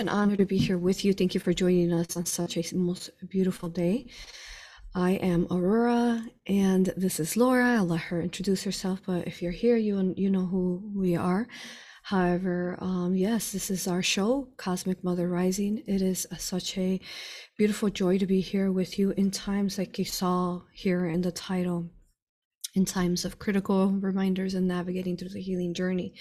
an 0.00 0.08
honor 0.08 0.36
to 0.36 0.44
be 0.44 0.58
here 0.58 0.76
with 0.76 1.04
you. 1.04 1.12
Thank 1.12 1.34
you 1.34 1.40
for 1.40 1.52
joining 1.52 1.92
us 1.92 2.16
on 2.16 2.26
such 2.26 2.56
a 2.56 2.76
most 2.76 3.10
beautiful 3.28 3.68
day. 3.68 4.06
I 4.92 5.12
am 5.12 5.46
Aurora, 5.52 6.24
and 6.48 6.92
this 6.96 7.20
is 7.20 7.36
Laura. 7.36 7.76
I'll 7.76 7.86
let 7.86 8.00
her 8.00 8.20
introduce 8.20 8.64
herself, 8.64 9.02
but 9.06 9.28
if 9.28 9.40
you're 9.40 9.52
here, 9.52 9.76
you 9.76 10.12
you 10.16 10.30
know 10.30 10.46
who 10.46 10.82
we 10.92 11.14
are. 11.14 11.46
However, 12.02 12.76
um, 12.80 13.14
yes, 13.14 13.52
this 13.52 13.70
is 13.70 13.86
our 13.86 14.02
show, 14.02 14.48
Cosmic 14.56 15.04
Mother 15.04 15.28
Rising. 15.28 15.84
It 15.86 16.02
is 16.02 16.26
a, 16.32 16.40
such 16.40 16.76
a 16.76 17.00
beautiful 17.56 17.88
joy 17.88 18.18
to 18.18 18.26
be 18.26 18.40
here 18.40 18.72
with 18.72 18.98
you 18.98 19.12
in 19.12 19.30
times 19.30 19.78
like 19.78 19.96
you 19.96 20.04
saw 20.04 20.62
here 20.72 21.06
in 21.06 21.20
the 21.20 21.32
title 21.32 21.88
in 22.74 22.84
times 22.84 23.24
of 23.24 23.38
critical 23.38 23.90
reminders 23.90 24.54
and 24.54 24.66
navigating 24.66 25.16
through 25.16 25.28
the 25.28 25.40
healing 25.40 25.74
journey. 25.74 26.12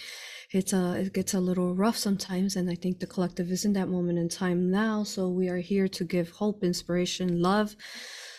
It's 0.52 0.72
a, 0.72 1.00
it 1.00 1.14
gets 1.14 1.34
a 1.34 1.40
little 1.40 1.74
rough 1.74 1.98
sometimes. 1.98 2.56
And 2.56 2.70
I 2.70 2.76
think 2.76 3.00
the 3.00 3.08
collective 3.08 3.52
is 3.52 3.66
in 3.66 3.74
that 3.74 3.90
moment 3.90 4.20
in 4.20 4.30
time 4.30 4.70
now. 4.70 5.04
So 5.04 5.30
we 5.30 5.50
are 5.50 5.58
here 5.58 5.88
to 5.88 6.04
give 6.04 6.30
hope, 6.30 6.64
inspiration, 6.64 7.42
love, 7.42 7.76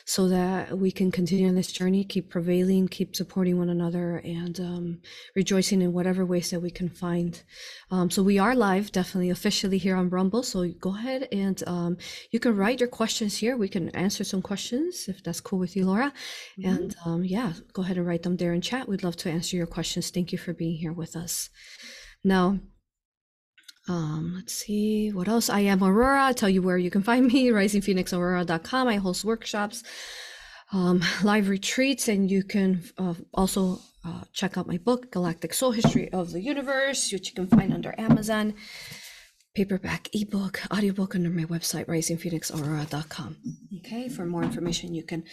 so 0.07 0.29
that 0.29 0.79
we 0.79 0.91
can 0.91 1.11
continue 1.11 1.49
on 1.49 1.55
this 1.55 1.73
journey, 1.73 2.05
keep 2.05 2.29
prevailing, 2.29 2.89
keep 2.89 3.17
supporting 3.17 3.59
one 3.59 3.71
another, 3.71 4.19
and 4.19 4.61
um, 4.61 5.01
rejoicing 5.35 5.80
in 5.80 5.93
whatever 5.93 6.27
ways 6.27 6.51
that 6.51 6.61
we 6.61 6.71
can 6.71 6.91
find. 6.91 7.43
Um, 7.91 8.11
so 8.11 8.23
we 8.23 8.39
are 8.39 8.55
live, 8.55 8.93
definitely 8.93 9.30
officially 9.30 9.79
here 9.79 9.97
on 9.97 10.11
Rumble. 10.11 10.43
So 10.43 10.69
go 10.69 10.95
ahead 10.95 11.29
and 11.33 11.63
um, 11.67 11.97
you 12.30 12.39
can 12.39 12.55
write 12.55 12.80
your 12.80 12.89
questions 12.89 13.39
here. 13.39 13.57
We 13.57 13.69
can 13.69 13.89
answer 13.91 14.25
some 14.25 14.43
questions 14.43 15.07
if 15.09 15.23
that's 15.23 15.41
cool 15.41 15.59
with 15.59 15.75
you, 15.75 15.87
Laura. 15.87 16.13
Mm-hmm. 16.59 16.69
And 16.69 16.97
um, 17.07 17.25
yeah, 17.25 17.55
go 17.73 17.83
ahead 17.83 17.97
and 17.97 18.07
write 18.07 18.25
them 18.25 18.37
there 18.37 18.52
in 18.52 18.61
chat. 18.61 18.89
We'd 18.89 19.05
love 19.05 19.16
to 19.16 19.30
answer 19.30 19.57
your 19.57 19.66
questions. 19.66 20.11
Thank 20.11 20.33
you 20.33 20.39
for 20.39 20.52
being 20.52 20.77
here 20.77 20.93
with 20.93 21.16
us. 21.16 21.49
Now, 22.23 22.59
um, 23.88 24.34
let's 24.37 24.55
see 24.55 25.11
what 25.12 25.29
else. 25.29 25.51
I 25.51 25.61
am 25.61 25.83
Aurora. 25.83 26.24
I'll 26.24 26.34
tell 26.34 26.48
you 26.48 26.62
where 26.62 26.79
you 26.79 26.91
can 26.91 27.02
find 27.02 27.27
me, 27.27 27.48
risingphoenixaurora.com. 27.51 28.88
I 28.88 28.97
host 28.97 29.24
workshops, 29.24 29.82
um, 30.73 31.02
live 31.23 31.49
retreats, 31.49 32.09
and 32.09 32.30
you 32.30 32.43
can 32.43 32.82
uh, 32.96 33.15
also 33.35 33.80
uh, 34.05 34.23
check 34.32 34.57
out 34.57 34.66
my 34.66 34.79
book, 34.79 35.10
Galactic 35.10 35.52
Soul 35.52 35.73
History 35.73 36.10
of 36.12 36.32
the 36.32 36.40
Universe, 36.40 37.12
which 37.12 37.29
you 37.29 37.35
can 37.35 37.46
find 37.46 37.73
under 37.73 37.95
Amazon, 37.99 38.55
paperback, 39.55 40.09
ebook, 40.15 40.60
audiobook 40.73 41.15
under 41.15 41.30
my 41.30 41.45
website, 41.45 41.87
risingphoenixaurora.com. 41.87 43.37
Okay, 43.79 44.09
for 44.09 44.24
more 44.24 44.43
information, 44.43 44.95
you 44.95 45.05
can 45.05 45.24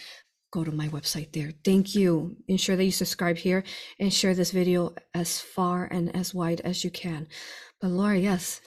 go 0.52 0.62
to 0.62 0.70
my 0.70 0.88
website 0.88 1.32
there. 1.32 1.52
Thank 1.64 1.94
you. 1.94 2.36
Ensure 2.46 2.76
that 2.76 2.84
you 2.84 2.90
subscribe 2.90 3.38
here 3.38 3.64
and 3.98 4.12
share 4.12 4.34
this 4.34 4.50
video 4.50 4.94
as 5.14 5.40
far 5.40 5.86
and 5.86 6.14
as 6.14 6.34
wide 6.34 6.60
as 6.60 6.84
you 6.84 6.90
can. 6.90 7.26
But 7.82 7.90
Laura, 7.90 8.16
yes, 8.16 8.60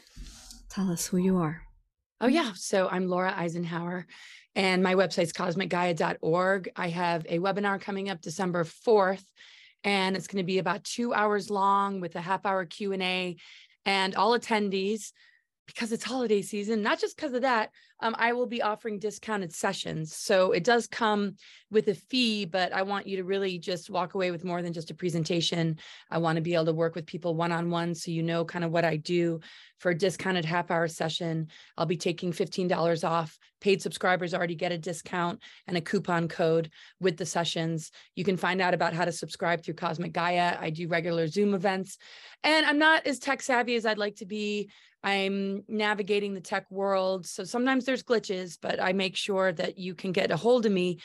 tell 0.67 0.91
us 0.91 1.08
who 1.08 1.16
you 1.16 1.38
are. 1.38 1.61
Oh, 2.19 2.27
yeah. 2.27 2.52
So 2.53 2.89
I'm 2.89 3.08
Laura 3.08 3.33
Eisenhower, 3.33 4.05
and 4.57 4.83
my 4.83 4.94
website's 4.94 5.31
cosmicgaia.org. 5.31 6.69
I 6.75 6.89
have 6.89 7.25
a 7.30 7.39
webinar 7.39 7.80
coming 7.80 8.09
up 8.09 8.19
December 8.19 8.66
4th, 8.66 9.23
and 9.85 10.17
it's 10.17 10.27
going 10.27 10.44
to 10.44 10.45
be 10.45 10.57
about 10.57 10.83
two 10.83 11.13
hours 11.13 11.49
long 11.49 12.02
with 12.02 12.17
a 12.17 12.22
half 12.22 12.45
hour 12.45 12.66
Q&A. 12.66 13.38
And 13.85 14.16
all 14.16 14.38
attendees 14.38 15.13
because 15.66 15.94
it's 15.94 16.03
holiday 16.03 16.41
season, 16.41 16.81
not 16.81 17.00
just 17.00 17.16
because 17.16 17.33
of 17.33 17.44
that, 17.44 17.69
um, 18.01 18.15
I 18.17 18.33
will 18.33 18.45
be 18.45 18.61
offering 18.61 18.99
discounted 18.99 19.53
sessions. 19.53 20.15
So 20.15 20.51
it 20.51 20.63
does 20.63 20.88
come 20.88 21.35
with 21.71 21.88
a 21.88 21.95
fee, 21.95 22.45
but 22.45 22.73
I 22.73 22.81
want 22.83 23.07
you 23.07 23.17
to 23.17 23.23
really 23.23 23.57
just 23.57 23.89
walk 23.89 24.13
away 24.15 24.31
with 24.31 24.43
more 24.43 24.61
than 24.61 24.73
just 24.73 24.91
a 24.91 24.95
presentation. 24.95 25.77
I 26.11 26.17
want 26.17 26.35
to 26.35 26.41
be 26.41 26.53
able 26.53 26.66
to 26.66 26.73
work 26.73 26.95
with 26.95 27.05
people 27.05 27.35
one 27.35 27.51
on 27.51 27.69
one 27.69 27.95
so 27.95 28.11
you 28.11 28.23
know 28.23 28.43
kind 28.45 28.66
of 28.66 28.71
what 28.71 28.85
I 28.85 28.97
do 28.97 29.39
for 29.79 29.91
a 29.91 29.97
discounted 29.97 30.45
half 30.45 30.71
hour 30.71 30.88
session. 30.88 31.47
I'll 31.77 31.85
be 31.85 31.97
taking 31.97 32.31
$15 32.31 33.07
off. 33.07 33.38
Paid 33.61 33.81
subscribers 33.81 34.33
already 34.33 34.55
get 34.55 34.71
a 34.71 34.77
discount 34.77 35.41
and 35.67 35.77
a 35.77 35.81
coupon 35.81 36.27
code 36.27 36.69
with 36.99 37.17
the 37.17 37.25
sessions. 37.25 37.91
You 38.16 38.23
can 38.23 38.38
find 38.38 38.61
out 38.61 38.73
about 38.73 38.93
how 38.93 39.05
to 39.05 39.11
subscribe 39.11 39.63
through 39.63 39.75
Cosmic 39.75 40.13
Gaia. 40.13 40.57
I 40.59 40.69
do 40.69 40.88
regular 40.88 41.28
Zoom 41.28 41.53
events, 41.53 41.97
and 42.44 42.66
I'm 42.66 42.78
not 42.78 43.07
as 43.07 43.19
tech 43.19 43.41
savvy 43.41 43.75
as 43.75 43.85
I'd 43.85 43.97
like 43.97 44.17
to 44.17 44.25
be. 44.25 44.69
I'm 45.05 45.63
navigating 45.67 46.34
the 46.34 46.41
tech 46.41 46.66
world. 46.72 47.28
So 47.28 47.44
sometimes 47.44 47.84
there's 47.85 48.03
glitches, 48.03 48.57
but 48.62 48.81
I 48.81 48.94
make 48.94 49.16
sure 49.16 49.51
that 49.53 49.78
you 49.78 49.96
can 49.96 50.12
get 50.12 50.31
a 50.31 50.38
hold 50.38 50.66
of 50.66 50.72
me 50.72 51.00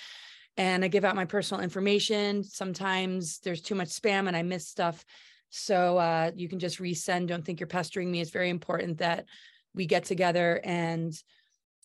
and 0.57 0.85
I 0.85 0.89
give 0.89 1.05
out 1.05 1.17
my 1.17 1.25
personal 1.25 1.63
information. 1.63 2.43
Sometimes 2.45 3.39
there's 3.41 3.63
too 3.63 3.75
much 3.75 3.89
spam 3.89 4.27
and 4.27 4.37
I 4.37 4.43
miss 4.43 4.69
stuff. 4.69 5.05
So 5.51 5.99
uh, 5.99 6.31
you 6.35 6.49
can 6.49 6.59
just 6.59 6.79
resend. 6.79 7.27
Don't 7.27 7.45
think 7.45 7.61
you're 7.61 7.67
pestering 7.67 8.11
me. 8.11 8.21
It's 8.21 8.31
very 8.31 8.51
important 8.51 8.99
that 8.99 9.27
we 9.75 9.87
get 9.87 10.05
together 10.05 10.61
and 10.65 11.15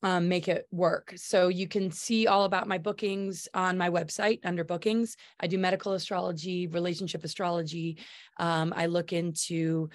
um, 0.04 0.28
make 0.28 0.48
it 0.48 0.68
work. 0.72 1.14
So 1.16 1.48
you 1.48 1.68
can 1.68 1.90
see 1.90 2.28
all 2.28 2.44
about 2.44 2.68
my 2.68 2.78
bookings 2.78 3.48
on 3.54 3.78
my 3.78 3.90
website 3.90 4.40
under 4.44 4.64
bookings. 4.64 5.16
I 5.40 5.48
do 5.48 5.58
medical 5.58 5.94
astrology, 5.94 6.68
relationship 6.68 7.24
astrology. 7.24 7.98
Um, 8.38 8.74
I 8.76 8.86
look 8.86 9.14
into 9.14 9.90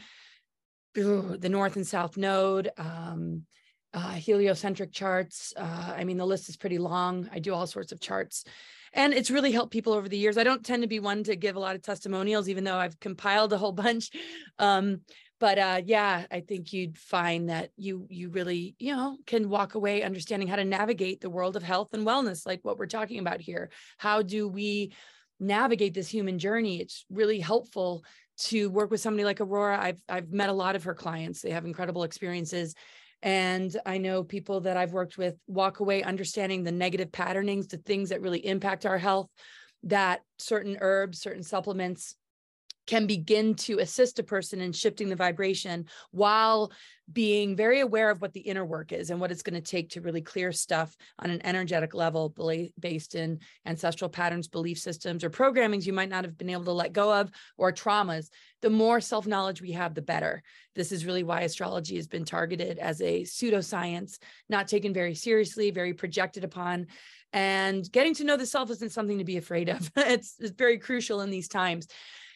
the 0.94 1.48
north 1.48 1.76
and 1.76 1.86
south 1.86 2.16
node, 2.16 2.70
um, 2.76 3.46
uh, 3.92 4.12
heliocentric 4.12 4.92
charts. 4.92 5.52
Uh, 5.56 5.94
I 5.96 6.04
mean, 6.04 6.16
the 6.16 6.26
list 6.26 6.48
is 6.48 6.56
pretty 6.56 6.78
long. 6.78 7.28
I 7.32 7.38
do 7.38 7.54
all 7.54 7.66
sorts 7.66 7.92
of 7.92 8.00
charts. 8.00 8.44
And 8.92 9.12
it's 9.14 9.30
really 9.30 9.52
helped 9.52 9.72
people 9.72 9.92
over 9.92 10.08
the 10.08 10.18
years. 10.18 10.36
I 10.36 10.44
don't 10.44 10.64
tend 10.64 10.82
to 10.82 10.88
be 10.88 11.00
one 11.00 11.22
to 11.24 11.36
give 11.36 11.56
a 11.56 11.60
lot 11.60 11.76
of 11.76 11.82
testimonials, 11.82 12.48
even 12.48 12.64
though 12.64 12.76
I've 12.76 12.98
compiled 12.98 13.52
a 13.52 13.58
whole 13.58 13.72
bunch. 13.84 14.10
Um, 14.58 15.00
but 15.38 15.58
uh, 15.58 15.80
yeah, 15.84 16.26
I 16.30 16.40
think 16.40 16.72
you'd 16.72 16.98
find 16.98 17.48
that 17.48 17.70
you 17.76 18.06
you 18.10 18.28
really 18.28 18.76
you 18.78 18.94
know 18.94 19.16
can 19.26 19.48
walk 19.48 19.74
away 19.74 20.02
understanding 20.02 20.46
how 20.46 20.56
to 20.56 20.64
navigate 20.64 21.20
the 21.22 21.30
world 21.30 21.56
of 21.56 21.62
health 21.62 21.94
and 21.94 22.06
wellness, 22.06 22.46
like 22.46 22.60
what 22.62 22.76
we're 22.76 22.86
talking 22.86 23.20
about 23.20 23.40
here. 23.40 23.70
How 23.96 24.20
do 24.20 24.48
we 24.48 24.92
navigate 25.38 25.94
this 25.94 26.08
human 26.08 26.38
journey? 26.38 26.78
It's 26.78 27.06
really 27.08 27.40
helpful 27.40 28.04
to 28.40 28.68
work 28.68 28.90
with 28.90 29.00
somebody 29.00 29.24
like 29.24 29.40
Aurora. 29.40 29.82
I've 29.82 30.02
I've 30.10 30.30
met 30.30 30.50
a 30.50 30.54
lot 30.54 30.76
of 30.76 30.84
her 30.84 30.94
clients. 30.94 31.40
They 31.40 31.50
have 31.50 31.64
incredible 31.64 32.02
experiences. 32.02 32.74
And 33.22 33.74
I 33.84 33.98
know 33.98 34.24
people 34.24 34.60
that 34.62 34.76
I've 34.76 34.92
worked 34.92 35.18
with 35.18 35.36
walk 35.46 35.80
away 35.80 36.02
understanding 36.02 36.62
the 36.62 36.72
negative 36.72 37.12
patternings, 37.12 37.66
the 37.66 37.76
things 37.78 38.08
that 38.08 38.22
really 38.22 38.44
impact 38.44 38.86
our 38.86 38.98
health, 38.98 39.28
that 39.84 40.20
certain 40.38 40.78
herbs, 40.80 41.20
certain 41.20 41.42
supplements 41.42 42.16
can 42.90 43.06
begin 43.06 43.54
to 43.54 43.78
assist 43.78 44.18
a 44.18 44.22
person 44.24 44.60
in 44.60 44.72
shifting 44.72 45.08
the 45.08 45.14
vibration 45.14 45.86
while 46.10 46.72
being 47.12 47.54
very 47.54 47.78
aware 47.78 48.10
of 48.10 48.20
what 48.20 48.32
the 48.32 48.40
inner 48.40 48.64
work 48.64 48.90
is 48.92 49.10
and 49.10 49.20
what 49.20 49.30
it's 49.30 49.44
going 49.44 49.54
to 49.54 49.60
take 49.60 49.90
to 49.90 50.00
really 50.00 50.20
clear 50.20 50.50
stuff 50.50 50.96
on 51.20 51.30
an 51.30 51.40
energetic 51.46 51.94
level 51.94 52.34
based 52.80 53.14
in 53.14 53.38
ancestral 53.64 54.10
patterns, 54.10 54.48
belief 54.48 54.76
systems, 54.76 55.22
or 55.22 55.30
programmings 55.30 55.86
you 55.86 55.92
might 55.92 56.08
not 56.08 56.24
have 56.24 56.36
been 56.36 56.50
able 56.50 56.64
to 56.64 56.72
let 56.72 56.92
go 56.92 57.14
of 57.14 57.30
or 57.56 57.72
traumas. 57.72 58.28
The 58.60 58.70
more 58.70 59.00
self 59.00 59.24
knowledge 59.24 59.62
we 59.62 59.70
have, 59.70 59.94
the 59.94 60.02
better. 60.02 60.42
This 60.74 60.90
is 60.90 61.06
really 61.06 61.22
why 61.22 61.42
astrology 61.42 61.94
has 61.94 62.08
been 62.08 62.24
targeted 62.24 62.80
as 62.80 63.00
a 63.00 63.22
pseudoscience, 63.22 64.18
not 64.48 64.66
taken 64.66 64.92
very 64.92 65.14
seriously, 65.14 65.70
very 65.70 65.94
projected 65.94 66.42
upon. 66.42 66.88
And 67.32 67.88
getting 67.92 68.14
to 68.14 68.24
know 68.24 68.36
the 68.36 68.46
self 68.46 68.68
isn't 68.72 68.90
something 68.90 69.18
to 69.18 69.24
be 69.24 69.36
afraid 69.36 69.68
of. 69.68 69.92
it's, 69.96 70.34
it's 70.40 70.50
very 70.50 70.78
crucial 70.78 71.20
in 71.20 71.30
these 71.30 71.46
times. 71.46 71.86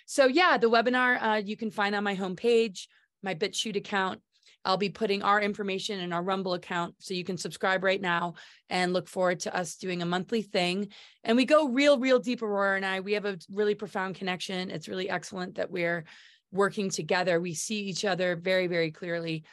So 0.07 0.27
yeah, 0.27 0.59
the 0.59 0.71
webinar 0.71 1.23
uh, 1.23 1.43
you 1.45 1.57
can 1.57 1.71
find 1.71 1.95
on 1.95 2.05
my 2.05 2.17
homepage, 2.17 2.87
my 3.23 3.35
BitChute 3.35 3.77
account. 3.77 4.21
I'll 4.65 4.77
be 4.79 4.89
putting 4.89 5.23
our 5.23 5.41
information 5.41 6.01
in 6.01 6.13
our 6.13 6.23
Rumble 6.23 6.55
account 6.55 6.95
so 6.99 7.13
you 7.13 7.25
can 7.25 7.37
subscribe 7.37 7.85
right 7.85 8.01
now 8.01 8.35
and 8.71 8.95
look 8.95 9.09
forward 9.09 9.41
to 9.41 9.55
us 9.55 9.77
doing 9.77 10.01
a 10.01 10.07
monthly 10.07 10.41
thing. 10.41 10.89
And 11.23 11.37
we 11.37 11.45
go 11.45 11.69
real, 11.69 11.99
real 11.99 12.19
deep, 12.19 12.43
Aurora 12.43 12.77
and 12.77 12.87
I. 12.87 13.01
We 13.01 13.13
have 13.13 13.27
a 13.27 13.39
really 13.53 13.75
profound 13.75 14.15
connection. 14.15 14.71
It's 14.71 14.89
really 14.89 15.11
excellent 15.11 15.57
that 15.57 15.71
we're 15.71 16.05
working 16.51 16.89
together. 16.89 17.41
We 17.41 17.53
see 17.53 17.81
each 17.81 18.05
other 18.07 18.37
very, 18.37 18.67
very 18.67 18.91
clearly. 18.91 19.45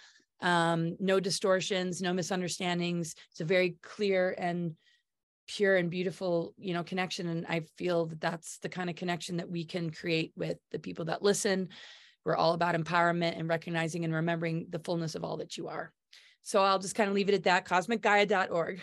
Um, 0.42 0.96
no 1.00 1.20
distortions, 1.20 2.02
no 2.02 2.14
misunderstandings. 2.14 3.16
It's 3.32 3.42
a 3.42 3.46
very 3.46 3.76
clear 3.84 4.34
and 4.38 4.76
pure 5.52 5.76
and 5.76 5.90
beautiful 5.90 6.54
you 6.58 6.74
know 6.74 6.84
connection 6.84 7.28
and 7.28 7.46
i 7.48 7.62
feel 7.78 8.06
that 8.06 8.22
that's 8.22 8.58
the 8.60 8.70
kind 8.70 8.90
of 8.90 8.96
connection 8.96 9.38
that 9.38 9.50
we 9.50 9.66
can 9.66 9.90
create 9.90 10.32
with 10.38 10.58
the 10.72 10.80
people 10.80 11.06
that 11.06 11.22
listen. 11.22 11.70
We're 12.24 12.38
all 12.38 12.54
about 12.54 12.76
empowerment 12.76 13.38
and 13.38 13.50
recognizing 13.50 14.06
and 14.06 14.14
remembering 14.14 14.68
the 14.70 14.78
fullness 14.78 15.16
of 15.16 15.24
all 15.24 15.38
that 15.38 15.58
you 15.58 15.68
are. 15.68 15.92
So 16.42 16.62
i'll 16.62 16.80
just 16.80 16.96
kind 16.96 17.10
of 17.10 17.16
leave 17.16 17.28
it 17.30 17.36
at 17.36 17.44
that 17.44 17.66
cosmicgaia.org 17.66 18.82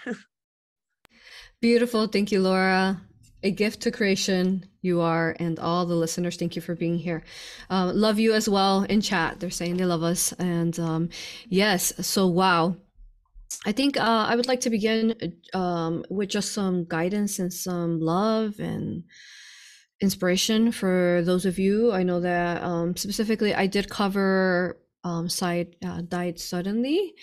beautiful. 1.60 2.06
Thank 2.06 2.32
you 2.32 2.40
laura. 2.40 3.00
A 3.44 3.52
gift 3.52 3.82
to 3.82 3.92
creation 3.92 4.66
you 4.82 5.00
are 5.00 5.36
and 5.38 5.58
all 5.60 5.86
the 5.86 5.94
listeners 5.94 6.36
thank 6.36 6.56
you 6.56 6.60
for 6.60 6.74
being 6.74 6.98
here. 6.98 7.22
Um, 7.70 7.96
love 7.96 8.18
you 8.18 8.34
as 8.34 8.48
well 8.48 8.82
in 8.82 9.00
chat. 9.00 9.40
They're 9.40 9.50
saying 9.50 9.76
they 9.76 9.84
love 9.86 10.02
us 10.02 10.32
and 10.32 10.78
um, 10.78 11.08
yes 11.48 11.94
so 12.06 12.26
wow 12.26 12.76
I 13.66 13.72
think 13.72 13.96
uh, 13.96 14.26
I 14.28 14.36
would 14.36 14.46
like 14.46 14.60
to 14.62 14.70
begin 14.70 15.34
um, 15.54 16.04
with 16.10 16.28
just 16.28 16.52
some 16.52 16.84
guidance 16.84 17.38
and 17.38 17.52
some 17.52 18.00
love 18.00 18.58
and 18.58 19.04
inspiration 20.00 20.70
for 20.70 21.22
those 21.24 21.44
of 21.44 21.58
you. 21.58 21.92
I 21.92 22.02
know 22.02 22.20
that 22.20 22.62
um, 22.62 22.96
specifically 22.96 23.54
I 23.54 23.66
did 23.66 23.90
cover 23.90 24.78
um, 25.04 25.28
side 25.28 25.76
uh, 25.84 26.02
died 26.02 26.38
suddenly 26.38 27.14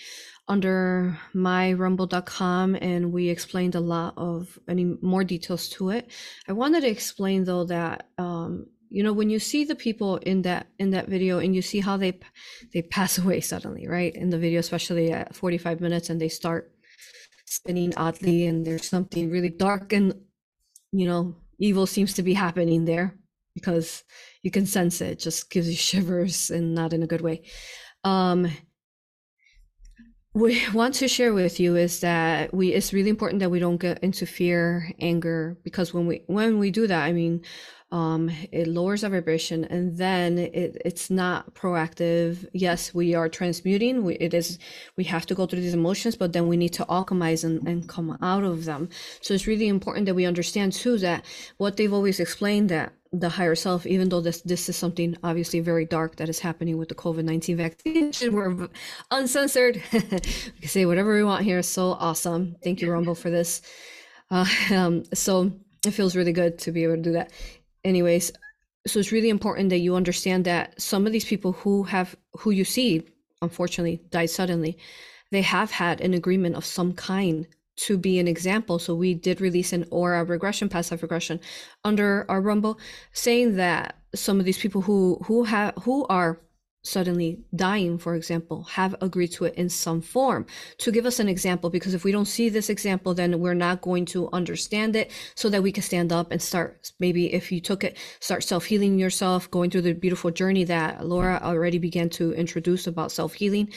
under 0.48 1.18
my 1.34 1.74
myrumble.com 1.74 2.76
and 2.76 3.12
we 3.12 3.28
explained 3.28 3.74
a 3.74 3.80
lot 3.80 4.14
of 4.16 4.58
any 4.68 4.84
more 4.84 5.24
details 5.24 5.68
to 5.70 5.90
it. 5.90 6.10
I 6.48 6.52
wanted 6.52 6.82
to 6.82 6.88
explain 6.88 7.44
though 7.44 7.64
that 7.64 8.08
um, 8.18 8.66
you 8.96 9.02
know 9.02 9.12
when 9.12 9.28
you 9.28 9.38
see 9.38 9.62
the 9.62 9.74
people 9.74 10.16
in 10.16 10.40
that 10.40 10.68
in 10.78 10.88
that 10.92 11.06
video 11.06 11.38
and 11.38 11.54
you 11.54 11.60
see 11.60 11.80
how 11.80 11.98
they 11.98 12.18
they 12.72 12.80
pass 12.80 13.18
away 13.22 13.40
suddenly 13.42 13.86
right? 13.86 14.14
In 14.16 14.30
the 14.30 14.38
video 14.38 14.58
especially 14.60 15.12
at 15.12 15.36
45 15.36 15.82
minutes 15.82 16.08
and 16.08 16.18
they 16.18 16.30
start 16.30 16.72
spinning 17.44 17.92
oddly 17.98 18.46
and 18.46 18.66
there's 18.66 18.88
something 18.88 19.30
really 19.30 19.50
dark 19.50 19.92
and 19.92 20.14
you 20.92 21.06
know 21.06 21.36
evil 21.58 21.86
seems 21.86 22.14
to 22.14 22.22
be 22.22 22.32
happening 22.32 22.86
there 22.86 23.14
because 23.54 24.02
you 24.42 24.50
can 24.50 24.64
sense 24.64 25.02
it, 25.02 25.10
it 25.10 25.18
just 25.18 25.50
gives 25.50 25.68
you 25.68 25.76
shivers 25.90 26.50
and 26.50 26.74
not 26.74 26.94
in 26.94 27.02
a 27.02 27.06
good 27.06 27.20
way. 27.20 27.42
Um 28.02 28.50
we 30.32 30.62
want 30.72 30.94
to 30.94 31.08
share 31.08 31.34
with 31.34 31.60
you 31.60 31.76
is 31.76 32.00
that 32.00 32.54
we 32.54 32.72
it's 32.72 32.94
really 32.94 33.10
important 33.10 33.40
that 33.40 33.50
we 33.50 33.58
don't 33.58 33.80
get 33.80 34.02
into 34.02 34.24
fear 34.24 34.90
anger 35.00 35.58
because 35.64 35.92
when 35.92 36.06
we 36.06 36.22
when 36.26 36.58
we 36.58 36.70
do 36.70 36.86
that 36.86 37.04
i 37.04 37.12
mean 37.12 37.42
um, 37.92 38.30
it 38.50 38.66
lowers 38.66 39.04
our 39.04 39.10
vibration 39.10 39.64
and 39.64 39.96
then 39.96 40.38
it, 40.38 40.76
it's 40.84 41.08
not 41.08 41.54
proactive 41.54 42.46
yes 42.52 42.92
we 42.92 43.14
are 43.14 43.28
transmuting 43.28 44.04
we, 44.04 44.14
it 44.16 44.34
is 44.34 44.58
we 44.96 45.04
have 45.04 45.24
to 45.26 45.34
go 45.34 45.46
through 45.46 45.60
these 45.60 45.74
emotions 45.74 46.16
but 46.16 46.32
then 46.32 46.48
we 46.48 46.56
need 46.56 46.72
to 46.72 46.84
alchemize 46.86 47.44
and, 47.44 47.66
and 47.68 47.88
come 47.88 48.18
out 48.20 48.42
of 48.42 48.64
them 48.64 48.88
so 49.20 49.34
it's 49.34 49.46
really 49.46 49.68
important 49.68 50.06
that 50.06 50.14
we 50.14 50.24
understand 50.24 50.72
too 50.72 50.98
that 50.98 51.24
what 51.58 51.76
they've 51.76 51.92
always 51.92 52.18
explained 52.18 52.68
that 52.68 52.92
the 53.12 53.28
higher 53.28 53.54
self, 53.54 53.86
even 53.86 54.08
though 54.08 54.20
this 54.20 54.40
this 54.42 54.68
is 54.68 54.76
something 54.76 55.16
obviously 55.22 55.60
very 55.60 55.84
dark 55.84 56.16
that 56.16 56.28
is 56.28 56.38
happening 56.38 56.76
with 56.76 56.88
the 56.88 56.94
COVID 56.94 57.24
nineteen 57.24 57.56
vaccine. 57.56 58.12
We're 58.32 58.68
uncensored. 59.10 59.82
we 59.92 60.00
can 60.00 60.68
say 60.68 60.86
whatever 60.86 61.14
we 61.14 61.24
want 61.24 61.44
here. 61.44 61.62
So 61.62 61.92
awesome! 61.92 62.56
Thank 62.62 62.80
you, 62.80 62.90
Rumble, 62.90 63.14
for 63.14 63.30
this. 63.30 63.62
Uh, 64.30 64.46
um, 64.70 65.04
so 65.14 65.52
it 65.86 65.92
feels 65.92 66.16
really 66.16 66.32
good 66.32 66.58
to 66.60 66.72
be 66.72 66.84
able 66.84 66.96
to 66.96 67.02
do 67.02 67.12
that. 67.12 67.30
Anyways, 67.86 68.32
so 68.88 68.98
it's 68.98 69.12
really 69.12 69.28
important 69.28 69.70
that 69.70 69.78
you 69.78 69.94
understand 69.94 70.44
that 70.44 70.80
some 70.82 71.06
of 71.06 71.12
these 71.12 71.24
people 71.24 71.52
who 71.52 71.84
have 71.84 72.16
who 72.38 72.50
you 72.50 72.64
see, 72.64 73.06
unfortunately, 73.42 74.02
died 74.10 74.30
suddenly. 74.30 74.76
They 75.30 75.42
have 75.42 75.70
had 75.70 76.00
an 76.00 76.12
agreement 76.12 76.56
of 76.56 76.64
some 76.64 76.92
kind 76.94 77.46
to 77.76 77.96
be 77.96 78.18
an 78.18 78.26
example. 78.26 78.80
So 78.80 78.96
we 78.96 79.14
did 79.14 79.40
release 79.40 79.72
an 79.72 79.86
aura 79.92 80.24
regression, 80.24 80.68
past 80.68 80.90
life 80.90 81.02
regression 81.02 81.38
under 81.84 82.26
our 82.28 82.40
Rumble, 82.40 82.80
saying 83.12 83.54
that 83.54 83.96
some 84.16 84.40
of 84.40 84.46
these 84.46 84.58
people 84.58 84.80
who 84.80 85.20
who 85.24 85.44
have 85.44 85.74
who 85.82 86.06
are 86.06 86.40
suddenly 86.86 87.40
dying, 87.54 87.98
for 87.98 88.14
example, 88.14 88.64
have 88.64 88.94
agreed 89.00 89.32
to 89.32 89.44
it 89.44 89.54
in 89.54 89.68
some 89.68 90.00
form 90.00 90.46
to 90.78 90.92
give 90.92 91.06
us 91.06 91.18
an 91.18 91.28
example. 91.28 91.70
Because 91.70 91.94
if 91.94 92.04
we 92.04 92.12
don't 92.12 92.26
see 92.26 92.48
this 92.48 92.70
example, 92.70 93.14
then 93.14 93.40
we're 93.40 93.54
not 93.54 93.80
going 93.80 94.04
to 94.06 94.30
understand 94.32 94.96
it 94.96 95.10
so 95.34 95.48
that 95.50 95.62
we 95.62 95.72
can 95.72 95.82
stand 95.82 96.12
up 96.12 96.30
and 96.30 96.40
start. 96.40 96.92
Maybe 97.00 97.32
if 97.32 97.50
you 97.50 97.60
took 97.60 97.84
it, 97.84 97.96
start 98.20 98.44
self 98.44 98.64
healing 98.64 98.98
yourself, 98.98 99.50
going 99.50 99.70
through 99.70 99.82
the 99.82 99.92
beautiful 99.92 100.30
journey 100.30 100.64
that 100.64 101.06
Laura 101.06 101.40
already 101.42 101.78
began 101.78 102.08
to 102.10 102.32
introduce 102.32 102.86
about 102.86 103.12
self 103.12 103.34
healing. 103.34 103.72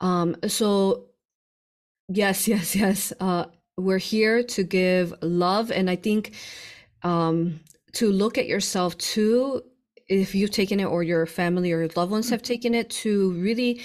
Um, 0.00 0.36
so 0.46 1.06
Yes, 2.08 2.46
yes, 2.52 2.76
yes. 2.76 3.12
Uh, 3.18 3.46
we're 3.76 3.98
here 3.98 4.42
to 4.42 4.62
give 4.62 5.14
love. 5.22 5.70
And 5.70 5.88
I 5.88 5.96
think 5.96 6.34
um, 7.02 7.60
to 7.94 8.10
look 8.10 8.38
at 8.38 8.46
yourself 8.46 8.96
too, 8.98 9.62
if 10.20 10.34
you've 10.34 10.50
taken 10.50 10.80
it 10.80 10.84
or 10.84 11.02
your 11.02 11.26
family 11.26 11.72
or 11.72 11.80
your 11.80 11.90
loved 11.96 12.12
ones 12.12 12.30
have 12.30 12.42
mm-hmm. 12.42 12.52
taken 12.54 12.74
it, 12.74 12.90
to 12.90 13.32
really 13.32 13.80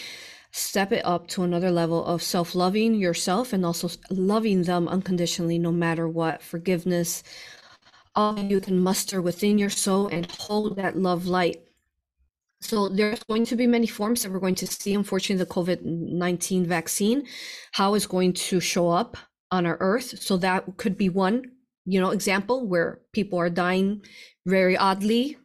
step 0.52 0.92
it 0.92 1.06
up 1.06 1.28
to 1.30 1.44
another 1.44 1.72
level 1.72 2.06
of 2.06 2.22
self 2.24 2.56
loving 2.56 2.96
yourself 2.96 3.54
and 3.54 3.66
also 3.66 3.90
loving 4.10 4.64
them 4.64 4.88
unconditionally, 4.88 5.58
no 5.60 5.72
matter 5.72 6.08
what. 6.08 6.42
Forgiveness, 6.42 7.24
all 8.16 8.40
you 8.40 8.60
can 8.60 8.80
muster 8.80 9.22
within 9.22 9.58
your 9.58 9.70
soul 9.70 10.08
and 10.08 10.32
hold 10.32 10.76
that 10.78 10.98
love 10.98 11.26
light 11.28 11.68
so 12.60 12.90
there's 12.90 13.24
going 13.24 13.46
to 13.46 13.56
be 13.56 13.68
many 13.68 13.88
forms 13.88 14.24
that 14.24 14.32
we're 14.32 14.40
going 14.40 14.56
to 14.56 14.68
see. 14.68 14.94
Unfortunately, 14.94 15.44
the 15.44 15.52
COVID-19 15.52 16.66
vaccine, 16.66 17.28
how 17.72 17.94
it's 17.94 18.08
going 18.08 18.34
to 18.34 18.60
show 18.60 18.90
up 18.90 19.18
on 19.52 19.66
our 19.66 19.78
earth. 19.80 20.22
So 20.22 20.38
that 20.38 20.78
could 20.78 20.98
be 20.98 21.10
one, 21.10 21.44
you 21.86 22.02
know, 22.02 22.10
example 22.10 22.68
where 22.68 23.02
people 23.14 23.40
are 23.40 23.50
dying 23.50 24.02
very 24.46 24.76
oddly. 24.76 25.38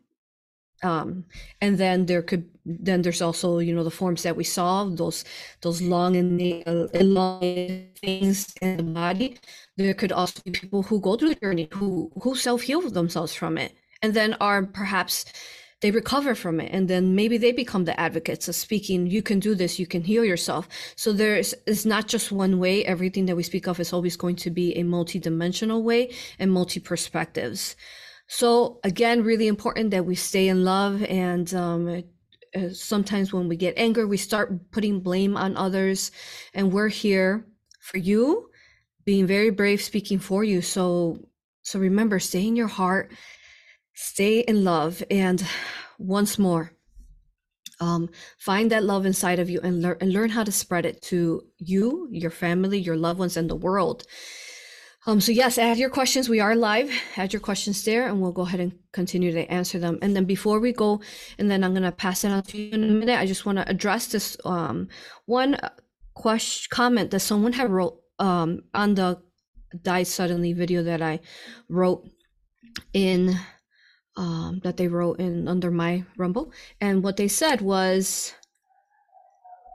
Um, 0.82 1.24
and 1.60 1.78
then 1.78 2.06
there 2.06 2.22
could 2.22 2.48
then 2.64 3.02
there's 3.02 3.22
also 3.22 3.58
you 3.58 3.74
know 3.74 3.84
the 3.84 3.90
forms 3.90 4.22
that 4.22 4.36
we 4.36 4.44
saw 4.44 4.84
those 4.84 5.24
those 5.60 5.80
long 5.82 6.16
and 6.16 6.40
elongated 6.94 7.96
things 7.98 8.52
in 8.60 8.76
the 8.78 8.82
body. 8.82 9.38
There 9.76 9.94
could 9.94 10.12
also 10.12 10.40
be 10.44 10.50
people 10.50 10.82
who 10.82 11.00
go 11.00 11.16
through 11.16 11.30
the 11.30 11.40
journey 11.40 11.68
who 11.72 12.10
who 12.22 12.34
self 12.34 12.62
heal 12.62 12.80
themselves 12.82 13.34
from 13.34 13.58
it 13.58 13.74
and 14.02 14.14
then 14.14 14.34
are 14.34 14.64
perhaps 14.66 15.24
they 15.80 15.90
recover 15.90 16.34
from 16.34 16.60
it. 16.60 16.70
And 16.72 16.88
then 16.88 17.14
maybe 17.14 17.36
they 17.38 17.52
become 17.52 17.84
the 17.84 17.98
advocates 17.98 18.48
of 18.48 18.54
speaking 18.54 19.06
you 19.08 19.22
can 19.22 19.40
do 19.40 19.54
this 19.54 19.78
you 19.78 19.86
can 19.86 20.02
heal 20.02 20.24
yourself. 20.24 20.68
So 20.96 21.12
there's 21.12 21.54
it's 21.66 21.84
not 21.84 22.08
just 22.08 22.32
one 22.32 22.58
way. 22.58 22.84
Everything 22.84 23.26
that 23.26 23.36
we 23.36 23.42
speak 23.42 23.66
of 23.66 23.80
is 23.80 23.92
always 23.92 24.16
going 24.16 24.36
to 24.36 24.50
be 24.50 24.76
a 24.76 24.84
multi-dimensional 24.84 25.82
way 25.82 26.12
and 26.38 26.52
multi 26.52 26.80
perspectives 26.80 27.76
so 28.32 28.80
again 28.82 29.22
really 29.22 29.46
important 29.46 29.90
that 29.90 30.06
we 30.06 30.14
stay 30.14 30.48
in 30.48 30.64
love 30.64 31.02
and 31.02 31.52
um, 31.52 32.02
uh, 32.56 32.70
sometimes 32.72 33.30
when 33.30 33.46
we 33.46 33.56
get 33.56 33.74
anger 33.76 34.06
we 34.06 34.16
start 34.16 34.70
putting 34.70 35.00
blame 35.00 35.36
on 35.36 35.54
others. 35.54 36.10
And 36.54 36.72
we're 36.72 36.88
here 36.88 37.44
for 37.80 37.98
you 37.98 38.48
being 39.04 39.26
very 39.26 39.50
brave 39.50 39.82
speaking 39.82 40.18
for 40.18 40.44
you. 40.44 40.62
So 40.62 41.28
so 41.62 41.78
remember 41.78 42.18
stay 42.18 42.46
in 42.46 42.56
your 42.56 42.68
heart 42.68 43.12
stay 43.92 44.40
in 44.40 44.64
love 44.64 45.02
and 45.10 45.46
once 45.98 46.38
more 46.38 46.72
um, 47.80 48.08
find 48.38 48.70
that 48.70 48.82
love 48.82 49.04
inside 49.04 49.40
of 49.40 49.50
you 49.50 49.60
and 49.60 49.82
learn 49.82 49.98
and 50.00 50.10
learn 50.10 50.30
how 50.30 50.42
to 50.42 50.52
spread 50.52 50.86
it 50.86 51.02
to 51.02 51.42
you 51.58 52.08
your 52.10 52.30
family 52.30 52.78
your 52.78 52.96
loved 52.96 53.18
ones 53.18 53.36
and 53.36 53.50
the 53.50 53.56
world 53.56 54.04
um, 55.06 55.20
so 55.20 55.32
yes 55.32 55.58
add 55.58 55.78
your 55.78 55.90
questions. 55.90 56.28
We 56.28 56.40
are 56.40 56.54
live. 56.54 56.92
Add 57.16 57.32
your 57.32 57.40
questions 57.40 57.84
there 57.84 58.06
and 58.06 58.20
we'll 58.20 58.32
go 58.32 58.42
ahead 58.42 58.60
and 58.60 58.72
continue 58.92 59.32
to 59.32 59.50
answer 59.50 59.78
them. 59.78 59.98
And 60.02 60.14
then 60.14 60.24
before 60.24 60.60
we 60.60 60.72
go 60.72 61.00
and 61.38 61.50
then 61.50 61.64
i'm 61.64 61.74
to 61.74 61.92
pass 61.92 62.24
it 62.24 62.32
on 62.32 62.42
to 62.42 62.58
you 62.58 62.72
in 62.72 62.84
a 62.84 62.86
minute 62.86 63.18
i 63.18 63.26
just 63.26 63.46
want 63.46 63.58
to 63.58 63.68
address 63.68 64.06
this 64.06 64.36
um, 64.44 64.88
one 65.26 65.58
question 66.14 66.68
comment 66.70 67.10
that 67.10 67.20
someone 67.20 67.52
had 67.52 67.70
wrote 67.70 67.98
um, 68.18 68.60
on 68.74 68.94
the 68.94 69.20
died 69.82 70.06
suddenly 70.06 70.52
video 70.52 70.82
that 70.82 71.00
i 71.00 71.18
wrote 71.68 72.06
in 72.92 73.38
um, 74.16 74.60
that 74.62 74.76
they 74.76 74.88
wrote 74.88 75.20
in 75.20 75.48
under 75.48 75.70
my 75.70 76.04
rumble. 76.16 76.52
And 76.80 77.02
what 77.02 77.16
they 77.16 77.28
said 77.28 77.60
was 77.60 78.34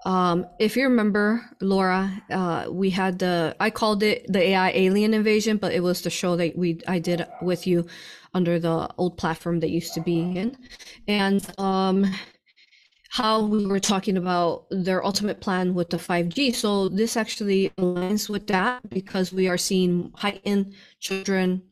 um, 0.08 0.46
if 0.60 0.76
you 0.76 0.84
remember 0.84 1.44
laura 1.62 2.02
uh, 2.32 2.66
we 2.70 2.90
had 2.90 3.20
the 3.20 3.56
i 3.60 3.70
called 3.70 4.02
it 4.04 4.26
the 4.32 4.42
ai 4.52 4.70
alien 4.72 5.14
invasion 5.14 5.58
but 5.58 5.74
it 5.74 5.82
was 5.82 6.02
the 6.02 6.10
show 6.10 6.36
that 6.36 6.58
we 6.58 6.80
i 6.88 6.98
did 7.00 7.26
with 7.42 7.68
you 7.68 7.86
under 8.34 8.60
the 8.60 8.90
old 8.98 9.18
platform 9.18 9.60
that 9.60 9.70
used 9.70 9.94
to 9.94 10.02
be 10.02 10.20
in 10.38 10.58
and 11.08 11.42
um, 11.60 12.06
how 13.10 13.42
we 13.42 13.66
were 13.66 13.80
talking 13.80 14.18
about 14.18 14.66
their 14.70 15.04
ultimate 15.04 15.40
plan 15.40 15.74
with 15.74 15.90
the 15.90 15.98
5G. 15.98 16.54
So 16.54 16.90
this 16.90 17.18
actually 17.18 17.72
aligns 17.78 18.30
with 18.30 18.48
that 18.48 18.88
because 18.90 19.34
we 19.34 19.48
are 19.48 19.58
seeing 19.58 20.12
heightened 20.16 20.76
children 21.00 21.64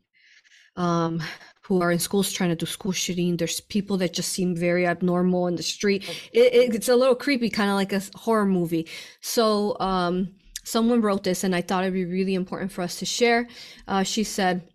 um, 0.76 1.22
who 1.68 1.82
are 1.82 1.92
in 1.92 1.98
schools 1.98 2.32
trying 2.32 2.52
to 2.52 2.56
do 2.56 2.66
school 2.68 2.92
shooting. 2.92 3.38
There's 3.38 3.60
people 3.60 3.98
that 3.98 4.14
just 4.14 4.32
seem 4.32 4.56
very 4.56 4.86
abnormal 4.86 5.48
in 5.48 5.56
the 5.56 5.64
street. 5.64 6.08
It, 6.32 6.54
it, 6.54 6.76
it's 6.76 6.90
a 6.90 6.96
little 6.96 7.16
creepy, 7.16 7.50
kind 7.50 7.72
of 7.72 7.76
like 7.76 7.92
a 7.92 8.02
horror 8.16 8.46
movie. 8.46 8.88
So 9.22 9.76
um, 9.80 10.36
someone 10.64 11.02
wrote 11.02 11.24
this, 11.24 11.44
and 11.44 11.56
I 11.56 11.62
thought 11.62 11.84
it'd 11.84 11.94
be 11.94 12.06
really 12.06 12.36
important 12.36 12.72
for 12.72 12.84
us 12.84 13.00
to 13.00 13.06
share. 13.06 13.48
Uh, 13.88 14.04
she 14.04 14.24
said. 14.24 14.70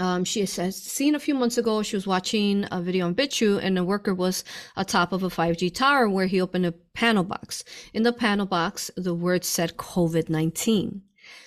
Um, 0.00 0.24
she 0.24 0.44
says, 0.44 0.74
seen 0.74 1.14
a 1.14 1.20
few 1.20 1.36
months 1.36 1.56
ago, 1.56 1.80
she 1.84 1.94
was 1.94 2.04
watching 2.04 2.66
a 2.72 2.82
video 2.82 3.06
on 3.06 3.14
BitChute 3.14 3.62
and 3.62 3.78
a 3.78 3.84
worker 3.84 4.12
was 4.12 4.42
atop 4.76 5.12
of 5.12 5.22
a 5.22 5.28
5G 5.28 5.72
tower 5.72 6.08
where 6.08 6.26
he 6.26 6.40
opened 6.40 6.66
a 6.66 6.74
panel 6.94 7.22
box. 7.22 7.62
In 7.92 8.02
the 8.02 8.12
panel 8.12 8.44
box, 8.44 8.90
the 8.96 9.14
word 9.14 9.44
said 9.44 9.76
COVID 9.76 10.28
19. 10.28 11.02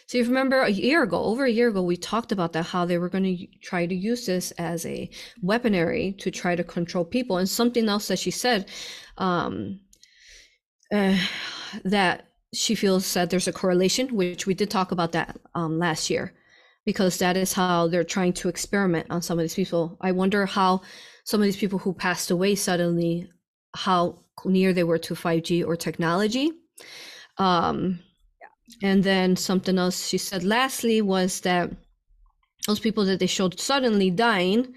So 0.07 0.17
you 0.17 0.23
remember 0.23 0.61
a 0.61 0.69
year 0.69 1.03
ago, 1.03 1.21
over 1.21 1.43
a 1.43 1.51
year 1.51 1.67
ago, 1.67 1.81
we 1.81 1.97
talked 1.97 2.31
about 2.31 2.53
that, 2.53 2.63
how 2.63 2.85
they 2.85 2.97
were 2.97 3.09
going 3.09 3.25
to 3.25 3.45
try 3.59 3.85
to 3.85 3.93
use 3.93 4.25
this 4.25 4.51
as 4.51 4.85
a 4.85 5.09
weaponry 5.41 6.13
to 6.19 6.31
try 6.31 6.55
to 6.55 6.63
control 6.63 7.03
people. 7.03 7.37
And 7.37 7.49
something 7.49 7.89
else 7.89 8.07
that 8.07 8.17
she 8.17 8.31
said, 8.31 8.69
um, 9.17 9.81
uh, 10.93 11.17
that 11.83 12.29
she 12.53 12.73
feels 12.73 13.13
that 13.15 13.29
there's 13.29 13.49
a 13.49 13.53
correlation, 13.53 14.15
which 14.15 14.47
we 14.47 14.53
did 14.53 14.69
talk 14.69 14.93
about 14.93 15.11
that 15.11 15.37
um, 15.55 15.77
last 15.77 16.09
year, 16.09 16.33
because 16.85 17.17
that 17.17 17.35
is 17.35 17.51
how 17.51 17.89
they're 17.89 18.05
trying 18.05 18.31
to 18.31 18.47
experiment 18.47 19.07
on 19.09 19.21
some 19.21 19.37
of 19.37 19.43
these 19.43 19.55
people. 19.55 19.97
I 19.99 20.13
wonder 20.13 20.45
how 20.45 20.83
some 21.25 21.41
of 21.41 21.45
these 21.45 21.57
people 21.57 21.79
who 21.79 21.93
passed 21.93 22.31
away 22.31 22.55
suddenly, 22.55 23.29
how 23.75 24.23
near 24.45 24.71
they 24.71 24.85
were 24.85 24.99
to 24.99 25.15
5G 25.15 25.67
or 25.67 25.75
technology. 25.75 26.53
Um, 27.37 27.99
And 28.81 29.03
then 29.03 29.35
something 29.35 29.77
else 29.77 30.07
she 30.07 30.17
said 30.17 30.43
lastly 30.43 31.01
was 31.01 31.41
that 31.41 31.71
those 32.67 32.79
people 32.79 33.05
that 33.05 33.19
they 33.19 33.27
showed 33.27 33.59
suddenly 33.59 34.11
dying, 34.11 34.73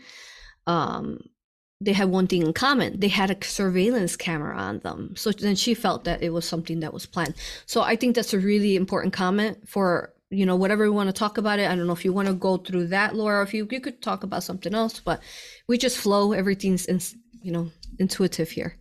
um, 0.66 1.18
they 1.80 1.92
had 1.92 2.10
one 2.10 2.26
thing 2.26 2.42
in 2.42 2.52
common. 2.52 3.00
They 3.00 3.08
had 3.08 3.30
a 3.30 3.44
surveillance 3.44 4.16
camera 4.16 4.56
on 4.56 4.80
them. 4.80 5.14
So 5.16 5.32
then 5.32 5.56
she 5.56 5.74
felt 5.74 6.04
that 6.04 6.22
it 6.22 6.30
was 6.30 6.46
something 6.46 6.80
that 6.80 6.92
was 6.92 7.06
planned. 7.06 7.34
So 7.66 7.82
I 7.82 7.96
think 7.96 8.14
that's 8.14 8.34
a 8.34 8.38
really 8.38 8.76
important 8.76 9.12
comment 9.12 9.68
for, 9.68 10.12
you 10.28 10.44
know, 10.46 10.56
whatever 10.56 10.84
we 10.84 10.90
want 10.90 11.08
to 11.08 11.12
talk 11.12 11.38
about 11.38 11.58
it. 11.58 11.70
I 11.70 11.74
don't 11.74 11.86
know 11.86 11.92
if 11.92 12.04
you 12.04 12.12
want 12.12 12.28
to 12.28 12.34
go 12.34 12.58
through 12.58 12.88
that, 12.88 13.16
Laura, 13.16 13.42
if 13.42 13.54
you, 13.54 13.66
you 13.70 13.80
could 13.80 14.02
talk 14.02 14.22
about 14.22 14.44
something 14.44 14.74
else, 14.74 15.00
but 15.00 15.20
we 15.68 15.78
just 15.78 15.98
flow. 15.98 16.32
Everything's, 16.32 16.86
in, 16.86 17.00
you 17.42 17.50
know, 17.50 17.70
intuitive 17.98 18.50
here. 18.50 18.76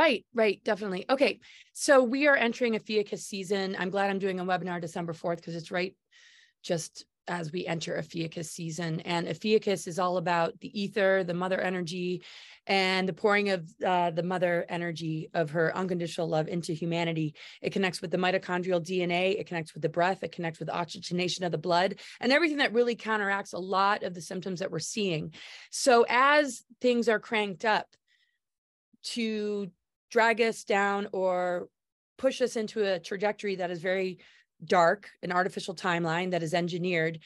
Right, 0.00 0.24
right, 0.32 0.64
definitely. 0.64 1.04
Okay, 1.10 1.40
so 1.74 2.02
we 2.02 2.26
are 2.26 2.34
entering 2.34 2.74
Ophiuchus 2.74 3.26
season. 3.26 3.76
I'm 3.78 3.90
glad 3.90 4.08
I'm 4.08 4.18
doing 4.18 4.40
a 4.40 4.44
webinar 4.46 4.80
December 4.80 5.12
4th 5.12 5.36
because 5.36 5.54
it's 5.54 5.70
right 5.70 5.94
just 6.62 7.04
as 7.28 7.52
we 7.52 7.66
enter 7.66 7.98
Ophiuchus 7.98 8.50
season. 8.50 9.00
And 9.00 9.28
Ophiuchus 9.28 9.86
is 9.86 9.98
all 9.98 10.16
about 10.16 10.58
the 10.60 10.80
ether, 10.80 11.22
the 11.22 11.34
mother 11.34 11.60
energy, 11.60 12.22
and 12.66 13.06
the 13.06 13.12
pouring 13.12 13.50
of 13.50 13.70
uh, 13.86 14.10
the 14.12 14.22
mother 14.22 14.64
energy 14.70 15.28
of 15.34 15.50
her 15.50 15.76
unconditional 15.76 16.30
love 16.30 16.48
into 16.48 16.72
humanity. 16.72 17.34
It 17.60 17.74
connects 17.74 18.00
with 18.00 18.10
the 18.10 18.16
mitochondrial 18.16 18.82
DNA, 18.82 19.38
it 19.38 19.48
connects 19.48 19.74
with 19.74 19.82
the 19.82 19.90
breath, 19.90 20.22
it 20.22 20.32
connects 20.32 20.60
with 20.60 20.70
oxygenation 20.70 21.44
of 21.44 21.52
the 21.52 21.58
blood, 21.58 21.96
and 22.20 22.32
everything 22.32 22.56
that 22.56 22.72
really 22.72 22.94
counteracts 22.96 23.52
a 23.52 23.58
lot 23.58 24.02
of 24.02 24.14
the 24.14 24.22
symptoms 24.22 24.60
that 24.60 24.70
we're 24.70 24.78
seeing. 24.78 25.34
So 25.70 26.06
as 26.08 26.64
things 26.80 27.06
are 27.10 27.20
cranked 27.20 27.66
up 27.66 27.86
to 29.02 29.70
drag 30.10 30.40
us 30.40 30.64
down 30.64 31.08
or 31.12 31.68
push 32.18 32.42
us 32.42 32.56
into 32.56 32.84
a 32.84 32.98
trajectory 32.98 33.56
that 33.56 33.70
is 33.70 33.80
very 33.80 34.18
dark, 34.64 35.08
an 35.22 35.32
artificial 35.32 35.74
timeline 35.74 36.32
that 36.32 36.42
is 36.42 36.54
engineered, 36.54 37.20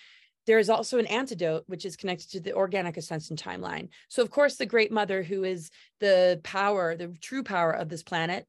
there 0.46 0.58
is 0.58 0.68
also 0.68 0.98
an 0.98 1.06
antidote 1.06 1.64
which 1.66 1.84
is 1.84 1.96
connected 1.96 2.30
to 2.30 2.40
the 2.40 2.52
organic 2.52 2.96
ascension 2.96 3.36
timeline. 3.36 3.88
So, 4.08 4.22
of 4.22 4.30
course, 4.30 4.56
the 4.56 4.66
Great 4.66 4.92
Mother, 4.92 5.22
who 5.22 5.44
is 5.44 5.70
the 6.00 6.40
power, 6.42 6.96
the 6.96 7.08
true 7.20 7.42
power 7.42 7.72
of 7.72 7.88
this 7.88 8.02
planet, 8.02 8.46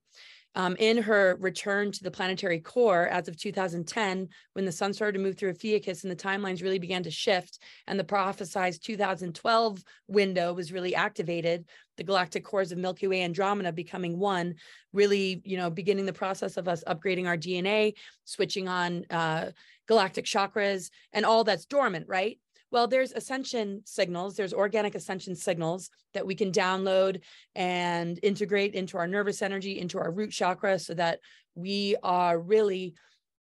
um, 0.55 0.75
in 0.79 0.97
her 0.97 1.37
return 1.39 1.91
to 1.91 2.03
the 2.03 2.11
planetary 2.11 2.59
core 2.59 3.07
as 3.07 3.27
of 3.27 3.37
2010, 3.37 4.29
when 4.53 4.65
the 4.65 4.71
sun 4.71 4.93
started 4.93 5.17
to 5.17 5.23
move 5.23 5.37
through 5.37 5.49
Ophiuchus 5.51 6.03
and 6.03 6.11
the 6.11 6.15
timelines 6.15 6.63
really 6.63 6.79
began 6.79 7.03
to 7.03 7.11
shift, 7.11 7.59
and 7.87 7.99
the 7.99 8.03
prophesized 8.03 8.81
2012 8.81 9.83
window 10.07 10.53
was 10.53 10.71
really 10.71 10.95
activated, 10.95 11.65
the 11.97 12.03
galactic 12.03 12.45
cores 12.45 12.71
of 12.71 12.77
Milky 12.77 13.07
Way 13.07 13.21
and 13.21 13.31
Andromeda 13.31 13.71
becoming 13.71 14.17
one, 14.17 14.55
really, 14.93 15.41
you 15.43 15.57
know, 15.57 15.69
beginning 15.69 16.05
the 16.05 16.13
process 16.13 16.57
of 16.57 16.67
us 16.67 16.83
upgrading 16.87 17.27
our 17.27 17.37
DNA, 17.37 17.93
switching 18.23 18.67
on 18.67 19.05
uh, 19.09 19.51
galactic 19.87 20.25
chakras, 20.25 20.89
and 21.11 21.25
all 21.25 21.43
that's 21.43 21.65
dormant, 21.65 22.07
right? 22.07 22.39
Well, 22.75 22.87
there's 22.87 23.13
ascension 23.13 23.83
signals, 23.85 24.35
there's 24.35 24.53
organic 24.53 24.95
ascension 24.95 25.33
signals 25.33 25.89
that 26.13 26.27
we 26.27 26.35
can 26.35 26.51
download 26.51 27.21
and 27.55 28.19
integrate 28.21 28.73
into 28.73 28.97
our 28.97 29.07
nervous 29.07 29.41
energy, 29.41 29.79
into 29.79 29.97
our 29.97 30.11
root 30.11 30.31
chakra, 30.31 30.77
so 30.77 30.93
that 30.95 31.19
we 31.55 31.95
are 32.03 32.37
really 32.37 32.95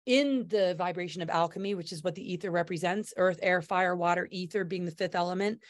in 0.06 0.46
the 0.50 0.76
vibration 0.78 1.24
of 1.24 1.32
alchemy, 1.32 1.74
which 1.74 1.92
is 1.92 2.04
what 2.04 2.14
the 2.14 2.32
ether 2.32 2.52
represents 2.52 3.12
earth, 3.18 3.40
air, 3.42 3.64
fire, 3.64 3.96
water, 3.96 4.28
ether 4.30 4.64
being 4.64 4.86
the 4.86 4.92
fifth 4.92 5.16
element. 5.16 5.62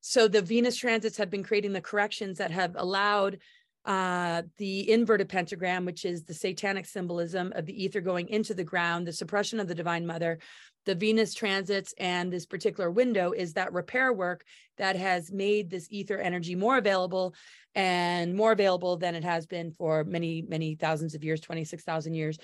So 0.00 0.26
the 0.26 0.40
Venus 0.40 0.78
transits 0.78 1.18
have 1.18 1.28
been 1.28 1.44
creating 1.44 1.74
the 1.74 1.82
corrections 1.82 2.38
that 2.38 2.52
have 2.52 2.74
allowed 2.74 3.36
uh, 3.84 4.42
the 4.58 4.90
inverted 4.90 5.28
pentagram, 5.28 5.84
which 5.84 6.04
is 6.04 6.22
the 6.22 6.34
satanic 6.34 6.86
symbolism 6.86 7.52
of 7.54 7.66
the 7.66 7.84
ether 7.84 8.00
going 8.00 8.28
into 8.28 8.54
the 8.54 8.64
ground, 8.64 9.06
the 9.06 9.12
suppression 9.12 9.58
of 9.58 9.68
the 9.68 9.74
divine 9.74 10.06
mother, 10.06 10.38
the 10.86 10.94
Venus 10.94 11.34
transits 11.34 11.94
and 11.98 12.32
this 12.32 12.46
particular 12.46 12.90
window 12.90 13.32
is 13.32 13.52
that 13.54 13.72
repair 13.72 14.12
work 14.12 14.44
that 14.78 14.96
has 14.96 15.30
made 15.30 15.70
this 15.70 15.86
ether 15.90 16.18
energy 16.18 16.54
more 16.54 16.78
available 16.78 17.34
and 17.74 18.34
more 18.34 18.52
available 18.52 18.96
than 18.96 19.14
it 19.14 19.24
has 19.24 19.46
been 19.46 19.72
for 19.72 20.04
many, 20.04 20.42
many 20.42 20.74
thousands 20.74 21.14
of 21.14 21.22
years, 21.22 21.40
26,000 21.40 22.14
years 22.14 22.38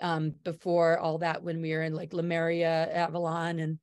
um, 0.00 0.34
before 0.42 0.98
all 0.98 1.18
that, 1.18 1.42
when 1.42 1.60
we 1.60 1.72
were 1.72 1.82
in 1.82 1.94
like 1.94 2.12
Lemuria, 2.12 2.90
Avalon, 2.92 3.58
and 3.58 3.78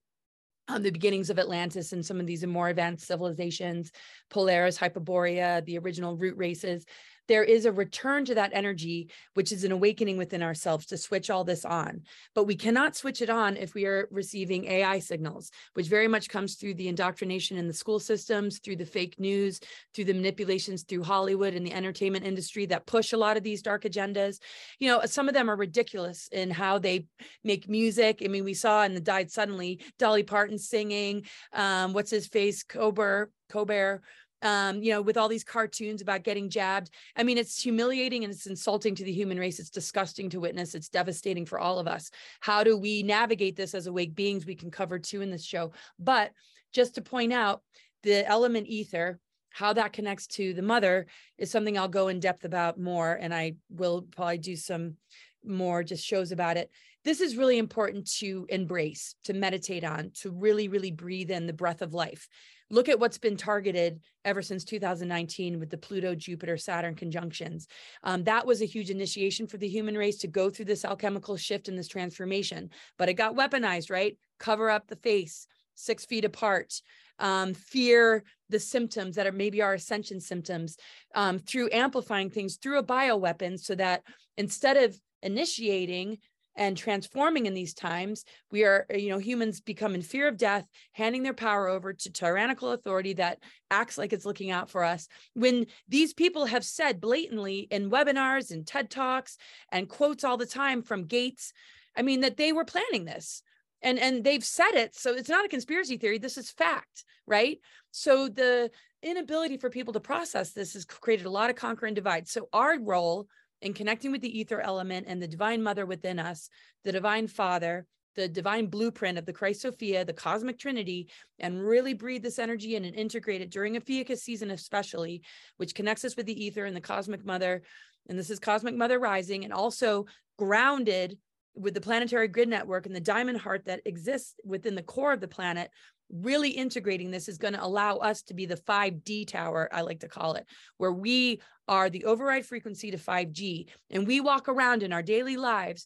um, 0.67 0.83
the 0.83 0.91
beginnings 0.91 1.29
of 1.29 1.39
Atlantis 1.39 1.93
and 1.93 2.05
some 2.05 2.19
of 2.19 2.27
these 2.27 2.45
more 2.45 2.69
advanced 2.69 3.07
civilizations, 3.07 3.91
Polaris, 4.29 4.77
Hyperborea, 4.77 5.65
the 5.65 5.77
original 5.79 6.15
root 6.15 6.37
races 6.37 6.85
there 7.29 7.43
is 7.43 7.65
a 7.65 7.71
return 7.71 8.25
to 8.25 8.35
that 8.35 8.51
energy, 8.53 9.09
which 9.35 9.53
is 9.53 9.63
an 9.63 9.71
awakening 9.71 10.17
within 10.17 10.43
ourselves 10.43 10.87
to 10.87 10.97
switch 10.97 11.29
all 11.29 11.45
this 11.45 11.63
on. 11.63 12.01
But 12.35 12.45
we 12.45 12.55
cannot 12.55 12.95
switch 12.95 13.21
it 13.21 13.29
on 13.29 13.55
if 13.55 13.75
we 13.75 13.85
are 13.85 14.09
receiving 14.11 14.65
AI 14.65 14.99
signals, 14.99 15.51
which 15.75 15.87
very 15.87 16.07
much 16.07 16.27
comes 16.27 16.55
through 16.55 16.73
the 16.73 16.87
indoctrination 16.87 17.55
in 17.55 17.67
the 17.67 17.73
school 17.73 17.99
systems, 17.99 18.59
through 18.59 18.77
the 18.77 18.85
fake 18.85 19.19
news, 19.19 19.59
through 19.93 20.05
the 20.05 20.13
manipulations 20.13 20.83
through 20.83 21.03
Hollywood 21.03 21.53
and 21.53 21.65
the 21.65 21.73
entertainment 21.73 22.25
industry 22.25 22.65
that 22.65 22.87
push 22.87 23.13
a 23.13 23.17
lot 23.17 23.37
of 23.37 23.43
these 23.43 23.61
dark 23.61 23.83
agendas. 23.83 24.39
You 24.79 24.89
know, 24.89 25.01
some 25.05 25.27
of 25.27 25.35
them 25.35 25.49
are 25.49 25.55
ridiculous 25.55 26.27
in 26.31 26.49
how 26.49 26.79
they 26.79 27.05
make 27.43 27.69
music. 27.69 28.21
I 28.25 28.27
mean, 28.27 28.43
we 28.43 28.55
saw 28.55 28.83
in 28.83 28.95
the 28.95 28.99
Died 28.99 29.29
Suddenly, 29.29 29.81
Dolly 29.99 30.23
Parton 30.23 30.57
singing, 30.57 31.25
um, 31.53 31.93
what's 31.93 32.09
his 32.09 32.27
face, 32.27 32.63
Colbert, 32.63 33.31
Colbert 33.49 34.01
um, 34.41 34.81
you 34.81 34.91
know, 34.91 35.01
with 35.01 35.17
all 35.17 35.27
these 35.27 35.43
cartoons 35.43 36.01
about 36.01 36.23
getting 36.23 36.49
jabbed. 36.49 36.89
I 37.15 37.23
mean, 37.23 37.37
it's 37.37 37.61
humiliating 37.61 38.23
and 38.23 38.33
it's 38.33 38.47
insulting 38.47 38.95
to 38.95 39.03
the 39.03 39.11
human 39.11 39.39
race. 39.39 39.59
It's 39.59 39.69
disgusting 39.69 40.29
to 40.29 40.39
witness. 40.39 40.75
It's 40.75 40.89
devastating 40.89 41.45
for 41.45 41.59
all 41.59 41.79
of 41.79 41.87
us. 41.87 42.11
How 42.39 42.63
do 42.63 42.77
we 42.77 43.03
navigate 43.03 43.55
this 43.55 43.73
as 43.73 43.87
awake 43.87 44.15
beings? 44.15 44.45
We 44.45 44.55
can 44.55 44.71
cover 44.71 44.99
two 44.99 45.21
in 45.21 45.31
this 45.31 45.45
show. 45.45 45.73
But 45.97 46.31
just 46.73 46.95
to 46.95 47.01
point 47.01 47.33
out, 47.33 47.61
the 48.03 48.25
element 48.27 48.67
ether, 48.67 49.19
how 49.49 49.73
that 49.73 49.93
connects 49.93 50.27
to 50.27 50.53
the 50.53 50.61
mother 50.61 51.07
is 51.37 51.51
something 51.51 51.77
I'll 51.77 51.87
go 51.89 52.07
in 52.07 52.19
depth 52.19 52.45
about 52.45 52.79
more. 52.79 53.17
And 53.19 53.33
I 53.33 53.55
will 53.69 54.03
probably 54.03 54.37
do 54.37 54.55
some 54.55 54.95
more 55.43 55.83
just 55.83 56.05
shows 56.05 56.31
about 56.31 56.57
it. 56.57 56.69
This 57.03 57.21
is 57.21 57.37
really 57.37 57.57
important 57.57 58.09
to 58.19 58.45
embrace, 58.49 59.15
to 59.23 59.33
meditate 59.33 59.83
on, 59.83 60.11
to 60.21 60.31
really, 60.31 60.67
really 60.67 60.91
breathe 60.91 61.31
in 61.31 61.47
the 61.47 61.53
breath 61.53 61.81
of 61.81 61.93
life 61.93 62.27
look 62.69 62.89
at 62.89 62.99
what's 62.99 63.17
been 63.17 63.37
targeted 63.37 63.99
ever 64.25 64.41
since 64.41 64.63
2019 64.63 65.59
with 65.59 65.69
the 65.69 65.77
Pluto, 65.77 66.15
Jupiter, 66.15 66.57
Saturn 66.57 66.95
conjunctions. 66.95 67.67
Um, 68.03 68.23
that 68.25 68.45
was 68.45 68.61
a 68.61 68.65
huge 68.65 68.89
initiation 68.89 69.47
for 69.47 69.57
the 69.57 69.67
human 69.67 69.97
race 69.97 70.17
to 70.19 70.27
go 70.27 70.49
through 70.49 70.65
this 70.65 70.85
alchemical 70.85 71.37
shift 71.37 71.67
and 71.67 71.77
this 71.77 71.87
transformation, 71.87 72.69
but 72.97 73.09
it 73.09 73.13
got 73.13 73.35
weaponized, 73.35 73.89
right? 73.89 74.17
Cover 74.39 74.69
up 74.69 74.87
the 74.87 74.95
face, 74.97 75.47
six 75.75 76.05
feet 76.05 76.25
apart, 76.25 76.81
um, 77.19 77.53
fear 77.53 78.23
the 78.49 78.59
symptoms 78.59 79.15
that 79.15 79.27
are 79.27 79.31
maybe 79.31 79.61
our 79.61 79.73
ascension 79.73 80.19
symptoms 80.19 80.77
um, 81.15 81.39
through 81.39 81.69
amplifying 81.71 82.29
things 82.29 82.57
through 82.57 82.79
a 82.79 82.83
bioweapon 82.83 83.59
so 83.59 83.75
that 83.75 84.03
instead 84.37 84.77
of 84.77 84.99
initiating 85.21 86.17
and 86.59 86.77
transforming 86.77 87.45
in 87.45 87.53
these 87.53 87.73
times 87.73 88.25
we 88.51 88.63
are 88.65 88.85
you 88.93 89.09
know 89.09 89.17
humans 89.17 89.61
become 89.61 89.95
in 89.95 90.01
fear 90.01 90.27
of 90.27 90.37
death 90.37 90.67
handing 90.91 91.23
their 91.23 91.33
power 91.33 91.67
over 91.67 91.93
to 91.93 92.11
tyrannical 92.11 92.73
authority 92.73 93.13
that 93.13 93.39
acts 93.71 93.97
like 93.97 94.13
it's 94.13 94.25
looking 94.25 94.51
out 94.51 94.69
for 94.69 94.83
us. 94.83 95.07
When 95.33 95.65
these 95.87 96.13
people 96.13 96.45
have 96.45 96.65
said 96.65 96.99
blatantly 96.99 97.67
in 97.71 97.89
webinars 97.89 98.51
and 98.51 98.67
ted 98.67 98.89
talks 98.89 99.37
and 99.71 99.89
quotes 99.89 100.23
all 100.23 100.37
the 100.37 100.45
time 100.45 100.83
from 100.83 101.05
gates 101.05 101.53
i 101.95 102.01
mean 102.01 102.19
that 102.21 102.37
they 102.37 102.51
were 102.51 102.65
planning 102.65 103.05
this. 103.05 103.41
And 103.81 103.97
and 103.97 104.23
they've 104.23 104.43
said 104.43 104.73
it 104.73 104.93
so 104.93 105.13
it's 105.13 105.29
not 105.29 105.45
a 105.45 105.49
conspiracy 105.49 105.97
theory 105.97 106.19
this 106.19 106.37
is 106.37 106.51
fact 106.51 107.05
right? 107.29 107.59
So 107.91 108.27
the 108.27 108.71
inability 109.01 109.57
for 109.57 109.69
people 109.69 109.93
to 109.93 109.99
process 110.01 110.51
this 110.51 110.73
has 110.73 110.83
created 110.83 111.25
a 111.25 111.29
lot 111.29 111.49
of 111.49 111.55
conquer 111.55 111.85
and 111.85 111.95
divide. 111.95 112.27
So 112.27 112.49
our 112.51 112.77
role 112.79 113.27
in 113.61 113.73
connecting 113.73 114.11
with 114.11 114.21
the 114.21 114.39
ether 114.39 114.61
element 114.61 115.07
and 115.07 115.21
the 115.21 115.27
divine 115.27 115.61
mother 115.61 115.85
within 115.85 116.19
us, 116.19 116.49
the 116.83 116.91
divine 116.91 117.27
father, 117.27 117.85
the 118.15 118.27
divine 118.27 118.67
blueprint 118.67 119.17
of 119.17 119.25
the 119.25 119.33
Christ 119.33 119.61
Sophia, 119.61 120.03
the 120.03 120.13
cosmic 120.13 120.57
trinity, 120.57 121.09
and 121.39 121.63
really 121.63 121.93
breathe 121.93 122.23
this 122.23 122.39
energy 122.39 122.75
in 122.75 122.85
and 122.85 122.95
integrate 122.95 123.41
it 123.41 123.51
during 123.51 123.75
a 123.75 123.79
Ophiuchus 123.79 124.23
season, 124.23 124.51
especially, 124.51 125.21
which 125.57 125.75
connects 125.75 126.03
us 126.03 126.15
with 126.15 126.25
the 126.25 126.45
ether 126.45 126.65
and 126.65 126.75
the 126.75 126.81
cosmic 126.81 127.25
mother. 127.25 127.61
And 128.09 128.17
this 128.17 128.29
is 128.29 128.39
cosmic 128.39 128.75
mother 128.75 128.99
rising 128.99 129.43
and 129.43 129.53
also 129.53 130.05
grounded 130.37 131.17
with 131.55 131.73
the 131.73 131.81
planetary 131.81 132.27
grid 132.27 132.49
network 132.49 132.85
and 132.85 132.95
the 132.95 133.01
diamond 133.01 133.39
heart 133.39 133.65
that 133.65 133.81
exists 133.85 134.35
within 134.45 134.75
the 134.75 134.83
core 134.83 135.13
of 135.13 135.21
the 135.21 135.27
planet 135.27 135.69
really 136.11 136.49
integrating 136.49 137.11
this 137.11 137.29
is 137.29 137.37
going 137.37 137.53
to 137.53 137.63
allow 137.63 137.97
us 137.97 138.21
to 138.23 138.33
be 138.33 138.45
the 138.45 138.55
5D 138.55 139.27
tower, 139.27 139.69
I 139.71 139.81
like 139.81 139.99
to 139.99 140.07
call 140.07 140.33
it, 140.33 140.45
where 140.77 140.91
we 140.91 141.41
are 141.67 141.89
the 141.89 142.05
override 142.05 142.45
frequency 142.45 142.91
to 142.91 142.97
5G. 142.97 143.69
And 143.91 144.07
we 144.07 144.19
walk 144.19 144.49
around 144.49 144.83
in 144.83 144.91
our 144.91 145.03
daily 145.03 145.37
lives 145.37 145.85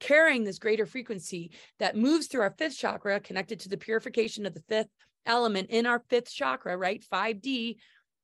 carrying 0.00 0.44
this 0.44 0.58
greater 0.58 0.86
frequency 0.86 1.50
that 1.78 1.96
moves 1.96 2.26
through 2.26 2.42
our 2.42 2.54
fifth 2.56 2.78
chakra, 2.78 3.20
connected 3.20 3.60
to 3.60 3.68
the 3.68 3.76
purification 3.76 4.46
of 4.46 4.54
the 4.54 4.62
fifth 4.68 4.88
element 5.26 5.70
in 5.70 5.86
our 5.86 6.02
fifth 6.08 6.32
chakra, 6.32 6.76
right? 6.76 7.04
5D. 7.12 7.76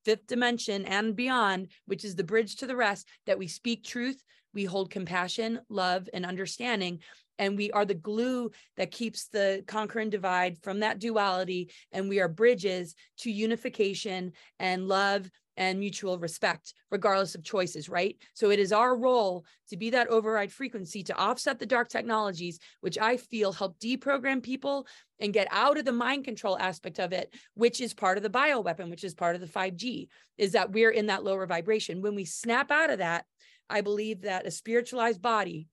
fifth 0.05 0.27
dimension 0.27 0.87
and 0.87 1.15
beyond, 1.15 1.69
which 1.87 2.05
is 2.05 2.17
the 2.17 2.25
bridge 2.25 2.57
to 2.57 2.67
the 2.67 2.77
rest, 2.77 3.07
that 3.27 3.39
we 3.39 3.47
speak 3.47 3.85
truth, 3.85 4.23
we 4.55 4.65
hold 4.65 4.91
compassion, 4.91 5.61
love, 5.69 6.09
and 6.15 6.25
understanding. 6.25 7.01
And 7.41 7.57
we 7.57 7.73
are 7.73 7.87
the 7.87 7.95
glue 7.95 8.51
that 8.77 8.93
keeps 8.93 9.29
the 9.29 9.65
conquer 9.67 9.99
and 9.99 10.11
divide 10.11 10.59
from 10.63 10.81
that 10.81 10.99
duality. 11.01 11.73
And 11.91 12.09
we 12.09 12.21
are 12.21 12.29
bridges 12.29 12.95
to 13.21 13.33
unification 13.33 14.33
and 14.59 14.87
love 14.87 15.29
and 15.57 15.81
mutual 15.81 16.19
respect, 16.19 16.75
regardless 16.91 17.35
of 17.35 17.43
choices, 17.43 17.89
right? 17.89 18.17
So 18.35 18.51
it 18.51 18.59
is 18.59 18.73
our 18.73 18.97
role 18.97 19.45
to 19.71 19.77
be 19.77 19.91
that 19.91 20.09
override 20.09 20.53
frequency 20.53 21.03
to 21.05 21.17
offset 21.17 21.59
the 21.59 21.67
dark 21.67 21.89
technologies, 21.89 22.59
which 22.83 22.99
I 22.99 23.17
feel 23.17 23.53
help 23.53 23.79
deprogram 23.79 24.43
people 24.43 24.87
and 25.19 25.33
get 25.33 25.49
out 25.51 25.79
of 25.79 25.87
the 25.87 25.93
mind 25.93 26.25
control 26.25 26.59
aspect 26.59 26.99
of 26.99 27.13
it, 27.13 27.35
which 27.55 27.81
is 27.81 27.95
part 27.95 28.19
of 28.19 28.23
the 28.23 28.31
bioweapon, 28.31 28.91
which 28.91 29.05
is 29.05 29.15
part 29.15 29.35
of 29.35 29.41
the 29.41 29.47
5G, 29.47 30.09
is 30.37 30.53
that 30.53 30.73
we're 30.73 30.91
in 30.91 31.07
that 31.07 31.25
lower 31.25 31.47
vibration. 31.47 32.03
When 32.03 32.15
we 32.15 32.27
snap 32.27 32.71
out 32.71 32.91
of 32.91 32.99
that, 32.99 33.25
I 33.69 33.81
believe 33.81 34.23
that 34.23 34.47
a 34.47 34.51
spiritualized 34.51 35.23
body 35.23 35.69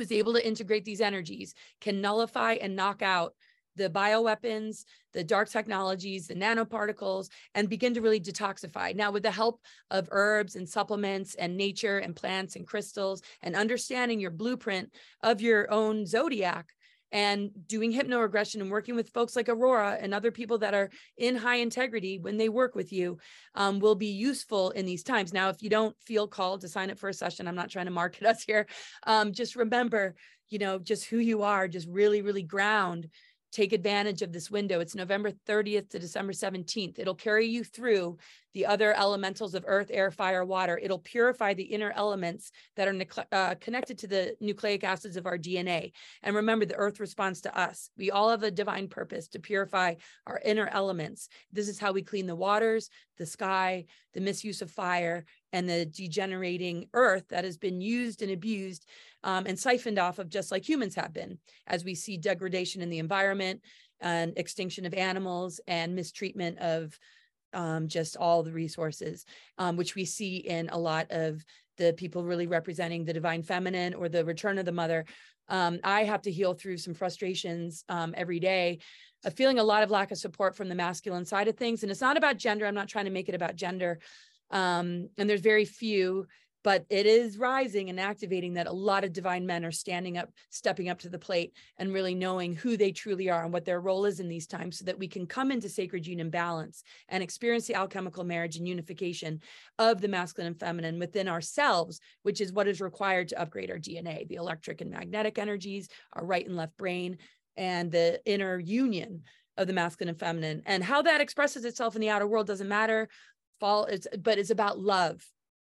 is 0.00 0.12
able 0.12 0.32
to 0.34 0.46
integrate 0.46 0.84
these 0.84 1.00
energies 1.00 1.54
can 1.80 2.00
nullify 2.00 2.54
and 2.54 2.76
knock 2.76 3.02
out 3.02 3.34
the 3.76 3.88
bioweapons, 3.88 4.84
the 5.12 5.24
dark 5.24 5.48
technologies, 5.48 6.26
the 6.26 6.34
nanoparticles, 6.34 7.28
and 7.54 7.68
begin 7.68 7.94
to 7.94 8.00
really 8.00 8.20
detoxify. 8.20 8.94
Now, 8.94 9.10
with 9.10 9.22
the 9.22 9.30
help 9.30 9.60
of 9.90 10.08
herbs 10.10 10.56
and 10.56 10.68
supplements 10.68 11.34
and 11.36 11.56
nature 11.56 11.98
and 11.98 12.14
plants 12.14 12.56
and 12.56 12.66
crystals 12.66 13.22
and 13.42 13.56
understanding 13.56 14.20
your 14.20 14.30
blueprint 14.30 14.92
of 15.22 15.40
your 15.40 15.70
own 15.70 16.06
zodiac, 16.06 16.74
and 17.12 17.50
doing 17.68 17.92
hypnoregression 17.92 18.60
and 18.60 18.70
working 18.70 18.96
with 18.96 19.10
folks 19.10 19.36
like 19.36 19.48
Aurora 19.48 19.98
and 20.00 20.14
other 20.14 20.30
people 20.30 20.58
that 20.58 20.74
are 20.74 20.90
in 21.18 21.36
high 21.36 21.56
integrity 21.56 22.18
when 22.18 22.38
they 22.38 22.48
work 22.48 22.74
with 22.74 22.92
you 22.92 23.18
um, 23.54 23.78
will 23.78 23.94
be 23.94 24.06
useful 24.06 24.70
in 24.70 24.86
these 24.86 25.04
times. 25.04 25.32
Now, 25.32 25.50
if 25.50 25.62
you 25.62 25.70
don't 25.70 25.94
feel 26.00 26.26
called 26.26 26.62
to 26.62 26.68
sign 26.68 26.90
up 26.90 26.98
for 26.98 27.10
a 27.10 27.14
session, 27.14 27.46
I'm 27.46 27.54
not 27.54 27.70
trying 27.70 27.86
to 27.86 27.92
market 27.92 28.26
us 28.26 28.42
here. 28.42 28.66
Um, 29.06 29.32
just 29.32 29.54
remember, 29.54 30.14
you 30.48 30.58
know, 30.58 30.78
just 30.78 31.04
who 31.04 31.18
you 31.18 31.42
are, 31.42 31.68
just 31.68 31.86
really, 31.88 32.22
really 32.22 32.42
ground 32.42 33.08
take 33.52 33.74
advantage 33.74 34.22
of 34.22 34.32
this 34.32 34.50
window. 34.50 34.80
It's 34.80 34.94
November 34.94 35.30
30th 35.46 35.90
to 35.90 35.98
December 35.98 36.32
17th. 36.32 36.98
It'll 36.98 37.14
carry 37.14 37.46
you 37.46 37.62
through 37.62 38.16
the 38.54 38.66
other 38.66 38.96
elementals 38.96 39.54
of 39.54 39.64
earth, 39.66 39.90
air, 39.92 40.10
fire, 40.10 40.44
water. 40.44 40.78
It'll 40.82 40.98
purify 40.98 41.54
the 41.54 41.62
inner 41.62 41.92
elements 41.96 42.52
that 42.76 42.88
are 42.88 43.24
uh, 43.32 43.54
connected 43.60 43.98
to 43.98 44.06
the 44.06 44.36
nucleic 44.40 44.84
acids 44.84 45.16
of 45.16 45.26
our 45.26 45.38
DNA. 45.38 45.92
And 46.22 46.36
remember, 46.36 46.64
the 46.64 46.76
earth 46.76 47.00
responds 47.00 47.40
to 47.42 47.58
us. 47.58 47.90
We 47.96 48.10
all 48.10 48.30
have 48.30 48.42
a 48.42 48.50
divine 48.50 48.88
purpose 48.88 49.28
to 49.28 49.38
purify 49.38 49.94
our 50.26 50.40
inner 50.44 50.68
elements. 50.68 51.28
This 51.52 51.68
is 51.68 51.78
how 51.78 51.92
we 51.92 52.02
clean 52.02 52.26
the 52.26 52.36
waters, 52.36 52.90
the 53.18 53.26
sky, 53.26 53.86
the 54.14 54.20
misuse 54.20 54.62
of 54.62 54.70
fire, 54.70 55.24
and 55.52 55.68
the 55.68 55.86
degenerating 55.86 56.88
earth 56.94 57.28
that 57.28 57.44
has 57.44 57.56
been 57.56 57.80
used 57.80 58.22
and 58.22 58.32
abused 58.32 58.86
um, 59.24 59.46
and 59.46 59.58
siphoned 59.58 59.98
off 59.98 60.18
of 60.18 60.28
just 60.28 60.50
like 60.50 60.68
humans 60.68 60.94
have 60.94 61.12
been 61.12 61.38
as 61.66 61.84
we 61.84 61.94
see 61.94 62.16
degradation 62.16 62.82
in 62.82 62.90
the 62.90 62.98
environment 62.98 63.60
and 64.00 64.32
extinction 64.36 64.84
of 64.84 64.94
animals 64.94 65.60
and 65.66 65.94
mistreatment 65.94 66.58
of 66.58 66.98
um, 67.52 67.88
just 67.88 68.16
all 68.16 68.42
the 68.42 68.52
resources, 68.52 69.24
um, 69.58 69.76
which 69.76 69.94
we 69.94 70.04
see 70.04 70.36
in 70.36 70.68
a 70.70 70.78
lot 70.78 71.10
of 71.10 71.44
the 71.78 71.92
people 71.94 72.24
really 72.24 72.46
representing 72.46 73.04
the 73.04 73.12
divine 73.12 73.42
feminine 73.42 73.94
or 73.94 74.08
the 74.08 74.24
return 74.24 74.58
of 74.58 74.64
the 74.64 74.72
mother. 74.72 75.04
Um, 75.48 75.80
I 75.84 76.04
have 76.04 76.22
to 76.22 76.30
heal 76.30 76.54
through 76.54 76.78
some 76.78 76.94
frustrations 76.94 77.84
um, 77.88 78.14
every 78.16 78.40
day, 78.40 78.78
uh, 79.24 79.30
feeling 79.30 79.58
a 79.58 79.64
lot 79.64 79.82
of 79.82 79.90
lack 79.90 80.10
of 80.10 80.18
support 80.18 80.56
from 80.56 80.68
the 80.68 80.74
masculine 80.74 81.24
side 81.24 81.48
of 81.48 81.56
things. 81.56 81.82
And 81.82 81.90
it's 81.90 82.00
not 82.00 82.16
about 82.16 82.36
gender. 82.38 82.66
I'm 82.66 82.74
not 82.74 82.88
trying 82.88 83.06
to 83.06 83.10
make 83.10 83.28
it 83.28 83.34
about 83.34 83.56
gender. 83.56 83.98
Um, 84.50 85.08
and 85.18 85.28
there's 85.28 85.40
very 85.40 85.64
few 85.64 86.26
but 86.64 86.84
it 86.88 87.06
is 87.06 87.38
rising 87.38 87.90
and 87.90 87.98
activating 87.98 88.54
that 88.54 88.66
a 88.66 88.72
lot 88.72 89.04
of 89.04 89.12
divine 89.12 89.46
men 89.46 89.64
are 89.64 89.72
standing 89.72 90.18
up 90.18 90.30
stepping 90.50 90.88
up 90.88 90.98
to 91.00 91.08
the 91.08 91.18
plate 91.18 91.52
and 91.78 91.92
really 91.92 92.14
knowing 92.14 92.54
who 92.54 92.76
they 92.76 92.92
truly 92.92 93.28
are 93.28 93.44
and 93.44 93.52
what 93.52 93.64
their 93.64 93.80
role 93.80 94.04
is 94.04 94.20
in 94.20 94.28
these 94.28 94.46
times 94.46 94.78
so 94.78 94.84
that 94.84 94.98
we 94.98 95.08
can 95.08 95.26
come 95.26 95.50
into 95.50 95.68
sacred 95.68 96.06
union 96.06 96.30
balance 96.30 96.82
and 97.08 97.22
experience 97.22 97.66
the 97.66 97.74
alchemical 97.74 98.24
marriage 98.24 98.56
and 98.56 98.68
unification 98.68 99.40
of 99.78 100.00
the 100.00 100.08
masculine 100.08 100.48
and 100.48 100.60
feminine 100.60 100.98
within 100.98 101.28
ourselves 101.28 102.00
which 102.22 102.40
is 102.40 102.52
what 102.52 102.68
is 102.68 102.80
required 102.80 103.28
to 103.28 103.40
upgrade 103.40 103.70
our 103.70 103.78
dna 103.78 104.26
the 104.28 104.36
electric 104.36 104.80
and 104.80 104.90
magnetic 104.90 105.38
energies 105.38 105.88
our 106.14 106.24
right 106.24 106.46
and 106.46 106.56
left 106.56 106.76
brain 106.76 107.18
and 107.56 107.90
the 107.90 108.20
inner 108.24 108.58
union 108.58 109.22
of 109.58 109.66
the 109.66 109.72
masculine 109.74 110.08
and 110.08 110.18
feminine. 110.18 110.62
And 110.64 110.82
how 110.82 111.02
that 111.02 111.20
expresses 111.20 111.66
itself 111.66 111.94
in 111.94 112.00
the 112.00 112.08
outer 112.08 112.26
world 112.26 112.46
doesn't 112.46 112.68
matter. 112.68 113.08
Fall 113.60 113.84
it's 113.84 114.06
but 114.18 114.38
it's 114.38 114.50
about 114.50 114.78
love 114.78 115.22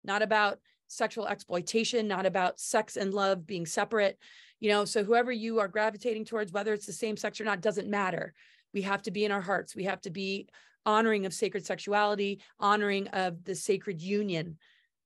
not 0.04 0.22
about 0.22 0.58
sexual 0.94 1.26
exploitation, 1.26 2.08
not 2.08 2.26
about 2.26 2.60
sex 2.60 2.96
and 2.96 3.12
love 3.12 3.46
being 3.46 3.66
separate. 3.66 4.18
You 4.60 4.70
know, 4.70 4.84
so 4.84 5.04
whoever 5.04 5.32
you 5.32 5.58
are 5.60 5.68
gravitating 5.68 6.24
towards, 6.24 6.52
whether 6.52 6.72
it's 6.72 6.86
the 6.86 6.92
same 6.92 7.16
sex 7.16 7.40
or 7.40 7.44
not, 7.44 7.60
doesn't 7.60 7.88
matter. 7.88 8.32
We 8.72 8.82
have 8.82 9.02
to 9.02 9.10
be 9.10 9.24
in 9.24 9.32
our 9.32 9.40
hearts. 9.40 9.76
We 9.76 9.84
have 9.84 10.00
to 10.02 10.10
be 10.10 10.48
honoring 10.86 11.26
of 11.26 11.34
sacred 11.34 11.64
sexuality, 11.64 12.40
honoring 12.58 13.08
of 13.08 13.44
the 13.44 13.54
sacred 13.54 14.00
union, 14.00 14.58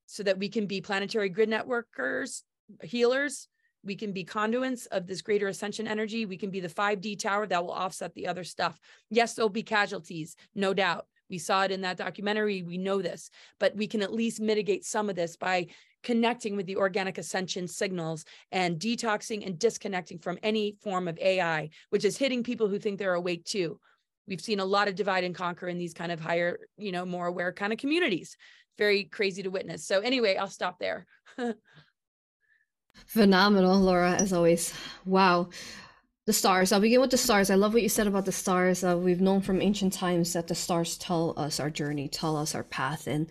so 0.06 0.22
that 0.22 0.38
we 0.38 0.48
can 0.48 0.66
be 0.66 0.80
planetary 0.80 1.28
grid 1.28 1.50
networkers, 1.50 2.42
healers. 2.82 3.48
We 3.84 3.94
can 3.94 4.12
be 4.12 4.24
conduits 4.24 4.86
of 4.86 5.06
this 5.06 5.22
greater 5.22 5.48
ascension 5.48 5.86
energy. 5.86 6.26
We 6.26 6.36
can 6.36 6.50
be 6.50 6.60
the 6.60 6.68
5D 6.68 7.18
tower 7.18 7.46
that 7.46 7.64
will 7.64 7.72
offset 7.72 8.14
the 8.14 8.26
other 8.26 8.44
stuff. 8.44 8.78
Yes, 9.08 9.34
there'll 9.34 9.48
be 9.48 9.62
casualties, 9.62 10.34
no 10.54 10.74
doubt. 10.74 11.06
We 11.30 11.38
saw 11.38 11.64
it 11.64 11.70
in 11.70 11.82
that 11.82 11.96
documentary. 11.96 12.62
We 12.62 12.78
know 12.78 13.02
this, 13.02 13.30
but 13.60 13.76
we 13.76 13.86
can 13.86 14.02
at 14.02 14.12
least 14.12 14.40
mitigate 14.40 14.84
some 14.84 15.10
of 15.10 15.16
this 15.16 15.36
by 15.36 15.66
connecting 16.02 16.56
with 16.56 16.66
the 16.66 16.76
organic 16.76 17.18
ascension 17.18 17.66
signals 17.66 18.24
and 18.52 18.78
detoxing 18.78 19.44
and 19.46 19.58
disconnecting 19.58 20.18
from 20.18 20.38
any 20.42 20.76
form 20.80 21.08
of 21.08 21.18
AI, 21.18 21.70
which 21.90 22.04
is 22.04 22.16
hitting 22.16 22.42
people 22.42 22.68
who 22.68 22.78
think 22.78 22.98
they're 22.98 23.14
awake 23.14 23.44
too. 23.44 23.78
We've 24.26 24.40
seen 24.40 24.60
a 24.60 24.64
lot 24.64 24.88
of 24.88 24.94
divide 24.94 25.24
and 25.24 25.34
conquer 25.34 25.68
in 25.68 25.78
these 25.78 25.94
kind 25.94 26.12
of 26.12 26.20
higher, 26.20 26.58
you 26.76 26.92
know, 26.92 27.04
more 27.04 27.26
aware 27.26 27.52
kind 27.52 27.72
of 27.72 27.78
communities. 27.78 28.36
Very 28.76 29.04
crazy 29.04 29.42
to 29.42 29.50
witness. 29.50 29.86
So, 29.86 30.00
anyway, 30.00 30.36
I'll 30.36 30.48
stop 30.48 30.78
there. 30.78 31.06
Phenomenal, 33.06 33.80
Laura, 33.80 34.12
as 34.12 34.32
always. 34.32 34.72
Wow 35.04 35.48
the 36.28 36.32
stars. 36.34 36.72
I'll 36.72 36.80
begin 36.80 37.00
with 37.00 37.10
the 37.10 37.16
stars. 37.16 37.48
I 37.48 37.54
love 37.54 37.72
what 37.72 37.82
you 37.82 37.88
said 37.88 38.06
about 38.06 38.26
the 38.26 38.32
stars. 38.32 38.84
Uh, 38.84 38.98
we've 38.98 39.22
known 39.22 39.40
from 39.40 39.62
ancient 39.62 39.94
times 39.94 40.34
that 40.34 40.46
the 40.46 40.54
stars 40.54 40.98
tell 40.98 41.32
us 41.38 41.58
our 41.58 41.70
journey, 41.70 42.06
tell 42.06 42.36
us 42.36 42.54
our 42.54 42.64
path, 42.64 43.06
and 43.06 43.28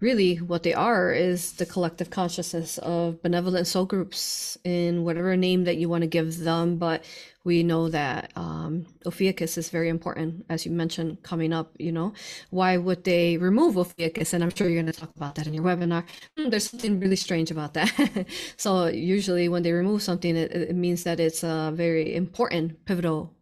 really 0.00 0.36
what 0.36 0.62
they 0.62 0.72
are 0.74 1.12
is 1.12 1.52
the 1.52 1.66
collective 1.66 2.10
consciousness 2.10 2.78
of 2.78 3.22
benevolent 3.22 3.66
soul 3.66 3.84
groups 3.84 4.56
in 4.64 5.04
whatever 5.04 5.36
name 5.36 5.64
that 5.64 5.76
you 5.76 5.88
want 5.88 6.02
to 6.02 6.08
give 6.08 6.38
them. 6.38 6.76
But 6.76 7.04
we 7.44 7.62
know 7.62 7.88
that 7.88 8.32
um, 8.36 8.86
Ophiuchus 9.06 9.56
is 9.58 9.70
very 9.70 9.88
important, 9.88 10.44
as 10.48 10.64
you 10.64 10.72
mentioned 10.72 11.22
coming 11.22 11.52
up. 11.52 11.72
You 11.78 11.92
know, 11.92 12.14
why 12.50 12.76
would 12.76 13.04
they 13.04 13.36
remove 13.36 13.76
Ophiuchus? 13.76 14.32
And 14.32 14.42
I'm 14.42 14.54
sure 14.54 14.68
you're 14.68 14.82
going 14.82 14.92
to 14.92 14.98
talk 14.98 15.14
about 15.16 15.34
that 15.36 15.46
in 15.46 15.54
your 15.54 15.64
webinar. 15.64 16.04
Hmm, 16.36 16.48
there's 16.48 16.70
something 16.70 16.98
really 17.00 17.16
strange 17.16 17.50
about 17.50 17.74
that. 17.74 18.26
so 18.56 18.86
usually, 18.86 19.48
when 19.48 19.62
they 19.62 19.72
remove 19.72 20.02
something, 20.02 20.36
it, 20.36 20.52
it 20.52 20.76
means 20.76 21.04
that 21.04 21.20
it's 21.20 21.42
a 21.42 21.72
very 21.74 22.14
important, 22.14 22.84
pivotal 22.86 23.34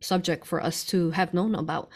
subject 0.00 0.46
for 0.46 0.62
us 0.62 0.84
to 0.84 1.10
have 1.12 1.34
known 1.34 1.54
about. 1.54 1.88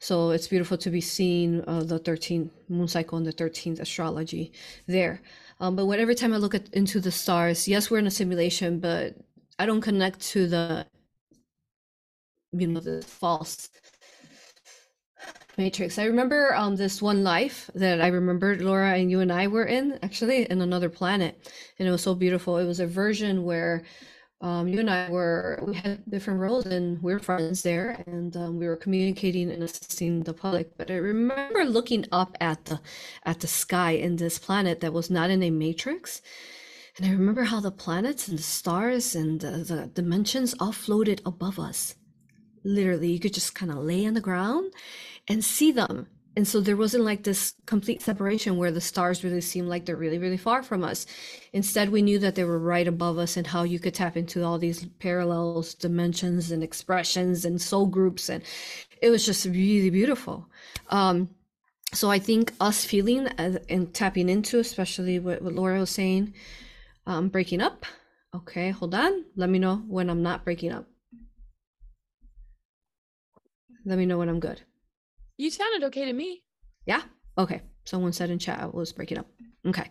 So 0.00 0.30
it's 0.30 0.48
beautiful 0.48 0.78
to 0.78 0.90
be 0.90 1.02
seeing 1.02 1.62
uh, 1.68 1.82
the 1.82 2.00
13th 2.00 2.50
moon 2.68 2.88
cycle 2.88 3.18
and 3.18 3.26
the 3.26 3.32
13th 3.34 3.80
astrology 3.80 4.52
there. 4.86 5.20
Um, 5.60 5.76
but 5.76 5.84
when, 5.84 6.00
every 6.00 6.14
time 6.14 6.32
I 6.32 6.38
look 6.38 6.54
at, 6.54 6.68
into 6.72 7.00
the 7.00 7.12
stars, 7.12 7.68
yes, 7.68 7.90
we're 7.90 7.98
in 7.98 8.06
a 8.06 8.10
simulation, 8.10 8.80
but 8.80 9.14
I 9.58 9.66
don't 9.66 9.82
connect 9.82 10.20
to 10.32 10.48
the 10.48 10.86
you 12.52 12.66
know 12.66 12.80
the 12.80 13.02
false 13.02 13.68
matrix 15.56 15.98
i 15.98 16.04
remember 16.04 16.54
um 16.54 16.76
this 16.76 17.00
one 17.00 17.22
life 17.22 17.70
that 17.74 18.00
i 18.00 18.08
remembered 18.08 18.60
laura 18.60 18.94
and 18.94 19.10
you 19.10 19.20
and 19.20 19.32
i 19.32 19.46
were 19.46 19.64
in 19.64 19.98
actually 20.02 20.50
in 20.50 20.60
another 20.60 20.88
planet 20.88 21.52
and 21.78 21.86
it 21.86 21.90
was 21.90 22.02
so 22.02 22.14
beautiful 22.14 22.56
it 22.56 22.66
was 22.66 22.80
a 22.80 22.86
version 22.86 23.44
where 23.44 23.82
um, 24.40 24.68
you 24.68 24.80
and 24.80 24.90
I 24.90 25.10
were 25.10 25.62
we 25.66 25.74
had 25.74 26.02
different 26.08 26.40
roles 26.40 26.66
and 26.66 27.02
we 27.02 27.12
were 27.12 27.18
friends 27.18 27.62
there 27.62 28.02
and 28.06 28.34
um, 28.36 28.58
we 28.58 28.66
were 28.66 28.76
communicating 28.76 29.50
and 29.50 29.62
assisting 29.62 30.22
the 30.22 30.32
public. 30.32 30.76
But 30.78 30.90
I 30.90 30.96
remember 30.96 31.64
looking 31.64 32.06
up 32.10 32.36
at 32.40 32.64
the 32.64 32.80
at 33.24 33.40
the 33.40 33.46
sky 33.46 33.92
in 33.92 34.16
this 34.16 34.38
planet 34.38 34.80
that 34.80 34.92
was 34.92 35.10
not 35.10 35.30
in 35.30 35.42
a 35.42 35.50
matrix. 35.50 36.22
And 36.96 37.06
I 37.06 37.10
remember 37.10 37.44
how 37.44 37.60
the 37.60 37.70
planets 37.70 38.28
and 38.28 38.38
the 38.38 38.42
stars 38.42 39.14
and 39.14 39.40
the, 39.40 39.50
the 39.50 39.86
dimensions 39.86 40.54
all 40.58 40.72
floated 40.72 41.22
above 41.24 41.58
us 41.58 41.94
literally 42.64 43.12
you 43.12 43.18
could 43.20 43.34
just 43.34 43.54
kind 43.54 43.72
of 43.72 43.78
lay 43.78 44.06
on 44.06 44.14
the 44.14 44.20
ground 44.20 44.72
and 45.28 45.44
see 45.44 45.72
them 45.72 46.06
and 46.36 46.46
so 46.46 46.60
there 46.60 46.76
wasn't 46.76 47.04
like 47.04 47.24
this 47.24 47.54
complete 47.66 48.00
separation 48.00 48.56
where 48.56 48.70
the 48.70 48.80
stars 48.80 49.24
really 49.24 49.40
seemed 49.40 49.68
like 49.68 49.84
they're 49.84 49.96
really 49.96 50.18
really 50.18 50.36
far 50.36 50.62
from 50.62 50.84
us 50.84 51.06
instead 51.52 51.90
we 51.90 52.02
knew 52.02 52.18
that 52.18 52.34
they 52.34 52.44
were 52.44 52.58
right 52.58 52.86
above 52.86 53.18
us 53.18 53.36
and 53.36 53.48
how 53.48 53.62
you 53.62 53.78
could 53.78 53.94
tap 53.94 54.16
into 54.16 54.44
all 54.44 54.58
these 54.58 54.86
parallels 54.98 55.74
dimensions 55.74 56.50
and 56.50 56.62
expressions 56.62 57.44
and 57.44 57.60
soul 57.60 57.86
groups 57.86 58.28
and 58.28 58.42
it 59.02 59.10
was 59.10 59.26
just 59.26 59.44
really 59.46 59.90
beautiful 59.90 60.48
um, 60.90 61.28
so 61.92 62.10
I 62.10 62.18
think 62.20 62.52
us 62.60 62.84
feeling 62.84 63.26
and 63.26 63.92
tapping 63.92 64.28
into, 64.28 64.60
especially 64.60 65.18
what, 65.18 65.42
what 65.42 65.54
Laura 65.54 65.80
was 65.80 65.90
saying, 65.90 66.34
um, 67.06 67.28
breaking 67.28 67.60
up. 67.60 67.84
Okay, 68.34 68.70
hold 68.70 68.94
on. 68.94 69.24
Let 69.34 69.50
me 69.50 69.58
know 69.58 69.82
when 69.88 70.08
I'm 70.08 70.22
not 70.22 70.44
breaking 70.44 70.70
up. 70.70 70.86
Let 73.84 73.98
me 73.98 74.06
know 74.06 74.18
when 74.18 74.28
I'm 74.28 74.38
good. 74.38 74.62
You 75.40 75.50
sounded 75.50 75.84
okay 75.86 76.04
to 76.04 76.12
me. 76.12 76.42
Yeah. 76.84 77.00
Okay. 77.38 77.62
Someone 77.84 78.12
said 78.12 78.28
in 78.28 78.38
chat 78.38 78.60
I 78.60 78.66
was 78.66 78.92
breaking 78.92 79.16
up. 79.16 79.26
Okay. 79.66 79.90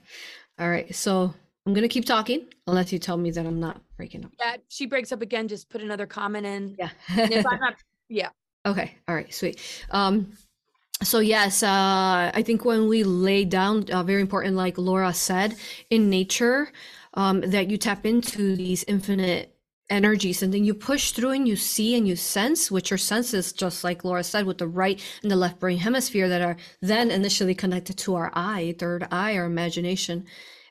All 0.60 0.70
right. 0.70 0.94
So 0.94 1.34
I'm 1.66 1.74
gonna 1.74 1.88
keep 1.88 2.06
talking 2.06 2.46
unless 2.68 2.94
you 2.94 3.00
tell 3.00 3.18
me 3.18 3.32
that 3.32 3.48
I'm 3.48 3.60
not 3.60 3.82
breaking 3.98 4.26
up. 4.26 4.32
Yeah. 4.40 4.58
She 4.68 4.86
breaks 4.86 5.12
up 5.12 5.24
again. 5.24 5.48
Just 5.48 5.68
put 5.68 5.82
another 5.82 6.06
comment 6.06 6.46
in. 6.46 6.76
Yeah. 6.78 6.92
if 7.10 7.48
I'm 7.48 7.60
not, 7.60 7.74
yeah. 8.10 8.30
Okay. 8.64 8.96
All 9.08 9.16
right. 9.16 9.34
Sweet. 9.34 9.60
Um, 9.90 10.34
so 11.02 11.18
yes, 11.18 11.64
uh, 11.64 12.30
I 12.32 12.44
think 12.46 12.64
when 12.64 12.88
we 12.88 13.04
lay 13.04 13.44
down, 13.44 13.90
uh, 13.92 14.04
very 14.04 14.22
important, 14.22 14.56
like 14.56 14.78
Laura 14.78 15.14
said, 15.16 15.56
in 15.90 16.12
nature, 16.12 16.72
um, 17.16 17.42
that 17.42 17.72
you 17.72 17.78
tap 17.78 18.06
into 18.06 18.56
these 18.56 18.84
infinite 18.84 19.56
energies 19.90 20.42
and 20.42 20.54
then 20.54 20.64
you 20.64 20.74
push 20.74 21.12
through 21.12 21.32
and 21.32 21.48
you 21.48 21.56
see 21.56 21.98
and 21.98 22.08
you 22.08 22.16
sense 22.16 22.70
which 22.70 22.92
are 22.92 22.98
senses 22.98 23.52
just 23.52 23.84
like 23.84 24.04
laura 24.04 24.24
said 24.24 24.46
with 24.46 24.58
the 24.58 24.68
right 24.68 25.02
and 25.22 25.32
the 25.32 25.36
left 25.36 25.60
brain 25.60 25.78
hemisphere 25.78 26.30
that 26.30 26.42
are 26.42 26.58
then 26.82 27.10
initially 27.10 27.56
connected 27.56 27.98
to 27.98 28.16
our 28.16 28.32
eye 28.34 28.76
third 28.78 29.08
eye 29.12 29.36
our 29.36 29.46
imagination 29.46 30.26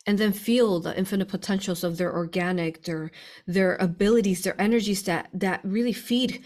and 0.07 0.19
then 0.19 0.33
feel 0.33 0.81
the 0.81 0.97
infinite 0.97 1.29
potentials 1.29 1.85
of 1.85 1.97
their 1.97 2.15
organic 2.15 2.85
their 2.85 3.11
their 3.47 3.77
abilities 3.77 4.43
their 4.43 4.61
energies 4.61 5.03
that 5.03 5.29
that 5.33 5.61
really 5.65 5.93
feed 5.93 6.43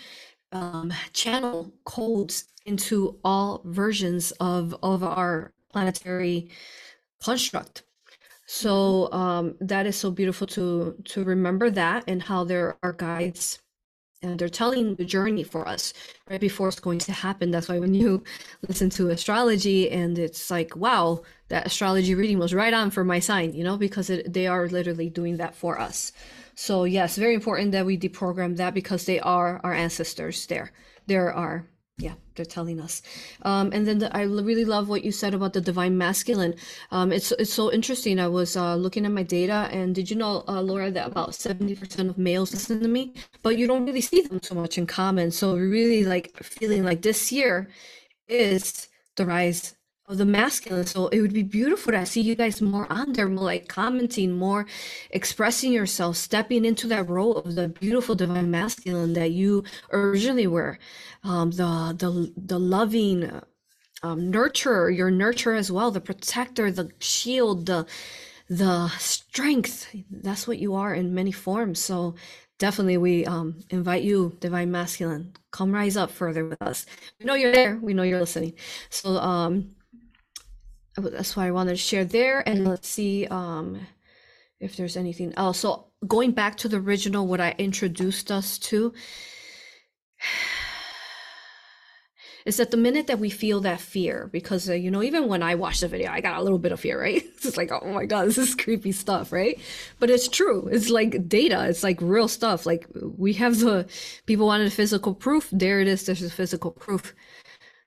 um, 0.53 0.93
channel 1.13 1.73
codes 1.85 2.45
into 2.65 3.19
all 3.25 3.63
versions 3.65 4.33
of 4.33 4.75
of 4.83 5.03
our 5.03 5.53
planetary 5.71 6.51
construct 7.23 7.83
so 8.55 9.11
um, 9.13 9.55
that 9.61 9.87
is 9.87 9.97
so 9.97 10.11
beautiful 10.11 10.47
to 10.47 10.95
to 11.07 11.25
remember 11.25 11.71
that 11.71 12.05
and 12.07 12.23
how 12.23 12.45
there 12.45 12.77
are 12.83 12.93
guides 12.93 13.61
and 14.21 14.39
they're 14.39 14.51
telling 14.51 14.95
the 14.97 15.07
journey 15.07 15.43
for 15.43 15.67
us 15.67 15.95
right 16.29 16.39
before 16.39 16.69
it's 16.69 16.79
going 16.79 16.99
to 16.99 17.13
happen. 17.13 17.51
That's 17.51 17.71
why 17.71 17.79
when 17.79 17.95
you 17.95 18.23
listen 18.69 18.91
to 18.91 19.09
astrology 19.09 19.91
and 19.91 20.19
it's 20.19 20.51
like, 20.51 20.77
wow, 20.77 21.23
that 21.49 21.65
astrology 21.65 22.15
reading 22.15 22.39
was 22.39 22.53
right 22.53 22.75
on 22.75 22.91
for 22.91 23.05
my 23.05 23.21
sign, 23.21 23.55
you 23.55 23.65
know, 23.65 23.79
because 23.79 24.11
it, 24.11 24.31
they 24.31 24.47
are 24.47 24.69
literally 24.69 25.09
doing 25.09 25.39
that 25.39 25.55
for 25.55 25.81
us. 25.81 26.13
So 26.55 26.85
yes, 26.85 27.17
very 27.17 27.33
important 27.33 27.73
that 27.73 27.87
we 27.87 27.97
deprogram 27.97 28.59
that 28.59 28.75
because 28.75 29.07
they 29.07 29.19
are 29.21 29.63
our 29.65 29.73
ancestors 29.73 30.45
there. 30.47 30.73
There 31.07 31.33
are 31.33 31.67
yeah 31.99 32.15
they're 32.35 32.45
telling 32.45 32.81
us. 32.81 33.03
Um, 33.43 33.71
and 33.73 33.87
then 33.87 33.99
the, 33.99 34.17
i 34.17 34.23
really 34.23 34.65
love 34.65 34.89
what 34.89 35.05
you 35.05 35.13
said 35.13 35.35
about 35.35 35.53
the 35.53 35.61
divine 35.61 35.99
masculine. 35.99 36.55
Um, 36.91 37.13
it's 37.13 37.33
it's 37.33 37.53
so 37.53 37.73
interesting. 37.73 38.19
I 38.19 38.29
was 38.29 38.57
uh, 38.57 38.75
looking 38.77 39.05
at 39.07 39.13
my 39.13 39.23
data 39.23 39.69
and 39.73 39.95
did 39.95 40.11
you 40.11 40.17
know 40.17 40.45
uh, 40.49 40.61
laura 40.63 40.91
that 40.91 41.07
about 41.07 41.31
70% 41.31 42.09
of 42.09 42.19
males 42.19 42.53
listen 42.53 42.81
to 42.81 42.89
me? 42.89 43.15
But 43.43 43.59
you 43.59 43.67
don't 43.67 43.87
really 43.87 44.01
see 44.01 44.23
them 44.23 44.41
so 44.43 44.55
much 44.55 44.79
in 44.79 44.87
common. 44.87 45.31
So 45.31 45.57
really 45.57 46.05
like 46.05 46.37
feeling 46.43 46.85
like 46.85 47.03
this 47.03 47.31
year 47.33 47.69
is 48.29 48.89
the 49.17 49.27
rise 49.27 49.75
of 50.09 50.19
the 50.19 50.25
masculine. 50.25 50.87
So 50.87 51.09
it 51.09 51.21
would 51.21 51.33
be 51.33 51.43
beautiful 51.43 51.93
to 51.93 52.05
see 52.07 52.21
you 52.21 52.35
guys 52.35 52.61
more 52.61 52.91
on 52.93 53.13
there, 53.13 53.29
more 53.29 53.45
like 53.45 53.69
commenting, 53.69 54.33
more 54.33 54.67
expressing 55.11 55.73
yourself, 55.73 56.17
stepping 56.17 56.65
into 56.65 56.87
that 56.89 57.09
role 57.09 57.37
of 57.37 57.55
the 57.55 57.69
beautiful 57.69 58.15
divine 58.15 58.51
masculine 58.51 59.13
that 59.15 59.31
you 59.31 59.65
originally 59.93 60.47
were. 60.47 60.79
Um, 61.25 61.53
the 61.53 61.95
the 61.99 62.33
the 62.37 62.59
loving 62.59 63.43
um, 64.03 64.33
nurturer, 64.33 64.95
your 64.95 65.11
nurture 65.11 65.55
as 65.55 65.71
well, 65.71 65.91
the 65.91 66.01
protector, 66.01 66.71
the 66.71 66.91
shield, 66.99 67.67
the 67.67 67.87
the 68.49 68.89
strength. 68.99 69.95
That's 70.11 70.47
what 70.49 70.59
you 70.59 70.75
are 70.75 70.93
in 70.95 71.15
many 71.15 71.33
forms. 71.33 71.79
So 71.79 72.17
definitely 72.59 72.97
we 72.97 73.25
um, 73.27 73.57
invite 73.71 74.03
you 74.05 74.37
divine 74.41 74.71
masculine 74.71 75.33
come 75.51 75.73
rise 75.73 75.97
up 75.97 76.13
further 76.13 76.45
with 76.47 76.63
us 76.63 76.87
we 77.19 77.27
know 77.27 77.35
you're 77.35 77.51
there 77.51 77.77
we 77.83 77.93
know 77.93 78.05
you're 78.05 78.21
listening 78.21 78.53
so 78.89 79.17
um 79.17 79.75
that's 80.97 81.37
why 81.37 81.47
I 81.47 81.51
wanted 81.51 81.73
to 81.73 81.77
share 81.77 82.05
there. 82.05 82.47
And 82.47 82.67
let's 82.67 82.89
see 82.89 83.27
um, 83.27 83.81
if 84.61 84.77
there's 84.77 84.97
anything 84.97 85.33
else. 85.37 85.61
So 85.61 85.87
going 86.07 86.33
back 86.33 86.57
to 86.59 86.69
the 86.69 86.79
original, 86.79 87.27
what 87.27 87.41
I 87.41 87.55
introduced 87.59 88.31
us 88.31 88.59
to 88.59 88.93
is 92.45 92.57
that 92.57 92.71
the 92.71 92.77
minute 92.77 93.07
that 93.07 93.19
we 93.19 93.31
feel 93.31 93.61
that 93.61 93.81
fear, 93.81 94.29
because 94.33 94.69
uh, 94.69 94.75
you 94.75 94.91
know, 94.91 95.03
even 95.03 95.29
when 95.29 95.43
I 95.43 95.55
watched 95.55 95.81
the 95.81 95.89
video, 95.89 96.11
I 96.11 96.21
got 96.21 96.39
a 96.39 96.43
little 96.43 96.59
bit 96.59 96.73
of 96.73 96.81
fear, 96.81 97.01
right? 97.01 97.23
It's 97.45 97.57
like, 97.57 97.73
oh 97.73 97.93
my 97.93 98.05
god, 98.05 98.25
this 98.29 98.39
is 98.39 98.55
creepy 98.55 98.93
stuff, 98.93 99.33
right? 99.33 99.59
But 99.99 100.11
it's 100.11 100.29
true. 100.29 100.69
It's 100.71 100.91
like 100.91 101.29
data. 101.29 101.67
It's 101.69 101.83
like 101.83 101.99
real 102.01 102.29
stuff. 102.29 102.67
Like 102.67 102.87
we 102.95 103.33
have 103.35 103.61
the 103.61 103.87
people 104.27 104.47
wanted 104.47 104.73
physical 104.73 105.15
proof. 105.15 105.49
There 105.51 105.81
it 105.81 105.89
is. 105.89 106.07
There's 106.07 106.21
the 106.21 106.31
physical 106.31 106.71
proof. 106.71 107.15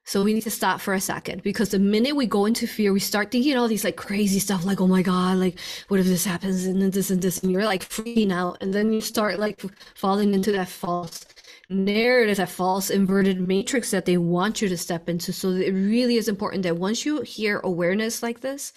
So 0.08 0.24
we 0.24 0.36
need 0.36 0.44
to 0.44 0.52
stop 0.52 0.82
for 0.82 0.94
a 0.94 1.02
second 1.02 1.42
because 1.42 1.70
the 1.70 1.80
minute 1.80 2.16
we 2.16 2.28
go 2.28 2.46
into 2.46 2.68
fear, 2.68 2.94
we 2.94 3.00
start 3.00 3.32
thinking 3.32 3.58
all 3.58 3.68
these 3.68 3.84
like 3.84 3.96
crazy 3.96 4.38
stuff, 4.38 4.64
like, 4.64 4.80
oh 4.80 4.86
my 4.86 5.02
God, 5.02 5.38
like, 5.38 5.60
what 5.88 6.00
if 6.00 6.06
this 6.06 6.26
happens 6.26 6.66
and 6.66 6.80
then 6.80 6.92
this 6.92 7.10
and 7.10 7.22
this, 7.24 7.40
and 7.40 7.52
you're 7.52 7.66
like 7.66 7.90
freaking 7.90 8.32
out. 8.32 8.62
And 8.62 8.72
then 8.72 8.94
you 8.94 9.02
start 9.02 9.40
like 9.40 9.64
falling 9.96 10.36
into 10.36 10.52
that 10.52 10.70
false 10.70 11.26
narrative, 11.70 12.38
that 12.38 12.50
false 12.50 12.92
inverted 12.92 13.48
matrix 13.48 13.90
that 13.90 14.06
they 14.06 14.18
want 14.18 14.62
you 14.62 14.70
to 14.70 14.78
step 14.78 15.10
into. 15.10 15.34
So 15.34 15.50
it 15.50 15.72
really 15.72 16.18
is 16.18 16.28
important 16.28 16.62
that 16.64 16.78
once 16.78 17.04
you 17.04 17.22
hear 17.22 17.60
awareness 17.64 18.22
like 18.22 18.42
this 18.42 18.74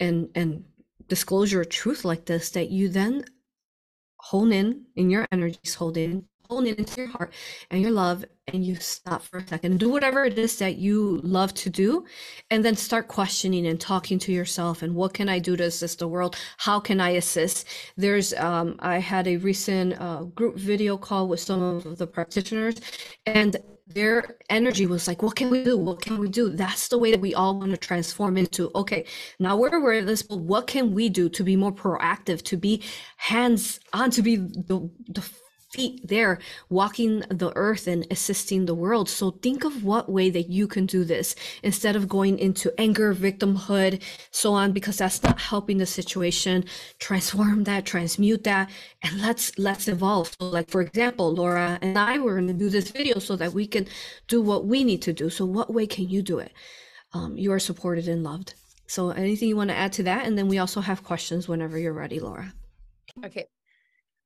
and, 0.00 0.28
and 0.34 0.64
disclosure 1.06 1.60
of 1.60 1.68
truth 1.68 2.04
like 2.04 2.24
this, 2.24 2.50
that 2.50 2.70
you 2.70 2.88
then 2.88 3.24
hone 4.16 4.52
in 4.52 4.86
in 4.96 5.08
your 5.08 5.28
energies, 5.30 5.76
hold 5.76 5.96
in 5.96 6.26
hone 6.50 6.66
it 6.66 6.78
into 6.78 7.00
your 7.00 7.10
heart 7.10 7.32
and 7.70 7.80
your 7.80 7.90
love 7.90 8.24
and 8.48 8.64
you 8.64 8.74
stop 8.76 9.22
for 9.22 9.38
a 9.38 9.46
second 9.46 9.80
do 9.80 9.88
whatever 9.88 10.24
it 10.24 10.38
is 10.38 10.58
that 10.58 10.76
you 10.76 11.20
love 11.22 11.54
to 11.54 11.70
do 11.70 12.04
and 12.50 12.64
then 12.64 12.76
start 12.76 13.08
questioning 13.08 13.66
and 13.66 13.80
talking 13.80 14.18
to 14.18 14.32
yourself 14.32 14.82
and 14.82 14.94
what 14.94 15.14
can 15.14 15.28
i 15.28 15.38
do 15.38 15.56
to 15.56 15.64
assist 15.64 15.98
the 15.98 16.08
world? 16.08 16.36
How 16.58 16.80
can 16.80 17.00
i 17.00 17.10
assist? 17.10 17.66
There's 17.96 18.34
um, 18.34 18.76
i 18.80 18.98
had 18.98 19.26
a 19.26 19.38
recent 19.38 20.00
uh, 20.00 20.24
group 20.24 20.56
video 20.56 20.96
call 20.96 21.28
with 21.28 21.40
some 21.40 21.62
of 21.62 21.96
the 21.96 22.06
practitioners 22.06 22.76
and 23.24 23.56
their 23.86 24.36
energy 24.48 24.86
was 24.86 25.06
like 25.06 25.22
what 25.22 25.36
can 25.36 25.50
we 25.50 25.64
do? 25.64 25.76
What 25.76 26.00
can 26.00 26.18
we 26.18 26.28
do? 26.28 26.48
That's 26.48 26.88
the 26.88 26.98
way 26.98 27.10
that 27.10 27.20
we 27.20 27.34
all 27.34 27.58
want 27.58 27.70
to 27.70 27.76
transform 27.76 28.36
into 28.36 28.70
okay 28.74 29.06
now 29.38 29.56
we're 29.56 29.74
aware 29.74 29.98
of 30.00 30.06
this 30.06 30.22
but 30.22 30.38
what 30.38 30.66
can 30.66 30.94
we 30.94 31.08
do 31.08 31.28
to 31.30 31.42
be 31.42 31.56
more 31.56 31.72
proactive 31.72 32.42
to 32.44 32.56
be 32.56 32.82
hands 33.16 33.80
on 33.94 34.10
to 34.10 34.22
be 34.22 34.36
the, 34.36 34.90
the 35.08 35.22
feet 35.74 36.06
there 36.06 36.38
walking 36.68 37.20
the 37.42 37.52
earth 37.56 37.86
and 37.86 38.06
assisting 38.10 38.66
the 38.66 38.74
world. 38.74 39.08
So 39.08 39.32
think 39.32 39.64
of 39.64 39.82
what 39.82 40.08
way 40.08 40.30
that 40.30 40.48
you 40.48 40.66
can 40.68 40.86
do 40.86 41.04
this 41.04 41.34
instead 41.62 41.96
of 41.96 42.08
going 42.08 42.38
into 42.38 42.72
anger, 42.78 43.14
victimhood, 43.14 44.00
so 44.30 44.52
on, 44.52 44.72
because 44.72 44.98
that's 44.98 45.22
not 45.22 45.40
helping 45.40 45.78
the 45.78 45.86
situation. 45.86 46.64
Transform 46.98 47.64
that, 47.64 47.84
transmute 47.84 48.44
that, 48.44 48.70
and 49.02 49.20
let's 49.20 49.58
let's 49.58 49.88
evolve. 49.88 50.26
So 50.38 50.46
like 50.46 50.70
for 50.70 50.80
example, 50.80 51.34
Laura 51.34 51.78
and 51.82 51.98
I 51.98 52.18
were 52.18 52.34
going 52.34 52.48
to 52.48 52.54
do 52.54 52.70
this 52.70 52.90
video 52.90 53.18
so 53.18 53.34
that 53.36 53.52
we 53.52 53.66
can 53.66 53.86
do 54.28 54.40
what 54.40 54.66
we 54.66 54.84
need 54.84 55.02
to 55.02 55.12
do. 55.12 55.28
So 55.28 55.44
what 55.44 55.72
way 55.72 55.86
can 55.86 56.08
you 56.08 56.22
do 56.22 56.38
it? 56.38 56.52
Um, 57.12 57.36
you 57.36 57.52
are 57.52 57.58
supported 57.70 58.06
and 58.08 58.22
loved. 58.22 58.54
So 58.86 59.10
anything 59.10 59.48
you 59.48 59.56
want 59.56 59.70
to 59.70 59.76
add 59.76 59.92
to 59.94 60.02
that? 60.04 60.26
And 60.26 60.36
then 60.38 60.48
we 60.48 60.58
also 60.58 60.80
have 60.80 61.02
questions 61.02 61.48
whenever 61.48 61.78
you're 61.78 61.92
ready, 61.92 62.20
Laura. 62.20 62.52
Okay. 63.24 63.46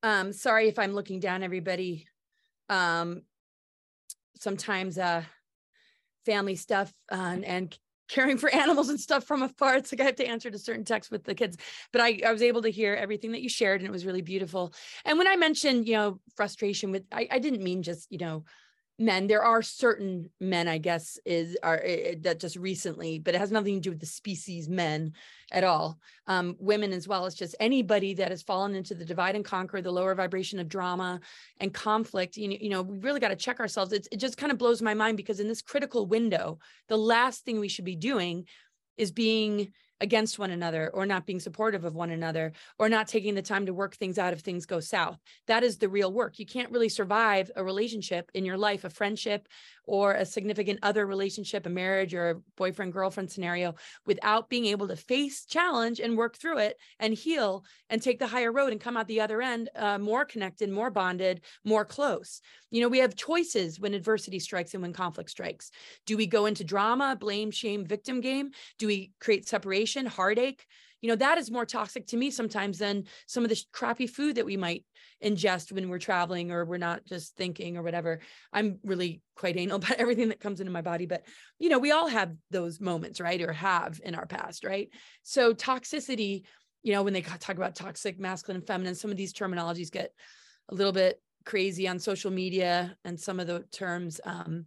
Um, 0.02 0.32
sorry 0.32 0.68
if 0.68 0.78
I'm 0.78 0.92
looking 0.92 1.20
down 1.20 1.42
everybody. 1.42 2.06
Um, 2.68 3.22
sometimes 4.36 4.98
uh, 4.98 5.24
family 6.24 6.54
stuff 6.54 6.92
uh, 7.10 7.16
and, 7.16 7.44
and 7.44 7.78
caring 8.08 8.38
for 8.38 8.48
animals 8.54 8.88
and 8.88 9.00
stuff 9.00 9.24
from 9.24 9.42
afar. 9.42 9.76
It's 9.76 9.92
like 9.92 10.00
I 10.00 10.04
have 10.04 10.16
to 10.16 10.26
answer 10.26 10.50
to 10.50 10.58
certain 10.58 10.84
texts 10.84 11.10
with 11.10 11.24
the 11.24 11.34
kids, 11.34 11.56
but 11.92 12.00
I, 12.00 12.20
I 12.26 12.32
was 12.32 12.42
able 12.42 12.62
to 12.62 12.70
hear 12.70 12.94
everything 12.94 13.32
that 13.32 13.42
you 13.42 13.48
shared 13.48 13.80
and 13.80 13.88
it 13.88 13.92
was 13.92 14.06
really 14.06 14.22
beautiful. 14.22 14.72
And 15.04 15.18
when 15.18 15.26
I 15.26 15.36
mentioned, 15.36 15.86
you 15.86 15.94
know, 15.94 16.20
frustration 16.36 16.90
with, 16.90 17.04
I, 17.12 17.28
I 17.30 17.38
didn't 17.38 17.62
mean 17.62 17.82
just, 17.82 18.06
you 18.10 18.18
know, 18.18 18.44
men 18.98 19.26
there 19.26 19.42
are 19.42 19.62
certain 19.62 20.28
men 20.40 20.66
i 20.66 20.78
guess 20.78 21.18
is 21.24 21.56
are 21.62 21.82
uh, 21.84 22.14
that 22.20 22.40
just 22.40 22.56
recently 22.56 23.18
but 23.18 23.34
it 23.34 23.38
has 23.38 23.52
nothing 23.52 23.74
to 23.74 23.80
do 23.80 23.90
with 23.90 24.00
the 24.00 24.06
species 24.06 24.68
men 24.68 25.12
at 25.50 25.64
all. 25.64 25.98
Um, 26.26 26.56
women 26.58 26.92
as 26.92 27.08
well 27.08 27.24
it's 27.26 27.34
just 27.34 27.54
anybody 27.58 28.14
that 28.14 28.30
has 28.30 28.42
fallen 28.42 28.74
into 28.74 28.94
the 28.94 29.04
divide 29.04 29.34
and 29.34 29.44
conquer 29.44 29.80
the 29.80 29.90
lower 29.90 30.14
vibration 30.14 30.58
of 30.58 30.68
drama 30.68 31.20
and 31.60 31.72
conflict 31.72 32.36
you 32.36 32.48
know, 32.48 32.56
you 32.60 32.70
know 32.70 32.82
we 32.82 32.98
really 32.98 33.20
got 33.20 33.28
to 33.28 33.36
check 33.36 33.60
ourselves. 33.60 33.92
It's, 33.92 34.08
it 34.12 34.18
just 34.18 34.36
kind 34.36 34.52
of 34.52 34.58
blows 34.58 34.82
my 34.82 34.94
mind 34.94 35.16
because 35.16 35.40
in 35.40 35.48
this 35.48 35.62
critical 35.62 36.06
window 36.06 36.58
the 36.88 36.98
last 36.98 37.44
thing 37.44 37.60
we 37.60 37.68
should 37.68 37.84
be 37.84 37.96
doing 37.96 38.46
is 38.96 39.10
being 39.10 39.72
against 40.00 40.38
one 40.38 40.50
another 40.50 40.90
or 40.94 41.06
not 41.06 41.26
being 41.26 41.40
supportive 41.40 41.84
of 41.84 41.94
one 41.94 42.10
another 42.10 42.52
or 42.78 42.88
not 42.88 43.08
taking 43.08 43.34
the 43.34 43.42
time 43.42 43.66
to 43.66 43.74
work 43.74 43.96
things 43.96 44.18
out 44.18 44.32
if 44.32 44.40
things 44.40 44.66
go 44.66 44.80
south. 44.80 45.18
That 45.46 45.64
is 45.64 45.78
the 45.78 45.88
real 45.88 46.12
work. 46.12 46.38
You 46.38 46.46
can't 46.46 46.70
really 46.70 46.88
survive 46.88 47.50
a 47.56 47.64
relationship 47.64 48.30
in 48.34 48.44
your 48.44 48.58
life, 48.58 48.84
a 48.84 48.90
friendship 48.90 49.48
or 49.88 50.12
a 50.12 50.24
significant 50.24 50.78
other 50.82 51.06
relationship, 51.06 51.64
a 51.66 51.70
marriage 51.70 52.14
or 52.14 52.30
a 52.30 52.34
boyfriend 52.56 52.92
girlfriend 52.92 53.30
scenario 53.30 53.74
without 54.06 54.50
being 54.50 54.66
able 54.66 54.86
to 54.86 54.94
face 54.94 55.46
challenge 55.46 55.98
and 55.98 56.16
work 56.16 56.36
through 56.36 56.58
it 56.58 56.76
and 57.00 57.14
heal 57.14 57.64
and 57.88 58.02
take 58.02 58.18
the 58.18 58.26
higher 58.26 58.52
road 58.52 58.70
and 58.70 58.80
come 58.80 58.96
out 58.96 59.08
the 59.08 59.20
other 59.20 59.40
end 59.40 59.70
uh, 59.74 59.98
more 59.98 60.24
connected, 60.24 60.70
more 60.70 60.90
bonded, 60.90 61.40
more 61.64 61.86
close. 61.86 62.42
You 62.70 62.82
know, 62.82 62.88
we 62.88 62.98
have 62.98 63.16
choices 63.16 63.80
when 63.80 63.94
adversity 63.94 64.38
strikes 64.38 64.74
and 64.74 64.82
when 64.82 64.92
conflict 64.92 65.30
strikes. 65.30 65.70
Do 66.04 66.18
we 66.18 66.26
go 66.26 66.44
into 66.44 66.64
drama, 66.64 67.16
blame, 67.18 67.50
shame, 67.50 67.86
victim 67.86 68.20
game? 68.20 68.50
Do 68.78 68.86
we 68.86 69.12
create 69.20 69.48
separation, 69.48 70.04
heartache? 70.04 70.66
You 71.00 71.08
know 71.08 71.16
that 71.16 71.38
is 71.38 71.50
more 71.50 71.64
toxic 71.64 72.06
to 72.08 72.16
me 72.16 72.30
sometimes 72.30 72.78
than 72.78 73.04
some 73.26 73.44
of 73.44 73.50
the 73.50 73.64
crappy 73.72 74.06
food 74.06 74.36
that 74.36 74.46
we 74.46 74.56
might 74.56 74.84
ingest 75.24 75.72
when 75.72 75.88
we're 75.88 75.98
traveling 75.98 76.50
or 76.50 76.64
we're 76.64 76.78
not 76.78 77.04
just 77.04 77.36
thinking 77.36 77.76
or 77.76 77.82
whatever. 77.82 78.20
I'm 78.52 78.78
really 78.84 79.22
quite 79.36 79.56
anal 79.56 79.76
about 79.76 79.92
everything 79.92 80.28
that 80.28 80.40
comes 80.40 80.60
into 80.60 80.72
my 80.72 80.82
body 80.82 81.06
but 81.06 81.24
you 81.58 81.68
know 81.68 81.78
we 81.78 81.92
all 81.92 82.08
have 82.08 82.32
those 82.50 82.80
moments 82.80 83.20
right 83.20 83.40
or 83.40 83.52
have 83.52 84.00
in 84.04 84.14
our 84.14 84.26
past 84.26 84.64
right? 84.64 84.88
So 85.22 85.54
toxicity 85.54 86.42
you 86.82 86.92
know 86.92 87.02
when 87.02 87.12
they 87.12 87.22
talk 87.22 87.56
about 87.56 87.74
toxic 87.74 88.18
masculine 88.18 88.58
and 88.58 88.66
feminine 88.66 88.94
some 88.94 89.10
of 89.10 89.16
these 89.16 89.32
terminologies 89.32 89.90
get 89.90 90.12
a 90.68 90.74
little 90.74 90.92
bit 90.92 91.20
crazy 91.44 91.88
on 91.88 91.98
social 91.98 92.30
media 92.30 92.96
and 93.04 93.18
some 93.18 93.40
of 93.40 93.46
the 93.46 93.64
terms 93.72 94.20
um 94.24 94.66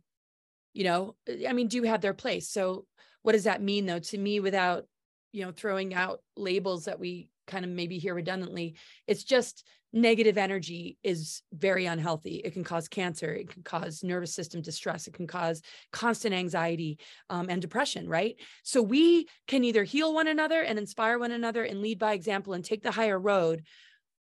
you 0.73 0.83
know 0.83 1.15
i 1.47 1.53
mean 1.53 1.67
do 1.67 1.83
have 1.83 2.01
their 2.01 2.13
place. 2.13 2.49
So 2.49 2.85
what 3.23 3.33
does 3.33 3.43
that 3.43 3.61
mean 3.61 3.85
though? 3.85 3.99
To 3.99 4.17
me 4.17 4.39
without 4.39 4.85
you 5.31 5.45
know 5.45 5.51
throwing 5.51 5.93
out 5.93 6.21
labels 6.35 6.85
that 6.85 6.99
we 6.99 7.29
kind 7.47 7.65
of 7.65 7.71
maybe 7.71 7.97
hear 7.97 8.13
redundantly 8.13 8.75
it's 9.07 9.23
just 9.23 9.65
negative 9.93 10.37
energy 10.37 10.97
is 11.03 11.41
very 11.51 11.85
unhealthy. 11.85 12.35
It 12.35 12.53
can 12.53 12.63
cause 12.63 12.87
cancer 12.87 13.33
it 13.33 13.49
can 13.49 13.63
cause 13.63 14.03
nervous 14.03 14.33
system 14.33 14.61
distress 14.61 15.07
it 15.07 15.13
can 15.13 15.27
cause 15.27 15.61
constant 15.91 16.33
anxiety 16.33 16.99
um, 17.29 17.49
and 17.49 17.61
depression 17.61 18.07
right? 18.07 18.35
So 18.63 18.81
we 18.81 19.27
can 19.47 19.63
either 19.63 19.83
heal 19.83 20.13
one 20.13 20.27
another 20.27 20.61
and 20.61 20.79
inspire 20.79 21.19
one 21.19 21.31
another 21.31 21.63
and 21.63 21.81
lead 21.81 21.99
by 21.99 22.13
example 22.13 22.53
and 22.53 22.63
take 22.63 22.83
the 22.83 22.91
higher 22.91 23.19
road 23.19 23.63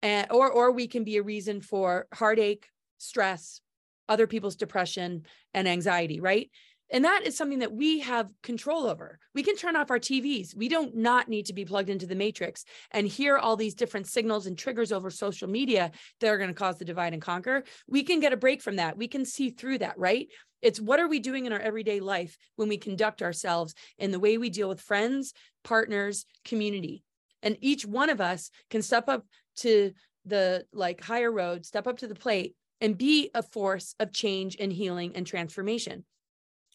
and 0.02 0.28
or 0.32 0.50
or 0.50 0.72
we 0.72 0.88
can 0.88 1.04
be 1.04 1.18
a 1.18 1.24
reason 1.24 1.62
for 1.62 2.08
heartache 2.14 2.68
stress 2.98 3.62
other 4.08 4.28
people's 4.28 4.56
depression 4.56 5.26
and 5.54 5.68
anxiety 5.68 6.20
right 6.20 6.50
and 6.92 7.06
that 7.06 7.26
is 7.26 7.38
something 7.38 7.60
that 7.60 7.74
we 7.74 8.00
have 8.00 8.32
control 8.44 8.86
over. 8.86 9.18
We 9.34 9.44
can 9.44 9.56
turn 9.56 9.78
off 9.78 9.92
our 9.92 10.00
TVs. 10.00 10.56
We 10.56 10.68
don't 10.68 10.96
not 10.96 11.30
need 11.30 11.46
to 11.46 11.54
be 11.54 11.64
plugged 11.64 11.90
into 11.90 12.06
the 12.06 12.16
matrix 12.16 12.66
and 12.92 13.08
hear 13.08 13.38
all 13.38 13.56
these 13.56 13.76
different 13.76 14.08
signals 14.08 14.46
and 14.46 14.58
triggers 14.58 14.92
over 14.92 15.10
social 15.10 15.48
media 15.48 15.92
that 16.20 16.28
are 16.28 16.38
going 16.38 16.50
to 16.50 16.54
cause 16.54 16.78
the 16.78 16.86
divide 16.86 17.14
and 17.14 17.22
conquer. 17.22 17.64
We 17.88 18.04
can 18.04 18.20
get 18.20 18.34
a 18.34 18.38
break 18.38 18.62
from 18.62 18.76
that. 18.76 18.98
We 18.98 19.08
can 19.08 19.24
see 19.24 19.52
through 19.52 19.78
that, 19.80 19.98
right? 19.98 20.28
It's 20.62 20.82
what 20.82 21.00
are 21.00 21.08
we 21.08 21.20
doing 21.20 21.46
in 21.46 21.54
our 21.54 21.60
everyday 21.60 22.02
life 22.02 22.38
when 22.58 22.68
we 22.68 22.78
conduct 22.78 23.22
ourselves 23.22 23.74
in 23.98 24.12
the 24.12 24.20
way 24.20 24.38
we 24.38 24.50
deal 24.50 24.68
with 24.68 24.82
friends, 24.82 25.34
partners, 25.64 26.26
community. 26.44 27.04
And 27.42 27.58
each 27.62 27.86
one 27.86 28.10
of 28.10 28.20
us 28.20 28.52
can 28.70 28.82
step 28.82 29.08
up 29.08 29.26
to 29.58 29.94
the 30.26 30.66
like 30.74 31.04
higher 31.04 31.32
road, 31.32 31.66
step 31.66 31.88
up 31.88 32.00
to 32.00 32.08
the 32.08 32.16
plate 32.16 32.56
and 32.82 32.98
be 32.98 33.32
a 33.34 33.42
force 33.42 33.96
of 34.00 34.12
change 34.12 34.58
and 34.60 34.74
healing 34.74 35.14
and 35.16 35.26
transformation 35.26 36.04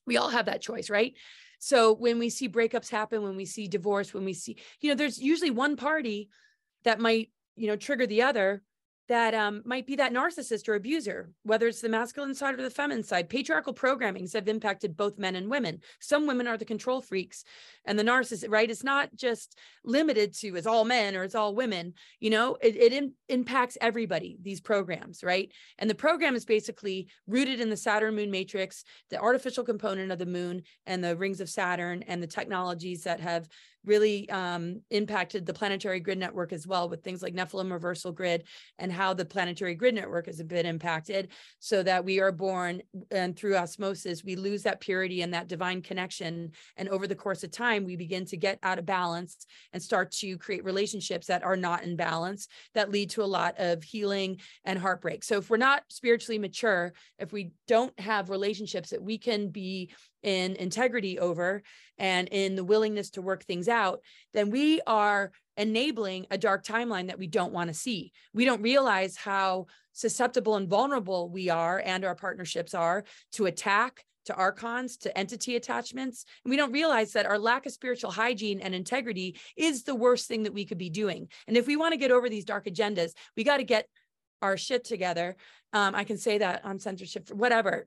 we 0.06 0.16
all 0.16 0.28
have 0.30 0.46
that 0.46 0.62
choice 0.62 0.90
right? 0.90 1.14
So 1.58 1.94
when 1.94 2.18
we 2.18 2.30
see 2.30 2.48
breakups 2.48 2.90
happen 2.90 3.22
when 3.22 3.36
we 3.36 3.46
see 3.46 3.66
divorce 3.68 4.12
when 4.12 4.24
we 4.24 4.34
see 4.34 4.58
you 4.80 4.90
know 4.90 4.94
there's 4.94 5.18
usually 5.18 5.50
one 5.50 5.76
party 5.76 6.28
that 6.84 7.00
might 7.00 7.30
you 7.56 7.66
know 7.66 7.76
trigger 7.76 8.06
the 8.06 8.22
other 8.22 8.62
that 9.08 9.34
um, 9.34 9.62
might 9.64 9.86
be 9.86 9.96
that 9.96 10.12
narcissist 10.12 10.68
or 10.68 10.74
abuser, 10.74 11.30
whether 11.44 11.66
it's 11.68 11.80
the 11.80 11.88
masculine 11.88 12.34
side 12.34 12.58
or 12.58 12.62
the 12.62 12.70
feminine 12.70 13.04
side. 13.04 13.28
Patriarchal 13.28 13.74
programmings 13.74 14.32
have 14.32 14.48
impacted 14.48 14.96
both 14.96 15.18
men 15.18 15.36
and 15.36 15.48
women. 15.48 15.80
Some 16.00 16.26
women 16.26 16.48
are 16.48 16.56
the 16.56 16.64
control 16.64 17.00
freaks 17.00 17.44
and 17.84 17.98
the 17.98 18.04
narcissist, 18.04 18.50
right? 18.50 18.70
It's 18.70 18.84
not 18.84 19.14
just 19.14 19.56
limited 19.84 20.34
to 20.38 20.56
it's 20.56 20.66
all 20.66 20.84
men 20.84 21.14
or 21.16 21.22
it's 21.22 21.34
all 21.34 21.54
women. 21.54 21.94
You 22.20 22.30
know, 22.30 22.56
it, 22.60 22.76
it 22.76 22.92
in, 22.92 23.12
impacts 23.28 23.78
everybody, 23.80 24.38
these 24.42 24.60
programs, 24.60 25.22
right? 25.22 25.52
And 25.78 25.88
the 25.88 25.94
program 25.94 26.34
is 26.34 26.44
basically 26.44 27.08
rooted 27.26 27.60
in 27.60 27.70
the 27.70 27.76
Saturn 27.76 28.14
moon 28.16 28.30
matrix, 28.30 28.84
the 29.10 29.20
artificial 29.20 29.64
component 29.64 30.10
of 30.10 30.18
the 30.18 30.26
moon 30.26 30.62
and 30.86 31.02
the 31.02 31.16
rings 31.16 31.40
of 31.40 31.48
Saturn 31.48 32.02
and 32.08 32.22
the 32.22 32.26
technologies 32.26 33.04
that 33.04 33.20
have 33.20 33.48
really 33.86 34.28
um, 34.30 34.82
impacted 34.90 35.46
the 35.46 35.54
planetary 35.54 36.00
grid 36.00 36.18
network 36.18 36.52
as 36.52 36.66
well 36.66 36.88
with 36.88 37.02
things 37.02 37.22
like 37.22 37.34
Nephilim 37.34 37.70
reversal 37.70 38.12
grid 38.12 38.44
and 38.78 38.92
how 38.92 39.14
the 39.14 39.24
planetary 39.24 39.74
grid 39.74 39.94
network 39.94 40.26
has 40.26 40.42
been 40.42 40.66
impacted 40.66 41.28
so 41.58 41.82
that 41.82 42.04
we 42.04 42.20
are 42.20 42.32
born 42.32 42.82
and 43.10 43.36
through 43.36 43.56
osmosis, 43.56 44.24
we 44.24 44.36
lose 44.36 44.62
that 44.64 44.80
purity 44.80 45.22
and 45.22 45.32
that 45.34 45.48
divine 45.48 45.82
connection. 45.82 46.52
And 46.76 46.88
over 46.88 47.06
the 47.06 47.14
course 47.14 47.44
of 47.44 47.50
time, 47.50 47.84
we 47.84 47.96
begin 47.96 48.24
to 48.26 48.36
get 48.36 48.58
out 48.62 48.78
of 48.78 48.86
balance 48.86 49.46
and 49.72 49.82
start 49.82 50.10
to 50.12 50.36
create 50.38 50.64
relationships 50.64 51.26
that 51.28 51.44
are 51.44 51.56
not 51.56 51.84
in 51.84 51.96
balance 51.96 52.48
that 52.74 52.90
lead 52.90 53.10
to 53.10 53.22
a 53.22 53.24
lot 53.24 53.54
of 53.58 53.82
healing 53.82 54.38
and 54.64 54.78
heartbreak. 54.78 55.24
So 55.24 55.38
if 55.38 55.50
we're 55.50 55.56
not 55.56 55.82
spiritually 55.88 56.38
mature, 56.38 56.92
if 57.18 57.32
we 57.32 57.52
don't 57.68 57.98
have 58.00 58.30
relationships 58.30 58.90
that 58.90 59.02
we 59.02 59.18
can 59.18 59.48
be 59.48 59.90
in 60.26 60.56
integrity 60.56 61.18
over 61.18 61.62
and 61.98 62.28
in 62.28 62.56
the 62.56 62.64
willingness 62.64 63.10
to 63.10 63.22
work 63.22 63.44
things 63.44 63.68
out, 63.68 64.00
then 64.34 64.50
we 64.50 64.80
are 64.86 65.30
enabling 65.56 66.26
a 66.30 66.36
dark 66.36 66.64
timeline 66.64 67.06
that 67.06 67.18
we 67.18 67.28
don't 67.28 67.52
want 67.52 67.68
to 67.68 67.74
see. 67.74 68.12
We 68.34 68.44
don't 68.44 68.60
realize 68.60 69.16
how 69.16 69.66
susceptible 69.92 70.56
and 70.56 70.68
vulnerable 70.68 71.30
we 71.30 71.48
are 71.48 71.80
and 71.82 72.04
our 72.04 72.14
partnerships 72.14 72.74
are 72.74 73.04
to 73.32 73.46
attack, 73.46 74.04
to 74.26 74.34
archons, 74.34 74.98
to 74.98 75.16
entity 75.16 75.56
attachments. 75.56 76.26
And 76.44 76.50
we 76.50 76.56
don't 76.56 76.72
realize 76.72 77.12
that 77.12 77.24
our 77.24 77.38
lack 77.38 77.64
of 77.64 77.72
spiritual 77.72 78.10
hygiene 78.10 78.60
and 78.60 78.74
integrity 78.74 79.38
is 79.56 79.84
the 79.84 79.94
worst 79.94 80.26
thing 80.26 80.42
that 80.42 80.52
we 80.52 80.66
could 80.66 80.76
be 80.76 80.90
doing. 80.90 81.28
And 81.46 81.56
if 81.56 81.66
we 81.66 81.76
want 81.76 81.92
to 81.92 81.98
get 81.98 82.10
over 82.10 82.28
these 82.28 82.44
dark 82.44 82.66
agendas, 82.66 83.12
we 83.36 83.44
got 83.44 83.58
to 83.58 83.64
get 83.64 83.86
our 84.42 84.56
shit 84.56 84.84
together. 84.84 85.36
Um, 85.72 85.94
I 85.94 86.04
can 86.04 86.18
say 86.18 86.38
that 86.38 86.64
on 86.64 86.80
censorship, 86.80 87.30
whatever. 87.30 87.86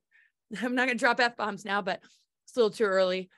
I'm 0.63 0.73
not 0.73 0.87
going 0.87 0.97
to 0.97 1.03
drop 1.03 1.19
F 1.19 1.35
bombs 1.35 1.65
now, 1.65 1.81
but 1.81 2.01
it's 2.49 2.57
a 2.57 2.59
little 2.59 2.75
too 2.75 2.85
early. 2.85 3.29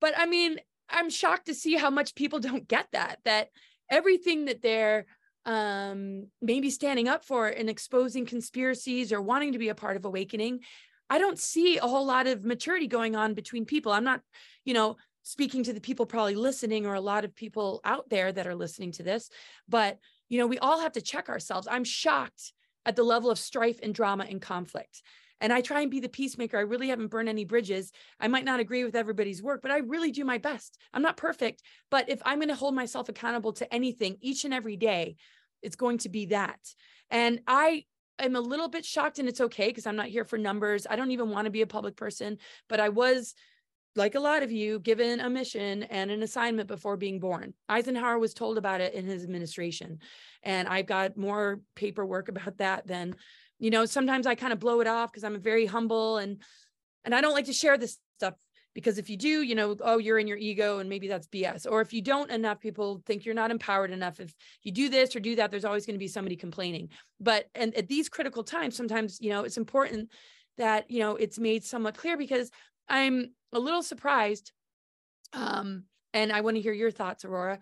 But 0.00 0.14
I 0.16 0.26
mean, 0.26 0.58
I'm 0.88 1.10
shocked 1.10 1.46
to 1.46 1.54
see 1.54 1.76
how 1.76 1.90
much 1.90 2.14
people 2.14 2.38
don't 2.40 2.66
get 2.66 2.88
that, 2.92 3.18
that 3.24 3.48
everything 3.90 4.46
that 4.46 4.62
they're 4.62 5.06
um, 5.46 6.28
maybe 6.42 6.70
standing 6.70 7.08
up 7.08 7.24
for 7.24 7.48
and 7.48 7.70
exposing 7.70 8.26
conspiracies 8.26 9.12
or 9.12 9.20
wanting 9.20 9.52
to 9.52 9.58
be 9.58 9.68
a 9.68 9.74
part 9.74 9.96
of 9.96 10.04
awakening, 10.04 10.60
I 11.08 11.18
don't 11.18 11.38
see 11.38 11.78
a 11.78 11.86
whole 11.86 12.06
lot 12.06 12.26
of 12.26 12.44
maturity 12.44 12.86
going 12.86 13.16
on 13.16 13.34
between 13.34 13.64
people. 13.64 13.92
I'm 13.92 14.04
not, 14.04 14.20
you 14.64 14.74
know, 14.74 14.96
speaking 15.22 15.64
to 15.64 15.72
the 15.72 15.80
people 15.80 16.06
probably 16.06 16.34
listening 16.34 16.86
or 16.86 16.94
a 16.94 17.00
lot 17.00 17.24
of 17.24 17.34
people 17.34 17.80
out 17.84 18.08
there 18.08 18.32
that 18.32 18.46
are 18.46 18.54
listening 18.54 18.92
to 18.92 19.02
this, 19.02 19.28
but 19.68 19.98
you 20.28 20.38
know, 20.38 20.46
we 20.46 20.58
all 20.58 20.80
have 20.80 20.92
to 20.92 21.02
check 21.02 21.28
ourselves. 21.28 21.66
I'm 21.68 21.84
shocked 21.84 22.52
at 22.86 22.96
the 22.96 23.02
level 23.02 23.30
of 23.30 23.38
strife 23.38 23.80
and 23.82 23.94
drama 23.94 24.26
and 24.28 24.40
conflict 24.40 25.02
and 25.40 25.52
I 25.52 25.60
try 25.60 25.80
and 25.80 25.90
be 25.90 26.00
the 26.00 26.08
peacemaker. 26.08 26.58
I 26.58 26.62
really 26.62 26.88
haven't 26.88 27.08
burned 27.08 27.28
any 27.28 27.44
bridges. 27.44 27.92
I 28.18 28.28
might 28.28 28.44
not 28.44 28.60
agree 28.60 28.84
with 28.84 28.94
everybody's 28.94 29.42
work, 29.42 29.62
but 29.62 29.70
I 29.70 29.78
really 29.78 30.10
do 30.10 30.24
my 30.24 30.38
best. 30.38 30.78
I'm 30.92 31.02
not 31.02 31.16
perfect, 31.16 31.62
but 31.90 32.08
if 32.08 32.20
I'm 32.24 32.38
going 32.38 32.48
to 32.48 32.54
hold 32.54 32.74
myself 32.74 33.08
accountable 33.08 33.52
to 33.54 33.72
anything 33.72 34.16
each 34.20 34.44
and 34.44 34.54
every 34.54 34.76
day, 34.76 35.16
it's 35.62 35.76
going 35.76 35.98
to 35.98 36.08
be 36.08 36.26
that. 36.26 36.60
And 37.10 37.40
I 37.46 37.84
am 38.18 38.36
a 38.36 38.40
little 38.40 38.68
bit 38.68 38.84
shocked, 38.84 39.18
and 39.18 39.28
it's 39.28 39.40
okay 39.40 39.68
because 39.68 39.86
I'm 39.86 39.96
not 39.96 40.06
here 40.06 40.24
for 40.24 40.38
numbers. 40.38 40.86
I 40.88 40.96
don't 40.96 41.10
even 41.10 41.30
want 41.30 41.46
to 41.46 41.50
be 41.50 41.62
a 41.62 41.66
public 41.66 41.96
person, 41.96 42.38
but 42.68 42.80
I 42.80 42.90
was 42.90 43.34
like 43.96 44.14
a 44.14 44.20
lot 44.20 44.42
of 44.42 44.52
you, 44.52 44.78
given 44.78 45.18
a 45.20 45.28
mission 45.28 45.82
and 45.84 46.10
an 46.10 46.22
assignment 46.22 46.68
before 46.68 46.96
being 46.96 47.18
born. 47.18 47.54
Eisenhower 47.68 48.18
was 48.18 48.34
told 48.34 48.56
about 48.56 48.80
it 48.80 48.94
in 48.94 49.04
his 49.04 49.24
administration. 49.24 49.98
And 50.42 50.68
I've 50.68 50.86
got 50.86 51.16
more 51.16 51.60
paperwork 51.74 52.28
about 52.28 52.58
that 52.58 52.86
than 52.86 53.16
you 53.60 53.70
know 53.70 53.84
sometimes 53.84 54.26
i 54.26 54.34
kind 54.34 54.52
of 54.52 54.58
blow 54.58 54.80
it 54.80 54.88
off 54.88 55.12
because 55.12 55.22
i'm 55.22 55.40
very 55.40 55.66
humble 55.66 56.18
and 56.18 56.38
and 57.04 57.14
i 57.14 57.20
don't 57.20 57.34
like 57.34 57.44
to 57.44 57.52
share 57.52 57.78
this 57.78 57.98
stuff 58.18 58.34
because 58.74 58.98
if 58.98 59.08
you 59.08 59.16
do 59.16 59.42
you 59.42 59.54
know 59.54 59.76
oh 59.82 59.98
you're 59.98 60.18
in 60.18 60.26
your 60.26 60.36
ego 60.36 60.78
and 60.78 60.88
maybe 60.88 61.06
that's 61.06 61.28
bs 61.28 61.66
or 61.70 61.80
if 61.80 61.92
you 61.92 62.02
don't 62.02 62.30
enough 62.30 62.58
people 62.60 63.02
think 63.06 63.24
you're 63.24 63.34
not 63.34 63.50
empowered 63.50 63.90
enough 63.90 64.18
if 64.18 64.34
you 64.62 64.72
do 64.72 64.88
this 64.88 65.14
or 65.14 65.20
do 65.20 65.36
that 65.36 65.50
there's 65.50 65.64
always 65.64 65.86
going 65.86 65.94
to 65.94 65.98
be 65.98 66.08
somebody 66.08 66.36
complaining. 66.36 66.88
But 67.20 67.46
and 67.54 67.74
at 67.74 67.88
these 67.88 68.08
critical 68.08 68.42
times 68.42 68.76
sometimes 68.76 69.18
you 69.20 69.30
know 69.30 69.44
it's 69.44 69.58
important 69.58 70.10
that 70.56 70.90
you 70.90 71.00
know 71.00 71.16
it's 71.16 71.38
made 71.38 71.64
somewhat 71.64 71.96
clear 71.96 72.16
because 72.16 72.50
i'm 72.88 73.30
a 73.52 73.58
little 73.58 73.82
surprised 73.82 74.52
um 75.32 75.84
and 76.12 76.32
i 76.32 76.40
want 76.40 76.56
to 76.56 76.60
hear 76.60 76.72
your 76.72 76.90
thoughts 76.90 77.24
aurora 77.24 77.58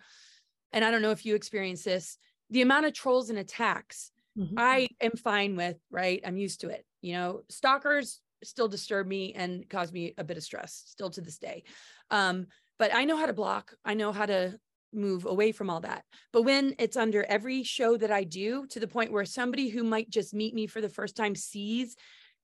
and 0.73 0.85
i 0.85 0.91
don't 0.91 1.03
know 1.03 1.11
if 1.11 1.25
you 1.25 1.35
experience 1.35 1.83
this 1.83 2.19
the 2.51 2.63
amount 2.63 2.87
of 2.87 2.93
trolls 2.93 3.31
and 3.31 3.39
attacks 3.39 4.11
mm-hmm. 4.39 4.55
I 4.57 4.89
am 5.01 5.13
fine 5.13 5.57
with, 5.57 5.77
right? 5.91 6.21
I'm 6.25 6.37
used 6.37 6.61
to 6.61 6.69
it. 6.69 6.85
You 7.03 7.15
know, 7.15 7.43
stalkers 7.49 8.21
still 8.45 8.69
disturb 8.69 9.07
me 9.07 9.33
and 9.35 9.69
cause 9.69 9.93
me 9.93 10.15
a 10.17 10.25
bit 10.25 10.37
of 10.37 10.43
stress 10.43 10.83
still 10.87 11.11
to 11.11 11.21
this 11.21 11.39
day. 11.39 11.65
Um, 12.11 12.47
but 12.79 12.95
I 12.95 13.05
know 13.05 13.17
how 13.17 13.27
to 13.27 13.33
block. 13.33 13.75
I 13.85 13.95
know 13.95 14.13
how 14.13 14.27
to 14.27 14.59
move 14.93 15.27
away 15.27 15.53
from 15.53 15.69
all 15.69 15.81
that. 15.81 16.05
But 16.33 16.43
when 16.43 16.75
it's 16.79 16.97
under 16.97 17.25
every 17.25 17.63
show 17.63 17.97
that 17.97 18.11
I 18.11 18.25
do 18.25 18.67
to 18.69 18.81
the 18.81 18.87
point 18.87 19.13
where 19.13 19.25
somebody 19.25 19.69
who 19.69 19.85
might 19.85 20.09
just 20.09 20.33
meet 20.33 20.55
me 20.55 20.67
for 20.67 20.81
the 20.81 20.89
first 20.89 21.17
time 21.17 21.35
sees 21.35 21.97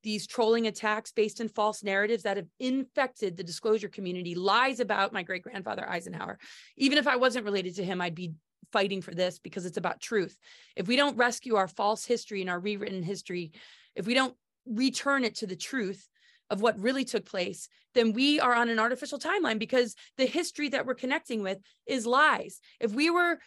these 0.02 0.26
trolling 0.26 0.66
attacks 0.66 1.12
based 1.12 1.40
in 1.40 1.48
false 1.48 1.82
narratives 1.82 2.24
that 2.24 2.36
have 2.36 2.46
infected 2.60 3.36
the 3.36 3.42
disclosure 3.42 3.88
community, 3.88 4.34
lies 4.34 4.78
about 4.78 5.14
my 5.14 5.22
great 5.22 5.42
grandfather 5.42 5.88
Eisenhower. 5.88 6.38
Even 6.76 6.98
if 6.98 7.06
I 7.06 7.16
wasn't 7.16 7.46
related 7.46 7.76
to 7.76 7.84
him, 7.84 8.02
I'd 8.02 8.14
be 8.14 8.34
fighting 8.74 9.00
for 9.00 9.14
this 9.14 9.38
because 9.38 9.66
it's 9.66 9.76
about 9.76 10.00
truth. 10.00 10.36
If 10.74 10.88
we 10.88 10.96
don't 10.96 11.16
rescue 11.16 11.54
our 11.54 11.68
false 11.68 12.04
history 12.04 12.40
and 12.40 12.50
our 12.50 12.58
rewritten 12.58 13.04
history, 13.04 13.52
if 13.94 14.04
we 14.04 14.14
don't 14.14 14.34
return 14.66 15.22
it 15.22 15.36
to 15.36 15.46
the 15.46 15.54
truth 15.54 16.08
of 16.50 16.60
what 16.60 16.80
really 16.80 17.04
took 17.04 17.24
place, 17.24 17.68
then 17.94 18.12
we 18.12 18.40
are 18.40 18.52
on 18.52 18.68
an 18.68 18.80
artificial 18.80 19.20
timeline 19.20 19.60
because 19.60 19.94
the 20.18 20.26
history 20.26 20.68
that 20.70 20.86
we're 20.86 20.94
connecting 20.94 21.40
with 21.40 21.58
is 21.86 22.04
lies. 22.04 22.58
If 22.80 22.92
we 22.92 23.10
were 23.10 23.38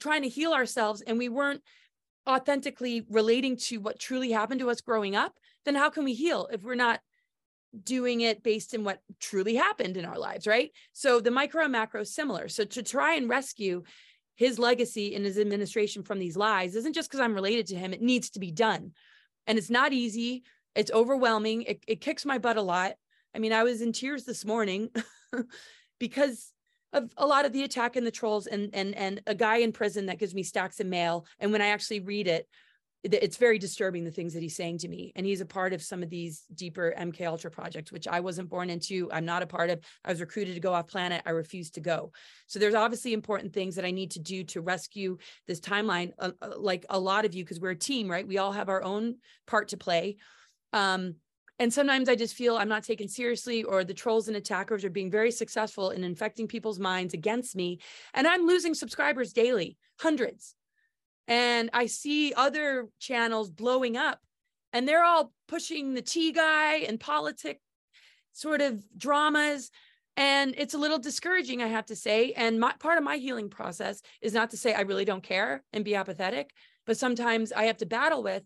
trying 0.00 0.22
to 0.22 0.28
heal 0.28 0.52
ourselves 0.52 1.02
and 1.02 1.18
we 1.18 1.28
weren't 1.28 1.62
authentically 2.28 3.06
relating 3.08 3.56
to 3.68 3.78
what 3.78 4.00
truly 4.00 4.32
happened 4.32 4.58
to 4.58 4.70
us 4.70 4.80
growing 4.80 5.14
up, 5.14 5.34
then 5.64 5.76
how 5.76 5.88
can 5.88 6.02
we 6.02 6.14
heal 6.14 6.48
if 6.52 6.64
we're 6.64 6.74
not 6.74 6.98
doing 7.82 8.22
it 8.22 8.42
based 8.42 8.74
in 8.74 8.82
what 8.82 9.00
truly 9.20 9.54
happened 9.54 9.96
in 9.96 10.04
our 10.04 10.18
lives, 10.18 10.46
right? 10.46 10.70
So 10.92 11.20
the 11.20 11.30
micro 11.30 11.62
and 11.62 11.72
macro 11.72 12.00
is 12.02 12.14
similar. 12.14 12.48
So 12.48 12.64
to 12.64 12.82
try 12.82 13.14
and 13.14 13.28
rescue 13.28 13.82
his 14.36 14.58
legacy 14.58 15.14
and 15.14 15.24
his 15.24 15.38
administration 15.38 16.02
from 16.02 16.18
these 16.18 16.36
lies 16.36 16.74
isn't 16.74 16.94
just 16.94 17.08
because 17.08 17.20
I'm 17.20 17.34
related 17.34 17.66
to 17.68 17.76
him, 17.76 17.92
it 17.92 18.02
needs 18.02 18.30
to 18.30 18.40
be 18.40 18.50
done. 18.50 18.92
And 19.46 19.58
it's 19.58 19.70
not 19.70 19.92
easy, 19.92 20.42
it's 20.74 20.90
overwhelming, 20.90 21.62
it, 21.62 21.84
it 21.86 22.00
kicks 22.00 22.24
my 22.24 22.38
butt 22.38 22.56
a 22.56 22.62
lot. 22.62 22.94
I 23.34 23.38
mean, 23.38 23.52
I 23.52 23.62
was 23.62 23.80
in 23.80 23.92
tears 23.92 24.24
this 24.24 24.44
morning 24.44 24.90
because 25.98 26.52
of 26.94 27.12
a 27.16 27.26
lot 27.26 27.44
of 27.44 27.52
the 27.52 27.64
attack 27.64 27.96
and 27.96 28.06
the 28.06 28.10
trolls 28.10 28.46
and 28.46 28.70
and 28.72 28.94
and 28.94 29.20
a 29.26 29.34
guy 29.34 29.56
in 29.56 29.72
prison 29.72 30.06
that 30.06 30.18
gives 30.18 30.34
me 30.34 30.42
stacks 30.42 30.80
of 30.80 30.86
mail 30.86 31.26
and 31.40 31.50
when 31.50 31.60
i 31.60 31.66
actually 31.66 32.00
read 32.00 32.28
it 32.28 32.48
it's 33.04 33.36
very 33.36 33.58
disturbing 33.58 34.02
the 34.02 34.10
things 34.10 34.32
that 34.32 34.42
he's 34.42 34.56
saying 34.56 34.78
to 34.78 34.88
me. 34.88 35.12
And 35.14 35.26
he's 35.26 35.42
a 35.42 35.46
part 35.46 35.72
of 35.72 35.82
some 35.82 36.02
of 36.02 36.08
these 36.08 36.44
deeper 36.54 36.94
mk 36.98 37.26
ultra 37.26 37.50
projects 37.50 37.92
which 37.92 38.08
i 38.08 38.20
wasn't 38.20 38.48
born 38.48 38.70
into. 38.70 39.10
I'm 39.12 39.24
not 39.24 39.42
a 39.42 39.46
part 39.46 39.70
of. 39.70 39.80
I 40.04 40.10
was 40.10 40.20
recruited 40.20 40.54
to 40.54 40.60
go 40.60 40.72
off 40.72 40.88
planet. 40.88 41.22
I 41.26 41.30
refused 41.30 41.74
to 41.74 41.80
go. 41.80 42.12
So 42.46 42.58
there's 42.58 42.74
obviously 42.74 43.12
important 43.12 43.52
things 43.52 43.76
that 43.76 43.84
i 43.84 43.90
need 43.90 44.12
to 44.12 44.20
do 44.20 44.44
to 44.44 44.60
rescue 44.60 45.18
this 45.46 45.60
timeline 45.60 46.12
uh, 46.18 46.30
uh 46.40 46.52
like 46.56 46.86
a 46.88 46.98
lot 46.98 47.24
of 47.24 47.34
you 47.34 47.44
because 47.44 47.60
we're 47.60 47.70
a 47.70 47.76
team 47.76 48.10
right? 48.10 48.26
We 48.26 48.38
all 48.38 48.52
have 48.52 48.68
our 48.68 48.82
own 48.82 49.16
part 49.46 49.68
to 49.68 49.76
play. 49.76 50.16
Um, 50.72 51.16
and 51.58 51.72
sometimes 51.72 52.08
I 52.08 52.16
just 52.16 52.34
feel 52.34 52.56
I'm 52.56 52.68
not 52.68 52.82
taken 52.82 53.08
seriously, 53.08 53.62
or 53.62 53.84
the 53.84 53.94
trolls 53.94 54.26
and 54.26 54.36
attackers 54.36 54.84
are 54.84 54.90
being 54.90 55.10
very 55.10 55.30
successful 55.30 55.90
in 55.90 56.02
infecting 56.02 56.48
people's 56.48 56.80
minds 56.80 57.14
against 57.14 57.54
me. 57.54 57.78
And 58.12 58.26
I'm 58.26 58.46
losing 58.46 58.74
subscribers 58.74 59.32
daily, 59.32 59.76
hundreds. 60.00 60.56
And 61.26 61.70
I 61.72 61.86
see 61.86 62.32
other 62.34 62.88
channels 62.98 63.50
blowing 63.50 63.96
up, 63.96 64.20
and 64.72 64.86
they're 64.86 65.04
all 65.04 65.32
pushing 65.48 65.94
the 65.94 66.02
tea 66.02 66.32
guy 66.32 66.76
and 66.78 67.00
politic 67.00 67.60
sort 68.32 68.60
of 68.60 68.84
dramas. 68.96 69.70
And 70.16 70.54
it's 70.56 70.74
a 70.74 70.78
little 70.78 70.98
discouraging, 70.98 71.62
I 71.62 71.68
have 71.68 71.86
to 71.86 71.96
say. 71.96 72.32
And 72.32 72.60
my, 72.60 72.72
part 72.78 72.98
of 72.98 73.04
my 73.04 73.16
healing 73.16 73.48
process 73.48 74.02
is 74.20 74.34
not 74.34 74.50
to 74.50 74.56
say 74.56 74.74
I 74.74 74.82
really 74.82 75.04
don't 75.04 75.22
care 75.22 75.64
and 75.72 75.84
be 75.84 75.94
apathetic, 75.94 76.52
but 76.86 76.98
sometimes 76.98 77.52
I 77.52 77.64
have 77.64 77.78
to 77.78 77.86
battle 77.86 78.22
with 78.22 78.44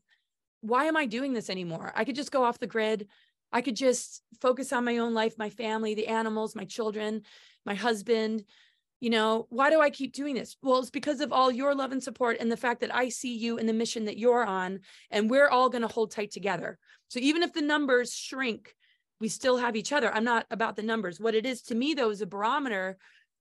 why 0.60 0.84
am 0.84 0.96
I 0.96 1.06
doing 1.06 1.32
this 1.32 1.50
anymore? 1.50 1.92
I 1.94 2.04
could 2.04 2.16
just 2.16 2.32
go 2.32 2.42
off 2.42 2.58
the 2.58 2.66
grid. 2.66 3.08
I 3.52 3.60
could 3.60 3.76
just 3.76 4.22
focus 4.40 4.72
on 4.72 4.84
my 4.84 4.98
own 4.98 5.14
life, 5.14 5.38
my 5.38 5.50
family, 5.50 5.94
the 5.94 6.08
animals, 6.08 6.54
my 6.54 6.64
children, 6.64 7.22
my 7.64 7.74
husband. 7.74 8.44
You 9.00 9.10
know, 9.10 9.46
why 9.50 9.70
do 9.70 9.80
I 9.80 9.90
keep 9.90 10.12
doing 10.12 10.34
this? 10.34 10.56
Well, 10.62 10.80
it's 10.80 10.90
because 10.90 11.20
of 11.20 11.32
all 11.32 11.52
your 11.52 11.74
love 11.74 11.92
and 11.92 12.02
support 12.02 12.38
and 12.40 12.50
the 12.50 12.56
fact 12.56 12.80
that 12.80 12.94
I 12.94 13.10
see 13.10 13.36
you 13.36 13.58
and 13.58 13.68
the 13.68 13.72
mission 13.72 14.06
that 14.06 14.18
you're 14.18 14.44
on, 14.44 14.80
and 15.10 15.30
we're 15.30 15.48
all 15.48 15.68
going 15.68 15.82
to 15.82 15.88
hold 15.88 16.10
tight 16.10 16.32
together. 16.32 16.78
So 17.08 17.20
even 17.20 17.42
if 17.42 17.52
the 17.52 17.62
numbers 17.62 18.12
shrink, 18.12 18.74
we 19.20 19.28
still 19.28 19.56
have 19.56 19.76
each 19.76 19.92
other. 19.92 20.12
I'm 20.12 20.24
not 20.24 20.46
about 20.50 20.76
the 20.76 20.82
numbers. 20.82 21.20
What 21.20 21.34
it 21.34 21.46
is 21.46 21.62
to 21.62 21.74
me, 21.74 21.94
though, 21.94 22.10
is 22.10 22.20
a 22.20 22.26
barometer 22.26 22.98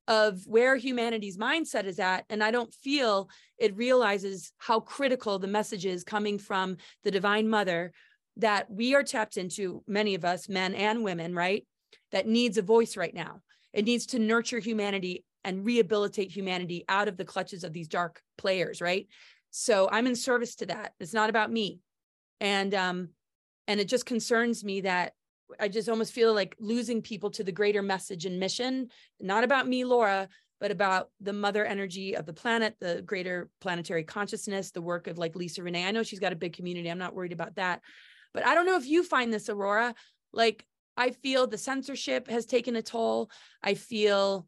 of 0.07 0.45
where 0.45 0.75
humanity's 0.75 1.37
mindset 1.37 1.85
is 1.85 1.99
at. 1.99 2.25
And 2.29 2.43
I 2.43 2.51
don't 2.51 2.73
feel 2.73 3.29
it 3.57 3.75
realizes 3.75 4.51
how 4.57 4.79
critical 4.79 5.37
the 5.37 5.47
message 5.47 5.85
is 5.85 6.03
coming 6.03 6.39
from 6.39 6.77
the 7.03 7.11
Divine 7.11 7.49
Mother 7.49 7.91
that 8.37 8.69
we 8.71 8.95
are 8.95 9.03
tapped 9.03 9.37
into, 9.37 9.83
many 9.87 10.15
of 10.15 10.23
us, 10.23 10.47
men 10.47 10.75
and 10.75 11.03
women, 11.03 11.35
right? 11.35 11.65
That 12.11 12.27
needs 12.27 12.57
a 12.57 12.61
voice 12.61 12.95
right 12.95 13.13
now. 13.13 13.41
It 13.73 13.85
needs 13.85 14.05
to 14.07 14.19
nurture 14.19 14.59
humanity 14.59 15.25
and 15.47 15.65
rehabilitate 15.65 16.29
humanity 16.29 16.83
out 16.89 17.07
of 17.07 17.15
the 17.15 17.23
clutches 17.23 17.63
of 17.63 17.71
these 17.71 17.87
dark 17.87 18.21
players, 18.37 18.81
right? 18.81 19.07
So 19.49 19.87
I'm 19.89 20.05
in 20.05 20.15
service 20.15 20.55
to 20.57 20.65
that. 20.65 20.93
It's 20.99 21.13
not 21.13 21.29
about 21.29 21.49
me. 21.49 21.79
And 22.41 22.75
um, 22.75 23.09
and 23.65 23.79
it 23.79 23.87
just 23.87 24.05
concerns 24.05 24.65
me 24.65 24.81
that 24.81 25.13
I 25.57 25.69
just 25.69 25.87
almost 25.87 26.11
feel 26.11 26.33
like 26.33 26.57
losing 26.59 27.01
people 27.01 27.31
to 27.31 27.45
the 27.45 27.53
greater 27.53 27.81
message 27.81 28.25
and 28.25 28.41
mission, 28.41 28.89
not 29.21 29.45
about 29.45 29.69
me, 29.69 29.85
Laura, 29.85 30.27
but 30.59 30.69
about 30.69 31.11
the 31.21 31.31
mother 31.31 31.65
energy 31.65 32.17
of 32.17 32.25
the 32.25 32.33
planet, 32.33 32.75
the 32.81 33.01
greater 33.03 33.49
planetary 33.61 34.03
consciousness, 34.03 34.71
the 34.71 34.81
work 34.81 35.07
of 35.07 35.17
like 35.17 35.33
Lisa 35.37 35.63
Renee. 35.63 35.85
I 35.85 35.91
know 35.91 36.03
she's 36.03 36.19
got 36.19 36.33
a 36.33 36.37
big 36.43 36.57
community. 36.57 36.91
I'm 36.91 36.97
not 36.97 37.15
worried 37.15 37.31
about 37.31 37.55
that. 37.55 37.81
But 38.33 38.45
I 38.45 38.53
don't 38.53 38.65
know 38.65 38.75
if 38.75 38.85
you 38.85 39.01
find 39.01 39.31
this, 39.31 39.47
Aurora. 39.47 39.95
Like, 40.33 40.65
I 40.97 41.11
feel 41.11 41.47
the 41.47 41.57
censorship 41.57 42.27
has 42.27 42.45
taken 42.45 42.75
a 42.75 42.81
toll. 42.81 43.31
I 43.63 43.75
feel 43.75 44.45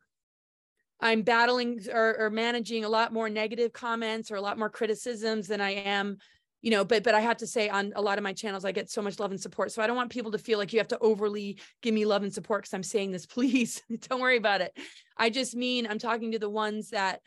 I'm 1.02 1.22
battling 1.22 1.80
or, 1.92 2.16
or 2.20 2.30
managing 2.30 2.84
a 2.84 2.90
lot 2.90 3.14
more 3.14 3.30
negative 3.30 3.72
comments 3.74 4.32
or 4.32 4.36
a 4.36 4.42
lot 4.42 4.58
more 4.58 4.70
criticisms 4.70 5.48
than 5.48 5.62
I 5.62 5.72
am 5.72 6.18
you 6.62 6.72
know 6.72 6.84
but 6.84 7.04
but 7.04 7.16
i 7.16 7.20
have 7.20 7.38
to 7.38 7.48
say 7.48 7.70
on 7.70 7.94
a 7.96 8.02
lot 8.02 8.18
of 8.18 8.24
my 8.24 8.34
channels 8.34 8.66
i 8.66 8.72
get 8.72 8.90
so 8.90 9.02
much 9.02 9.20
love 9.20 9.32
and 9.32 9.40
support. 9.40 9.72
So 9.72 9.82
i 9.82 9.88
don't 9.88 9.96
want 9.96 10.12
people 10.12 10.32
to 10.32 10.38
feel 10.38 10.58
like 10.58 10.74
you 10.74 10.80
have 10.80 10.88
to 10.90 11.00
overly 11.00 11.60
give 11.82 11.94
me 11.94 12.06
love 12.06 12.24
and 12.24 12.34
support 12.34 12.64
because 12.64 12.74
i'm 12.74 12.84
saying 12.84 13.12
this 13.12 13.26
please 13.38 13.82
don't 14.10 14.22
worry 14.22 14.38
about 14.38 14.62
it. 14.62 14.78
I 15.18 15.30
just 15.30 15.56
mean 15.56 15.88
i'm 15.90 16.00
talking 16.00 16.32
to 16.32 16.40
the 16.40 16.50
ones 16.50 16.90
that 16.90 17.22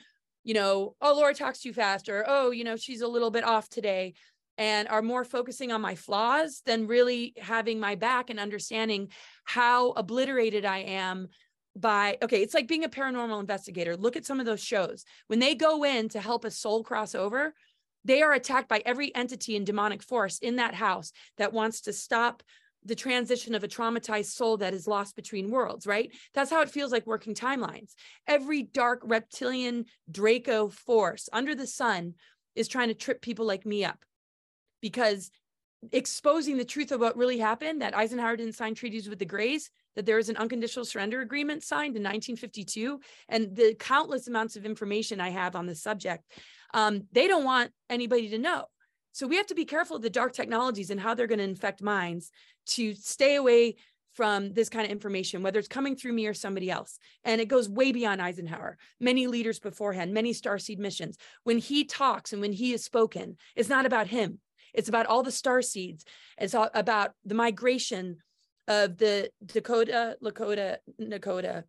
you 0.45 0.55
know 0.55 0.95
oh 1.01 1.15
laura 1.15 1.35
talks 1.35 1.61
too 1.61 1.73
fast 1.73 2.09
or 2.09 2.25
oh 2.27 2.51
you 2.51 2.65
know 2.65 2.77
she's 2.77 3.01
a 3.01 3.09
little 3.09 3.31
bit 3.31 3.45
off 3.45 3.69
today 3.69 4.15
and 4.59 4.87
are 4.89 5.03
more 5.03 5.25
focusing 5.25 5.73
on 5.73 5.81
my 5.81 5.95
flaws 5.95 6.63
than 6.67 6.87
really 6.87 7.33
having 7.39 7.81
my 7.81 7.95
back 7.95 8.29
and 8.29 8.39
understanding 8.39 9.09
how 9.45 9.93
obliterated 9.93 10.65
i 10.65 10.79
am 10.79 11.29
by 11.75 12.19
okay 12.23 12.43
it's 12.43 12.55
like 12.55 12.69
being 12.69 12.85
a 12.85 12.89
paranormal 12.89 13.41
investigator 13.41 13.97
look 13.97 14.17
at 14.17 14.27
some 14.27 14.39
of 14.39 14.47
those 14.47 14.63
shows 14.63 15.05
when 15.29 15.39
they 15.39 15.55
go 15.55 15.85
in 15.85 16.09
to 16.09 16.21
help 16.21 16.45
a 16.45 16.51
soul 16.51 16.85
cross 16.85 17.15
over 17.15 17.55
they 18.05 18.23
are 18.23 18.33
attacked 18.33 18.69
by 18.69 18.83
every 18.85 19.15
entity 19.15 19.57
and 19.57 19.65
demonic 19.65 20.03
force 20.03 20.39
in 20.39 20.57
that 20.57 20.75
house 20.75 21.13
that 21.39 21.53
wants 21.53 21.83
to 21.83 21.93
stop 21.93 22.43
the 22.85 22.95
transition 22.95 23.55
of 23.55 23.63
a 23.63 23.69
traumatized 23.69 24.33
soul 24.33 24.57
that 24.57 24.75
is 24.75 24.89
lost 24.89 25.15
between 25.15 25.51
worlds, 25.51 25.87
right? 25.87 26.11
That's 26.35 26.51
how 26.51 26.63
it 26.63 26.71
feels 26.71 26.91
like 26.91 27.07
working 27.07 27.35
timelines. 27.35 27.95
Every 28.27 28.63
dark 28.63 29.03
reptilian 29.05 29.87
Draco 30.11 30.69
force 30.69 31.29
under 31.33 31.55
the 31.55 31.67
sun 31.67 32.15
is 32.55 32.69
trying 32.69 32.89
to 32.89 32.95
trip 32.95 33.23
people 33.23 33.47
like 33.47 33.65
me 33.65 33.85
up 33.85 34.05
because 34.81 35.31
exposing 35.93 36.57
the 36.57 36.65
truth 36.65 36.93
of 36.93 37.01
what 37.01 37.17
really 37.17 37.39
happened 37.39 37.83
that 37.83 37.97
Eisenhower 37.97 38.37
didn't 38.37 38.55
sign 38.55 38.75
treaties 38.75 39.09
with 39.09 39.19
the 39.19 39.25
Greys, 39.25 39.71
that 39.96 40.07
there 40.07 40.16
was 40.16 40.28
an 40.28 40.37
unconditional 40.37 40.85
surrender 40.85 41.20
agreement 41.20 41.62
signed 41.62 41.96
in 41.96 42.02
1952, 42.02 43.00
and 43.28 43.55
the 43.55 43.74
countless 43.78 44.28
amounts 44.28 44.57
of 44.57 44.64
information 44.64 45.20
I 45.20 45.31
have 45.31 45.57
on 45.57 45.66
the 45.66 45.74
subject 45.74 46.24
um, 46.74 47.02
they 47.12 47.28
don't 47.28 47.44
want 47.44 47.70
anybody 47.90 48.31
to 48.31 48.38
know. 48.38 48.64
So 49.12 49.26
we 49.26 49.37
have 49.37 49.46
to 49.48 49.55
be 49.55 49.64
careful 49.64 49.96
of 49.96 50.02
the 50.02 50.11
dark 50.11 50.33
technologies 50.33 50.90
and 50.90 51.00
how 51.00 51.14
they're 51.14 51.26
going 51.26 51.38
to 51.38 51.44
infect 51.44 51.83
minds 51.83 52.31
to 52.68 52.94
stay 52.94 53.37
away 53.37 53.76
from 54.14 54.52
this 54.52 54.68
kind 54.68 54.85
of 54.85 54.90
information, 54.90 55.42
whether 55.42 55.59
it's 55.59 55.68
coming 55.68 55.96
through 55.96 56.12
me 56.12 56.26
or 56.26 56.35
somebody 56.35 56.70
else. 56.70 56.98
And 57.24 57.40
it 57.40 57.48
goes 57.48 57.68
way 57.68 57.92
beyond 57.92 58.20
Eisenhower, 58.20 58.76
many 59.00 59.26
leaders 59.26 59.59
beforehand, 59.59 60.12
many 60.12 60.33
starseed 60.33 60.78
missions. 60.78 61.16
When 61.44 61.59
he 61.59 61.85
talks 61.85 62.33
and 62.33 62.42
when 62.42 62.52
he 62.52 62.72
is 62.72 62.85
spoken, 62.85 63.37
it's 63.57 63.70
not 63.70 63.87
about 63.87 64.09
him. 64.09 64.40
It's 64.74 64.88
about 64.88 65.07
all 65.07 65.22
the 65.22 65.31
star 65.31 65.62
seeds. 65.62 66.05
It's 66.38 66.55
about 66.55 67.12
the 67.24 67.35
migration 67.35 68.18
of 68.68 68.98
the 68.98 69.31
Dakota, 69.44 70.16
Lakota, 70.22 70.79
Nakota 71.01 71.64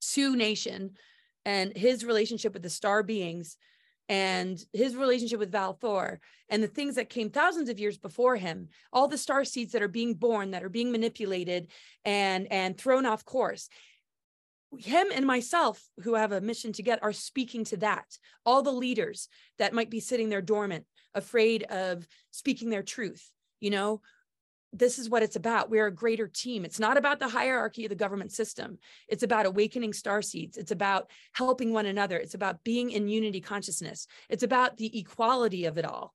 Sioux 0.00 0.36
Nation 0.36 0.92
and 1.44 1.76
his 1.76 2.04
relationship 2.04 2.52
with 2.52 2.62
the 2.62 2.70
star 2.70 3.02
beings 3.02 3.56
and 4.08 4.64
his 4.72 4.96
relationship 4.96 5.38
with 5.38 5.52
Valthor 5.52 6.18
and 6.48 6.62
the 6.62 6.68
things 6.68 6.96
that 6.96 7.08
came 7.08 7.30
thousands 7.30 7.68
of 7.68 7.78
years 7.78 7.96
before 7.96 8.36
him, 8.36 8.68
all 8.92 9.06
the 9.06 9.16
star 9.16 9.44
seeds 9.44 9.72
that 9.72 9.82
are 9.82 9.88
being 9.88 10.14
born, 10.14 10.50
that 10.50 10.64
are 10.64 10.68
being 10.68 10.90
manipulated 10.90 11.70
and, 12.04 12.50
and 12.50 12.76
thrown 12.76 13.06
off 13.06 13.24
course. 13.24 13.68
Him 14.76 15.08
and 15.14 15.26
myself, 15.26 15.82
who 16.02 16.14
have 16.14 16.32
a 16.32 16.40
mission 16.40 16.72
to 16.74 16.82
get, 16.82 17.02
are 17.02 17.12
speaking 17.12 17.64
to 17.66 17.76
that. 17.78 18.06
All 18.44 18.62
the 18.62 18.72
leaders 18.72 19.28
that 19.58 19.74
might 19.74 19.90
be 19.90 20.00
sitting 20.00 20.28
there 20.28 20.42
dormant, 20.42 20.86
afraid 21.14 21.64
of 21.64 22.06
speaking 22.30 22.70
their 22.70 22.82
truth, 22.82 23.30
you 23.60 23.70
know, 23.70 24.00
this 24.72 24.98
is 24.98 25.10
what 25.10 25.22
it's 25.22 25.36
about. 25.36 25.68
We're 25.68 25.88
a 25.88 25.94
greater 25.94 26.28
team. 26.28 26.64
It's 26.64 26.78
not 26.78 26.96
about 26.96 27.18
the 27.18 27.28
hierarchy 27.28 27.84
of 27.84 27.88
the 27.88 27.96
government 27.96 28.30
system. 28.32 28.78
It's 29.08 29.24
about 29.24 29.46
awakening 29.46 29.92
star 29.92 30.22
seeds. 30.22 30.56
It's 30.56 30.70
about 30.70 31.10
helping 31.32 31.72
one 31.72 31.86
another. 31.86 32.16
It's 32.18 32.34
about 32.34 32.62
being 32.62 32.90
in 32.90 33.08
unity 33.08 33.40
consciousness. 33.40 34.06
It's 34.28 34.44
about 34.44 34.76
the 34.76 34.96
equality 34.98 35.64
of 35.64 35.76
it 35.76 35.84
all. 35.84 36.14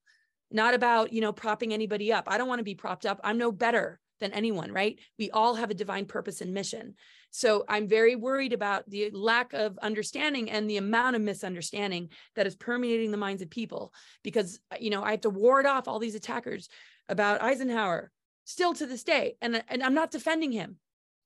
not 0.51 0.73
about, 0.73 1.11
you 1.11 1.21
know, 1.21 1.33
propping 1.33 1.73
anybody 1.73 2.13
up. 2.13 2.25
I 2.27 2.37
don't 2.37 2.47
want 2.47 2.59
to 2.59 2.63
be 2.63 2.75
propped 2.75 3.05
up. 3.05 3.19
I'm 3.23 3.37
no 3.37 3.51
better 3.51 3.99
than 4.21 4.31
anyone, 4.31 4.71
right? 4.71 4.97
We 5.19 5.29
all 5.31 5.55
have 5.55 5.69
a 5.69 5.75
divine 5.75 6.05
purpose 6.05 6.39
and 6.39 6.53
mission. 6.53 6.95
So 7.31 7.65
I'm 7.67 7.87
very 7.87 8.15
worried 8.15 8.53
about 8.53 8.89
the 8.89 9.11
lack 9.11 9.51
of 9.51 9.77
understanding 9.79 10.49
and 10.49 10.69
the 10.69 10.77
amount 10.77 11.17
of 11.17 11.21
misunderstanding 11.21 12.09
that 12.35 12.47
is 12.47 12.55
permeating 12.55 13.11
the 13.11 13.17
minds 13.17 13.41
of 13.41 13.49
people 13.49 13.93
because, 14.23 14.59
you 14.79 14.89
know, 14.89 15.03
I 15.03 15.11
have 15.11 15.21
to 15.21 15.29
ward 15.29 15.65
off 15.65 15.89
all 15.89 15.99
these 15.99 16.15
attackers 16.15 16.69
about 17.09 17.41
Eisenhower 17.41 18.11
still 18.45 18.73
to 18.73 18.85
this 18.85 19.03
day. 19.03 19.35
And, 19.41 19.61
and 19.67 19.83
I'm 19.83 19.93
not 19.93 20.11
defending 20.11 20.51
him 20.51 20.77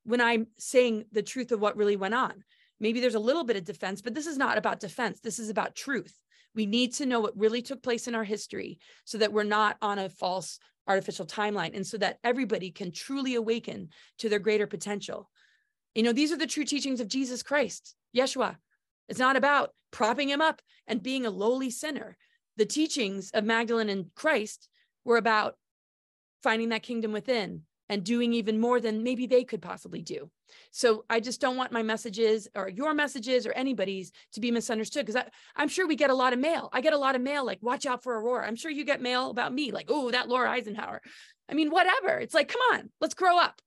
when 0.04 0.22
I'm 0.22 0.48
saying 0.58 1.06
the 1.12 1.22
truth 1.22 1.52
of 1.52 1.60
what 1.60 1.78
really 1.78 1.96
went 1.96 2.16
on. 2.16 2.44
Maybe 2.80 3.00
there's 3.00 3.16
a 3.16 3.20
little 3.20 3.44
bit 3.44 3.58
of 3.58 3.66
defense, 3.66 4.02
but 4.02 4.16
this 4.16 4.26
is 4.26 4.38
not 4.38 4.58
about 4.58 4.80
defense. 4.80 5.20
This 5.20 5.38
is 5.38 5.50
about 5.50 5.76
truth. 5.76 6.18
We 6.56 6.66
need 6.66 6.94
to 6.96 7.06
know 7.06 7.20
what 7.20 7.38
really 7.38 7.62
took 7.62 7.84
place 7.84 8.08
in 8.08 8.16
our 8.16 8.24
history 8.24 8.80
so 9.06 9.18
that 9.20 9.32
we're 9.32 9.44
not 9.44 9.78
on 9.82 10.00
a 10.00 10.10
false 10.10 10.60
artificial 10.88 11.26
timeline 11.26 11.76
and 11.76 11.86
so 11.86 11.98
that 11.98 12.18
everybody 12.24 12.72
can 12.72 12.92
truly 12.92 13.36
awaken 13.36 13.90
to 14.18 14.30
their 14.30 14.40
greater 14.40 14.66
potential. 14.66 15.30
You 15.94 16.04
know, 16.04 16.14
these 16.14 16.32
are 16.32 16.38
the 16.38 16.48
true 16.48 16.64
teachings 16.64 17.00
of 17.00 17.08
Jesus 17.08 17.44
Christ, 17.44 17.96
Yeshua. 18.16 18.56
It's 19.08 19.20
not 19.20 19.36
about 19.36 19.72
propping 19.92 20.30
him 20.30 20.42
up 20.42 20.62
and 20.88 21.04
being 21.04 21.26
a 21.26 21.32
lowly 21.32 21.70
sinner. 21.70 22.18
The 22.58 22.66
teachings 22.66 23.32
of 23.32 23.44
Magdalene 23.44 23.90
and 23.90 24.14
Christ 24.16 24.70
were 25.06 25.18
about 25.18 25.56
finding 26.44 26.70
that 26.70 26.84
kingdom 26.84 27.12
within 27.12 27.64
and 27.90 28.04
doing 28.04 28.34
even 28.34 28.60
more 28.60 28.80
than 28.80 29.04
maybe 29.04 29.26
they 29.26 29.44
could 29.44 29.62
possibly 29.62 30.02
do. 30.02 30.30
So 30.72 31.06
I 31.10 31.20
just 31.20 31.42
don't 31.42 31.58
want 31.58 31.72
my 31.72 31.82
messages 31.82 32.48
or 32.56 32.70
your 32.70 32.94
messages 32.94 33.48
or 33.48 33.52
anybody's 33.54 34.12
to 34.34 34.40
be 34.40 34.52
misunderstood 34.52 35.06
because 35.06 35.22
I'm 35.56 35.68
sure 35.68 35.88
we 35.88 35.96
get 35.96 36.12
a 36.12 36.16
lot 36.16 36.34
of 36.34 36.40
mail. 36.40 36.70
I 36.72 36.82
get 36.82 36.94
a 36.94 36.98
lot 36.98 37.16
of 37.16 37.22
mail 37.22 37.46
like, 37.46 37.60
watch 37.62 37.88
out 37.88 38.04
for 38.04 38.20
Aurora. 38.20 38.48
I'm 38.48 38.56
sure 38.56 38.70
you 38.70 38.86
get 38.86 39.02
mail 39.02 39.32
about 39.32 39.54
me 39.54 39.72
like, 39.72 39.88
oh, 39.90 40.12
that 40.12 40.30
Laura 40.30 40.52
Eisenhower. 40.52 41.02
I 41.50 41.56
mean, 41.56 41.72
whatever. 41.72 42.20
It's 42.20 42.36
like, 42.36 42.48
come 42.48 42.62
on, 42.74 42.92
let's 43.02 43.16
grow 43.16 43.40
up. 43.40 43.60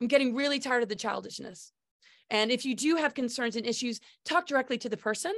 I'm 0.00 0.08
getting 0.08 0.34
really 0.34 0.58
tired 0.58 0.82
of 0.82 0.90
the 0.90 0.94
childishness. 0.94 1.72
And 2.30 2.50
if 2.50 2.66
you 2.66 2.74
do 2.74 2.96
have 2.96 3.14
concerns 3.14 3.56
and 3.56 3.66
issues, 3.66 4.00
talk 4.24 4.46
directly 4.46 4.76
to 4.78 4.88
the 4.88 4.96
person 4.96 5.32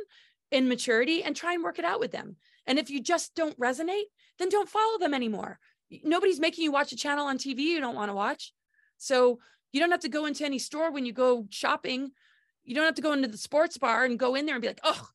in 0.51 0.69
maturity 0.69 1.23
and 1.23 1.35
try 1.35 1.55
and 1.55 1.63
work 1.63 1.79
it 1.79 1.85
out 1.85 2.01
with 2.01 2.13
them. 2.13 2.37
And 2.67 2.79
if 2.79 2.91
you 2.91 3.01
just 3.01 3.35
don't 3.35 3.59
resonate, 3.59 4.05
then 4.39 4.49
don't 4.49 4.69
follow 4.69 4.99
them 4.99 5.15
anymore 5.15 5.61
nobody's 6.03 6.41
making 6.41 6.65
you 6.65 6.73
watch 6.73 6.93
a 6.93 6.97
channel 6.97 7.27
on 7.27 7.39
TV 7.39 7.61
you 7.61 7.81
don't 7.81 7.95
want 7.95 8.11
to 8.11 8.15
watch. 8.15 8.53
So 8.99 9.39
you 9.73 9.81
don't 9.81 9.91
have 9.91 10.01
to 10.01 10.09
go 10.09 10.27
into 10.27 10.45
any 10.45 10.59
store 10.59 10.91
when 10.91 11.05
you 11.07 11.13
go 11.13 11.47
shopping. 11.51 12.11
You 12.65 12.75
don't 12.75 12.85
have 12.85 12.95
to 12.95 13.03
go 13.03 13.13
into 13.13 13.29
the 13.29 13.39
sports 13.39 13.79
bar 13.79 14.05
and 14.05 14.19
go 14.19 14.35
in 14.35 14.47
there 14.47 14.55
and 14.55 14.63
be 14.63 14.69
like, 14.69 14.81
oh, 14.83 15.09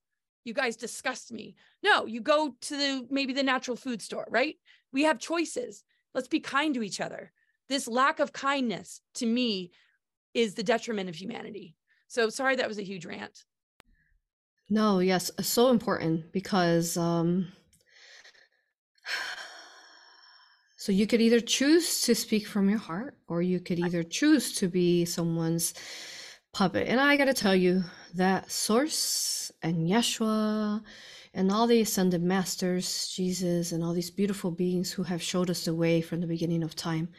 you 0.43 0.53
guys 0.53 0.75
disgust 0.75 1.31
me. 1.31 1.55
No, 1.83 2.05
you 2.05 2.21
go 2.21 2.55
to 2.61 2.77
the 2.77 3.07
maybe 3.09 3.33
the 3.33 3.43
natural 3.43 3.77
food 3.77 4.01
store, 4.01 4.27
right? 4.29 4.55
We 4.93 5.03
have 5.03 5.19
choices. 5.19 5.83
Let's 6.13 6.27
be 6.27 6.39
kind 6.39 6.73
to 6.75 6.83
each 6.83 7.01
other. 7.01 7.31
This 7.69 7.87
lack 7.87 8.19
of 8.19 8.33
kindness 8.33 9.01
to 9.15 9.25
me 9.25 9.71
is 10.33 10.55
the 10.55 10.63
detriment 10.63 11.09
of 11.09 11.15
humanity. 11.15 11.75
So 12.07 12.29
sorry 12.29 12.57
that 12.57 12.67
was 12.67 12.79
a 12.79 12.83
huge 12.83 13.05
rant. 13.05 13.45
No, 14.69 14.99
yes, 14.99 15.31
so 15.41 15.69
important 15.69 16.31
because 16.31 16.97
um 16.97 17.51
So 20.81 20.91
you 20.91 21.05
could 21.05 21.21
either 21.21 21.39
choose 21.39 22.01
to 22.05 22.15
speak 22.15 22.47
from 22.47 22.67
your 22.67 22.79
heart 22.79 23.15
or 23.27 23.43
you 23.43 23.59
could 23.59 23.77
either 23.77 24.01
choose 24.01 24.51
to 24.53 24.67
be 24.67 25.05
someone's 25.05 25.75
puppet. 26.53 26.87
And 26.87 26.99
I 26.99 27.17
got 27.17 27.25
to 27.25 27.35
tell 27.35 27.55
you 27.55 27.83
that 28.15 28.49
Source 28.49 29.51
and 29.61 29.87
Yeshua 29.87 30.81
and 31.35 31.51
all 31.51 31.67
the 31.67 31.81
ascended 31.81 32.23
masters, 32.23 33.13
Jesus, 33.15 33.71
and 33.71 33.83
all 33.83 33.93
these 33.93 34.09
beautiful 34.09 34.49
beings 34.49 34.91
who 34.91 35.03
have 35.03 35.21
showed 35.21 35.51
us 35.51 35.65
the 35.65 35.75
way 35.75 36.01
from 36.01 36.19
the 36.19 36.25
beginning 36.25 36.63
of 36.63 36.75
time, 36.75 37.09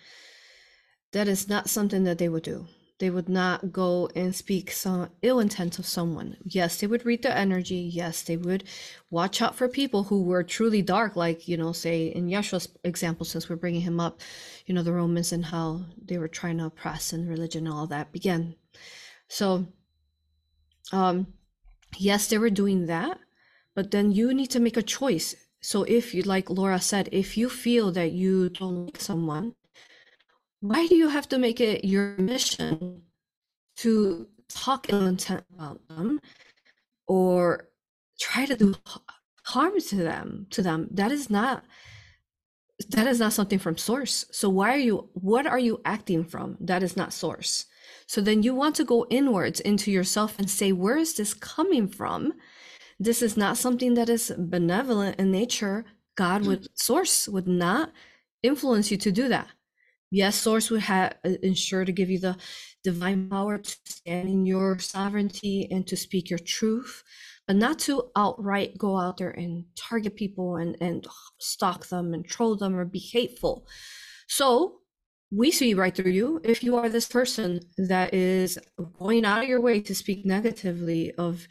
that 1.12 1.28
is 1.28 1.48
not 1.48 1.70
something 1.70 2.02
that 2.02 2.18
they 2.18 2.28
would 2.28 2.42
do 2.42 2.66
they 2.99 3.11
would 3.11 3.28
not 3.28 3.72
go 3.72 4.09
and 4.14 4.34
speak 4.34 4.70
some 4.70 5.11
ill 5.22 5.40
intent 5.40 5.78
of 5.78 5.86
someone. 5.86 6.36
Yes, 6.45 6.78
they 6.78 6.86
would 6.86 7.05
read 7.05 7.22
the 7.22 7.36
energy. 7.36 7.90
Yes, 7.93 8.22
they 8.22 8.36
would 8.36 8.64
watch 9.11 9.43
out 9.43 9.57
for 9.57 9.68
people 9.68 10.05
who 10.05 10.22
were 10.22 10.45
truly 10.45 10.82
dark, 10.82 11.16
like, 11.16 11.49
you 11.49 11.57
know, 11.57 11.72
say 11.72 12.07
in 12.07 12.28
Yeshua's 12.28 12.68
example, 12.84 13.26
since 13.26 13.49
we're 13.49 13.57
bringing 13.57 13.80
him 13.80 13.99
up, 13.99 14.20
you 14.66 14.74
know, 14.74 14.82
the 14.82 14.93
Romans 14.93 15.32
and 15.32 15.47
how 15.47 15.84
they 16.05 16.18
were 16.18 16.28
trying 16.28 16.59
to 16.59 16.66
oppress 16.66 17.12
and 17.12 17.28
religion 17.28 17.66
and 17.66 17.74
all 17.74 17.86
that 17.88 18.12
began. 18.12 18.55
So, 19.28 19.66
um, 20.93 21.26
yes, 21.97 22.28
they 22.28 22.38
were 22.38 22.51
doing 22.51 22.86
that, 22.86 23.18
but 23.74 23.90
then 23.90 24.12
you 24.12 24.32
need 24.32 24.51
to 24.51 24.61
make 24.61 24.76
a 24.76 24.82
choice. 24.82 25.34
So 25.61 25.84
if 25.84 26.14
you, 26.14 26.22
like 26.22 26.51
Laura 26.51 26.80
said, 26.80 27.09
if 27.12 27.36
you 27.36 27.49
feel 27.49 27.90
that 27.93 28.12
you 28.12 28.49
don't 28.51 28.86
like 28.86 29.01
someone, 29.01 29.55
why 30.62 30.86
do 30.86 30.94
you 30.94 31.08
have 31.08 31.28
to 31.28 31.38
make 31.38 31.60
it 31.60 31.84
your 31.84 32.14
mission 32.18 33.02
to 33.78 34.28
talk 34.48 34.92
ill 34.92 35.06
intent 35.06 35.44
about 35.52 35.80
them 35.88 36.20
or 37.08 37.68
try 38.20 38.46
to 38.46 38.54
do 38.54 38.74
harm 39.44 39.80
to 39.80 39.96
them 39.96 40.46
to 40.50 40.62
them? 40.62 40.86
That 40.92 41.10
is 41.10 41.28
not 41.28 41.64
that 42.90 43.08
is 43.08 43.18
not 43.18 43.32
something 43.32 43.58
from 43.58 43.76
source. 43.76 44.24
So 44.30 44.48
why 44.48 44.72
are 44.72 44.78
you 44.78 45.10
what 45.14 45.48
are 45.48 45.58
you 45.58 45.80
acting 45.84 46.24
from 46.24 46.56
that 46.60 46.84
is 46.84 46.96
not 46.96 47.12
source? 47.12 47.66
So 48.06 48.20
then 48.20 48.44
you 48.44 48.54
want 48.54 48.76
to 48.76 48.84
go 48.84 49.04
inwards 49.10 49.58
into 49.58 49.90
yourself 49.90 50.38
and 50.38 50.48
say 50.48 50.70
where 50.70 50.96
is 50.96 51.14
this 51.14 51.34
coming 51.34 51.88
from? 51.88 52.34
This 53.00 53.20
is 53.20 53.36
not 53.36 53.58
something 53.58 53.94
that 53.94 54.08
is 54.08 54.32
benevolent 54.38 55.18
in 55.18 55.32
nature. 55.32 55.84
God 56.14 56.46
would 56.46 56.62
mm. 56.62 56.68
source 56.74 57.26
would 57.26 57.48
not 57.48 57.90
influence 58.44 58.92
you 58.92 58.96
to 58.98 59.10
do 59.10 59.26
that 59.26 59.48
yes 60.12 60.36
source 60.36 60.70
would 60.70 60.82
have 60.82 61.14
uh, 61.24 61.30
ensure 61.42 61.84
to 61.84 61.90
give 61.90 62.10
you 62.10 62.20
the 62.20 62.36
divine 62.84 63.28
power 63.28 63.58
to 63.58 63.76
stand 63.84 64.28
in 64.28 64.46
your 64.46 64.78
sovereignty 64.78 65.66
and 65.70 65.86
to 65.86 65.96
speak 65.96 66.30
your 66.30 66.38
truth 66.38 67.02
but 67.48 67.56
not 67.56 67.78
to 67.78 68.10
outright 68.14 68.78
go 68.78 68.96
out 68.96 69.16
there 69.16 69.30
and 69.30 69.64
target 69.74 70.14
people 70.14 70.56
and 70.56 70.76
and 70.80 71.06
stalk 71.40 71.88
them 71.88 72.14
and 72.14 72.28
troll 72.28 72.54
them 72.54 72.76
or 72.76 72.84
be 72.84 73.00
hateful 73.00 73.66
so 74.28 74.78
we 75.34 75.50
see 75.50 75.72
right 75.72 75.96
through 75.96 76.10
you 76.10 76.40
if 76.44 76.62
you 76.62 76.76
are 76.76 76.88
this 76.88 77.08
person 77.08 77.58
that 77.78 78.12
is 78.12 78.58
going 78.98 79.24
out 79.24 79.42
of 79.42 79.48
your 79.48 79.60
way 79.60 79.80
to 79.80 79.94
speak 79.94 80.26
negatively 80.26 81.10
of 81.12 81.48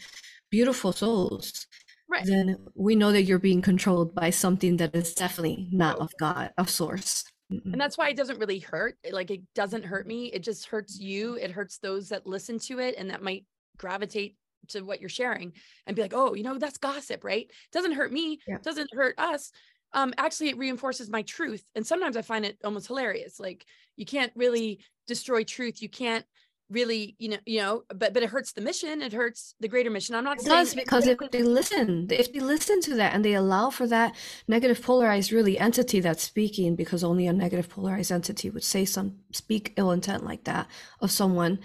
beautiful 0.51 0.91
souls 0.91 1.65
right. 2.09 2.25
then 2.25 2.57
we 2.75 2.95
know 2.95 3.11
that 3.11 3.23
you're 3.23 3.39
being 3.39 3.61
controlled 3.61 4.13
by 4.13 4.29
something 4.29 4.77
that 4.77 4.95
is 4.95 5.13
definitely 5.15 5.67
not 5.71 5.97
of 5.99 6.11
god 6.19 6.51
of 6.59 6.69
source 6.69 7.23
and 7.51 7.79
that's 7.79 7.97
why 7.97 8.09
it 8.09 8.17
doesn't 8.17 8.39
really 8.39 8.59
hurt. 8.59 8.97
Like 9.11 9.31
it 9.31 9.41
doesn't 9.53 9.85
hurt 9.85 10.07
me. 10.07 10.27
It 10.27 10.43
just 10.43 10.67
hurts 10.67 10.99
you. 10.99 11.35
It 11.35 11.51
hurts 11.51 11.77
those 11.77 12.09
that 12.09 12.25
listen 12.25 12.59
to 12.59 12.79
it 12.79 12.95
and 12.97 13.09
that 13.09 13.21
might 13.21 13.45
gravitate 13.77 14.37
to 14.69 14.81
what 14.81 14.99
you're 14.99 15.09
sharing 15.09 15.53
and 15.85 15.95
be 15.95 16.01
like, 16.01 16.13
oh, 16.13 16.33
you 16.33 16.43
know, 16.43 16.57
that's 16.57 16.77
gossip, 16.77 17.23
right? 17.23 17.45
It 17.45 17.71
doesn't 17.71 17.93
hurt 17.93 18.11
me. 18.11 18.39
Yeah. 18.47 18.55
It 18.55 18.63
doesn't 18.63 18.93
hurt 18.93 19.15
us. 19.17 19.51
Um, 19.93 20.13
actually, 20.17 20.49
it 20.49 20.57
reinforces 20.57 21.09
my 21.09 21.23
truth. 21.23 21.63
And 21.75 21.85
sometimes 21.85 22.15
I 22.15 22.21
find 22.21 22.45
it 22.45 22.57
almost 22.63 22.87
hilarious. 22.87 23.39
Like 23.39 23.65
you 23.97 24.05
can't 24.05 24.31
really 24.35 24.79
destroy 25.07 25.43
truth. 25.43 25.81
You 25.81 25.89
can't 25.89 26.25
really 26.71 27.15
you 27.19 27.29
know 27.29 27.37
you 27.45 27.61
know 27.61 27.83
but 27.93 28.13
but 28.13 28.23
it 28.23 28.29
hurts 28.29 28.53
the 28.53 28.61
mission 28.61 29.01
it 29.01 29.13
hurts 29.13 29.55
the 29.59 29.67
greater 29.67 29.89
mission. 29.89 30.15
I'm 30.15 30.23
not 30.23 30.37
it 30.37 30.43
saying 30.43 30.55
does 30.55 30.73
because 30.73 31.07
if 31.07 31.17
they 31.31 31.43
listen 31.43 32.07
if 32.09 32.31
they 32.33 32.39
listen 32.39 32.81
to 32.81 32.95
that 32.95 33.13
and 33.13 33.23
they 33.23 33.33
allow 33.33 33.69
for 33.69 33.87
that 33.87 34.15
negative 34.47 34.81
polarized 34.81 35.31
really 35.31 35.59
entity 35.59 35.99
that's 35.99 36.23
speaking 36.23 36.75
because 36.75 37.03
only 37.03 37.27
a 37.27 37.33
negative 37.33 37.69
polarized 37.69 38.11
entity 38.11 38.49
would 38.49 38.63
say 38.63 38.85
some 38.85 39.17
speak 39.31 39.73
ill 39.77 39.91
intent 39.91 40.25
like 40.25 40.45
that 40.45 40.67
of 40.99 41.11
someone 41.11 41.59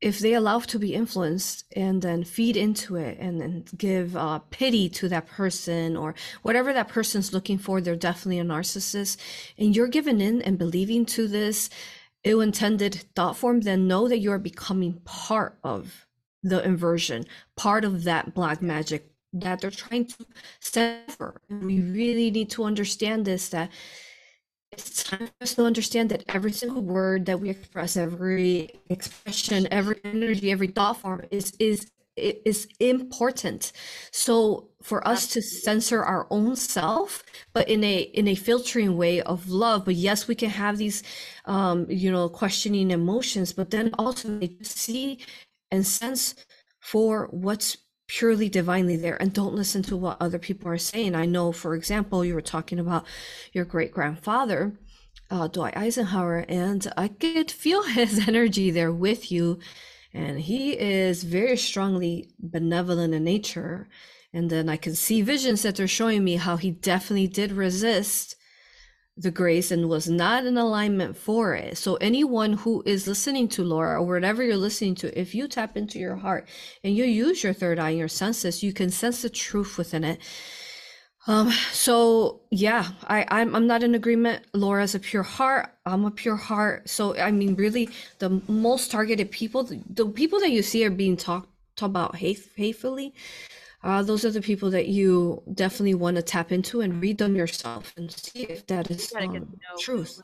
if 0.00 0.18
they 0.18 0.34
allow 0.34 0.58
to 0.58 0.78
be 0.78 0.94
influenced 0.94 1.64
and 1.74 2.02
then 2.02 2.22
feed 2.22 2.56
into 2.56 2.96
it 2.96 3.16
and 3.18 3.40
then 3.40 3.64
give 3.76 4.14
uh, 4.16 4.38
pity 4.50 4.88
to 4.90 5.08
that 5.08 5.26
person 5.26 5.96
or 5.96 6.14
whatever 6.42 6.72
that 6.72 6.88
person's 6.88 7.32
looking 7.32 7.56
for 7.56 7.80
they're 7.80 7.96
definitely 7.96 8.38
a 8.38 8.44
narcissist. 8.44 9.16
And 9.58 9.74
you're 9.74 9.88
giving 9.88 10.20
in 10.20 10.42
and 10.42 10.58
believing 10.58 11.06
to 11.06 11.26
this 11.26 11.70
ill-intended 12.26 13.04
thought 13.14 13.36
form, 13.36 13.60
then 13.60 13.88
know 13.88 14.08
that 14.08 14.18
you're 14.18 14.38
becoming 14.38 15.00
part 15.04 15.58
of 15.62 16.06
the 16.42 16.62
inversion, 16.64 17.24
part 17.56 17.84
of 17.84 18.04
that 18.04 18.34
black 18.34 18.60
magic 18.60 19.10
that 19.32 19.60
they're 19.60 19.70
trying 19.70 20.06
to 20.06 20.26
sever. 20.60 21.40
We 21.48 21.80
really 21.80 22.30
need 22.30 22.50
to 22.50 22.64
understand 22.64 23.24
this 23.24 23.48
that 23.50 23.70
it's 24.72 25.04
time 25.04 25.28
for 25.28 25.32
us 25.40 25.54
to 25.54 25.64
understand 25.64 26.10
that 26.10 26.24
every 26.28 26.52
single 26.52 26.82
word 26.82 27.26
that 27.26 27.40
we 27.40 27.50
express, 27.50 27.96
every 27.96 28.70
expression, 28.90 29.68
every 29.70 30.00
energy, 30.04 30.50
every 30.50 30.66
thought 30.66 31.00
form 31.00 31.22
is 31.30 31.52
is 31.58 31.90
is 32.16 32.66
important. 32.80 33.72
So 34.10 34.70
for 34.82 35.06
us 35.06 35.26
to 35.28 35.42
censor 35.42 36.02
our 36.02 36.26
own 36.30 36.56
self, 36.56 37.22
but 37.52 37.68
in 37.68 37.82
a 37.84 37.98
in 37.98 38.28
a 38.28 38.34
filtering 38.34 38.96
way 38.96 39.20
of 39.22 39.48
love. 39.48 39.84
But 39.84 39.96
yes, 39.96 40.28
we 40.28 40.34
can 40.34 40.50
have 40.50 40.78
these, 40.78 41.02
um, 41.44 41.86
you 41.90 42.10
know, 42.10 42.28
questioning 42.28 42.90
emotions, 42.90 43.52
but 43.52 43.70
then 43.70 43.92
ultimately 43.98 44.56
see 44.62 45.18
and 45.70 45.86
sense 45.86 46.34
for 46.80 47.28
what's 47.32 47.76
purely 48.08 48.48
divinely 48.48 48.96
there 48.96 49.20
and 49.20 49.32
don't 49.32 49.54
listen 49.54 49.82
to 49.82 49.96
what 49.96 50.16
other 50.20 50.38
people 50.38 50.68
are 50.68 50.78
saying. 50.78 51.14
I 51.14 51.26
know, 51.26 51.52
for 51.52 51.74
example, 51.74 52.24
you 52.24 52.34
were 52.34 52.40
talking 52.40 52.78
about 52.78 53.04
your 53.52 53.64
great 53.64 53.92
grandfather, 53.92 54.78
uh, 55.30 55.48
Dwight 55.48 55.76
Eisenhower, 55.76 56.44
and 56.48 56.86
I 56.96 57.08
could 57.08 57.50
feel 57.50 57.82
his 57.88 58.28
energy 58.28 58.70
there 58.70 58.92
with 58.92 59.32
you. 59.32 59.58
And 60.16 60.40
he 60.40 60.72
is 60.72 61.24
very 61.24 61.58
strongly 61.58 62.30
benevolent 62.38 63.12
in 63.12 63.24
nature. 63.24 63.86
And 64.32 64.48
then 64.48 64.68
I 64.68 64.78
can 64.78 64.94
see 64.94 65.20
visions 65.20 65.62
that 65.62 65.76
they're 65.76 65.86
showing 65.86 66.24
me 66.24 66.36
how 66.36 66.56
he 66.56 66.70
definitely 66.70 67.28
did 67.28 67.52
resist 67.52 68.34
the 69.18 69.30
Greys 69.30 69.70
and 69.70 69.88
was 69.88 70.08
not 70.08 70.44
in 70.44 70.56
alignment 70.56 71.16
for 71.16 71.54
it. 71.54 71.78
So 71.78 71.96
anyone 71.96 72.54
who 72.54 72.82
is 72.84 73.06
listening 73.06 73.48
to 73.48 73.64
Laura 73.64 74.00
or 74.00 74.06
whatever 74.06 74.42
you're 74.42 74.56
listening 74.56 74.94
to, 74.96 75.18
if 75.18 75.34
you 75.34 75.48
tap 75.48 75.76
into 75.76 75.98
your 75.98 76.16
heart 76.16 76.48
and 76.82 76.94
you 76.94 77.04
use 77.04 77.42
your 77.42 77.54
third 77.54 77.78
eye 77.78 77.90
and 77.90 77.98
your 77.98 78.08
senses, 78.08 78.62
you 78.62 78.72
can 78.72 78.90
sense 78.90 79.22
the 79.22 79.30
truth 79.30 79.78
within 79.78 80.04
it. 80.04 80.18
Um, 81.28 81.50
so 81.72 82.40
yeah, 82.50 82.88
I, 83.04 83.24
I'm 83.28 83.54
I'm 83.54 83.66
not 83.66 83.82
in 83.82 83.94
agreement. 83.94 84.44
Laura's 84.52 84.94
a 84.94 85.00
pure 85.00 85.24
heart. 85.24 85.70
I'm 85.84 86.04
a 86.04 86.10
pure 86.10 86.36
heart. 86.36 86.88
So 86.88 87.16
I 87.18 87.30
mean, 87.30 87.56
really, 87.56 87.88
the 88.18 88.40
most 88.48 88.90
targeted 88.90 89.30
people, 89.30 89.64
the, 89.64 89.80
the 89.90 90.06
people 90.06 90.38
that 90.40 90.50
you 90.50 90.62
see 90.62 90.84
are 90.84 90.90
being 90.90 91.16
talked 91.16 91.48
talk 91.76 91.90
about 91.90 92.16
hate, 92.16 92.48
hatefully 92.56 93.12
uh, 93.86 94.02
those 94.02 94.24
are 94.24 94.32
the 94.32 94.42
people 94.42 94.68
that 94.70 94.88
you 94.88 95.40
definitely 95.54 95.94
want 95.94 96.16
to 96.16 96.22
tap 96.22 96.50
into 96.50 96.80
and 96.80 97.00
read 97.00 97.18
them 97.18 97.36
yourself 97.36 97.94
and 97.96 98.10
see 98.10 98.42
if 98.42 98.66
that 98.66 98.90
is 98.90 99.12
um, 99.14 99.54
truth. 99.78 100.20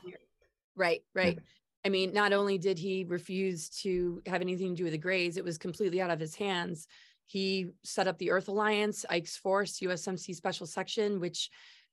Right, 0.75 1.01
right. 1.13 1.35
Yeah. 1.35 1.41
I 1.85 1.89
mean, 1.89 2.13
not 2.13 2.33
only 2.33 2.57
did 2.57 2.77
he 2.77 3.05
refuse 3.05 3.69
to 3.81 4.21
have 4.25 4.41
anything 4.41 4.69
to 4.69 4.75
do 4.75 4.83
with 4.83 4.91
the 4.91 4.97
Greys, 4.97 5.37
it 5.37 5.45
was 5.45 5.57
completely 5.57 6.01
out 6.01 6.09
of 6.09 6.19
his 6.19 6.35
hands. 6.35 6.87
He 7.25 7.67
set 7.83 8.07
up 8.07 8.17
the 8.17 8.31
Earth 8.31 8.47
Alliance, 8.47 9.05
Ike's 9.09 9.37
Force, 9.37 9.79
USMC 9.79 10.35
Special 10.35 10.65
Section, 10.67 11.19
which 11.19 11.49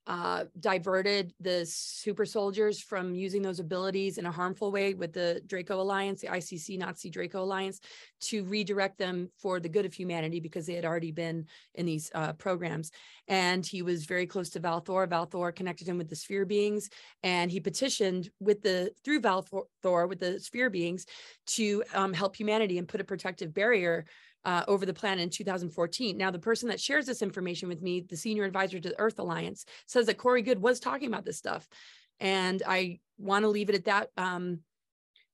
uh, 0.06 0.44
diverted 0.58 1.32
the 1.40 1.64
super 1.66 2.24
soldiers 2.24 2.80
from 2.80 3.14
using 3.14 3.42
those 3.42 3.60
abilities 3.60 4.18
in 4.18 4.26
a 4.26 4.30
harmful 4.30 4.72
way 4.72 4.94
with 4.94 5.12
the 5.12 5.42
Draco 5.46 5.80
Alliance, 5.80 6.20
the 6.22 6.26
ICC 6.26 6.78
Nazi 6.78 7.10
Draco 7.10 7.42
Alliance, 7.42 7.80
to 8.22 8.44
redirect 8.44 8.98
them 8.98 9.30
for 9.38 9.60
the 9.60 9.68
good 9.68 9.84
of 9.84 9.92
humanity 9.92 10.40
because 10.40 10.66
they 10.66 10.74
had 10.74 10.84
already 10.84 11.12
been 11.12 11.46
in 11.74 11.86
these 11.86 12.10
uh, 12.14 12.32
programs. 12.32 12.90
And 13.28 13.64
he 13.64 13.82
was 13.82 14.06
very 14.06 14.26
close 14.26 14.50
to 14.50 14.60
Valthor. 14.60 15.06
Valthor 15.06 15.54
connected 15.54 15.86
him 15.86 15.98
with 15.98 16.08
the 16.08 16.16
sphere 16.16 16.46
beings, 16.46 16.88
and 17.22 17.50
he 17.50 17.60
petitioned 17.60 18.30
with 18.40 18.62
the 18.62 18.92
through 19.04 19.20
Valthor 19.20 20.08
with 20.08 20.18
the 20.18 20.40
sphere 20.40 20.70
beings 20.70 21.06
to 21.46 21.84
um, 21.94 22.12
help 22.14 22.34
humanity 22.34 22.78
and 22.78 22.88
put 22.88 23.00
a 23.00 23.04
protective 23.04 23.52
barrier 23.54 24.06
uh, 24.45 24.64
over 24.68 24.86
the 24.86 24.95
plan 24.95 25.18
in 25.18 25.30
2014. 25.30 26.16
Now, 26.16 26.30
the 26.30 26.38
person 26.38 26.68
that 26.68 26.80
shares 26.80 27.07
this 27.07 27.22
information 27.22 27.68
with 27.68 27.82
me, 27.82 28.01
the 28.01 28.16
senior 28.16 28.45
advisor 28.45 28.80
to 28.80 28.88
the 28.88 28.99
Earth 28.99 29.18
Alliance, 29.18 29.64
says 29.86 30.07
that 30.07 30.18
Corey 30.18 30.43
Goode 30.43 30.62
was 30.62 30.80
talking 30.80 31.09
about 31.09 31.24
this 31.24 31.38
stuff. 31.38 31.68
And 32.18 32.62
I 32.66 33.01
want 33.18 33.45
to 33.45 33.49
leave 33.49 33.68
it 33.68 33.74
at 33.74 33.84
that. 33.86 34.11
Um, 34.16 34.61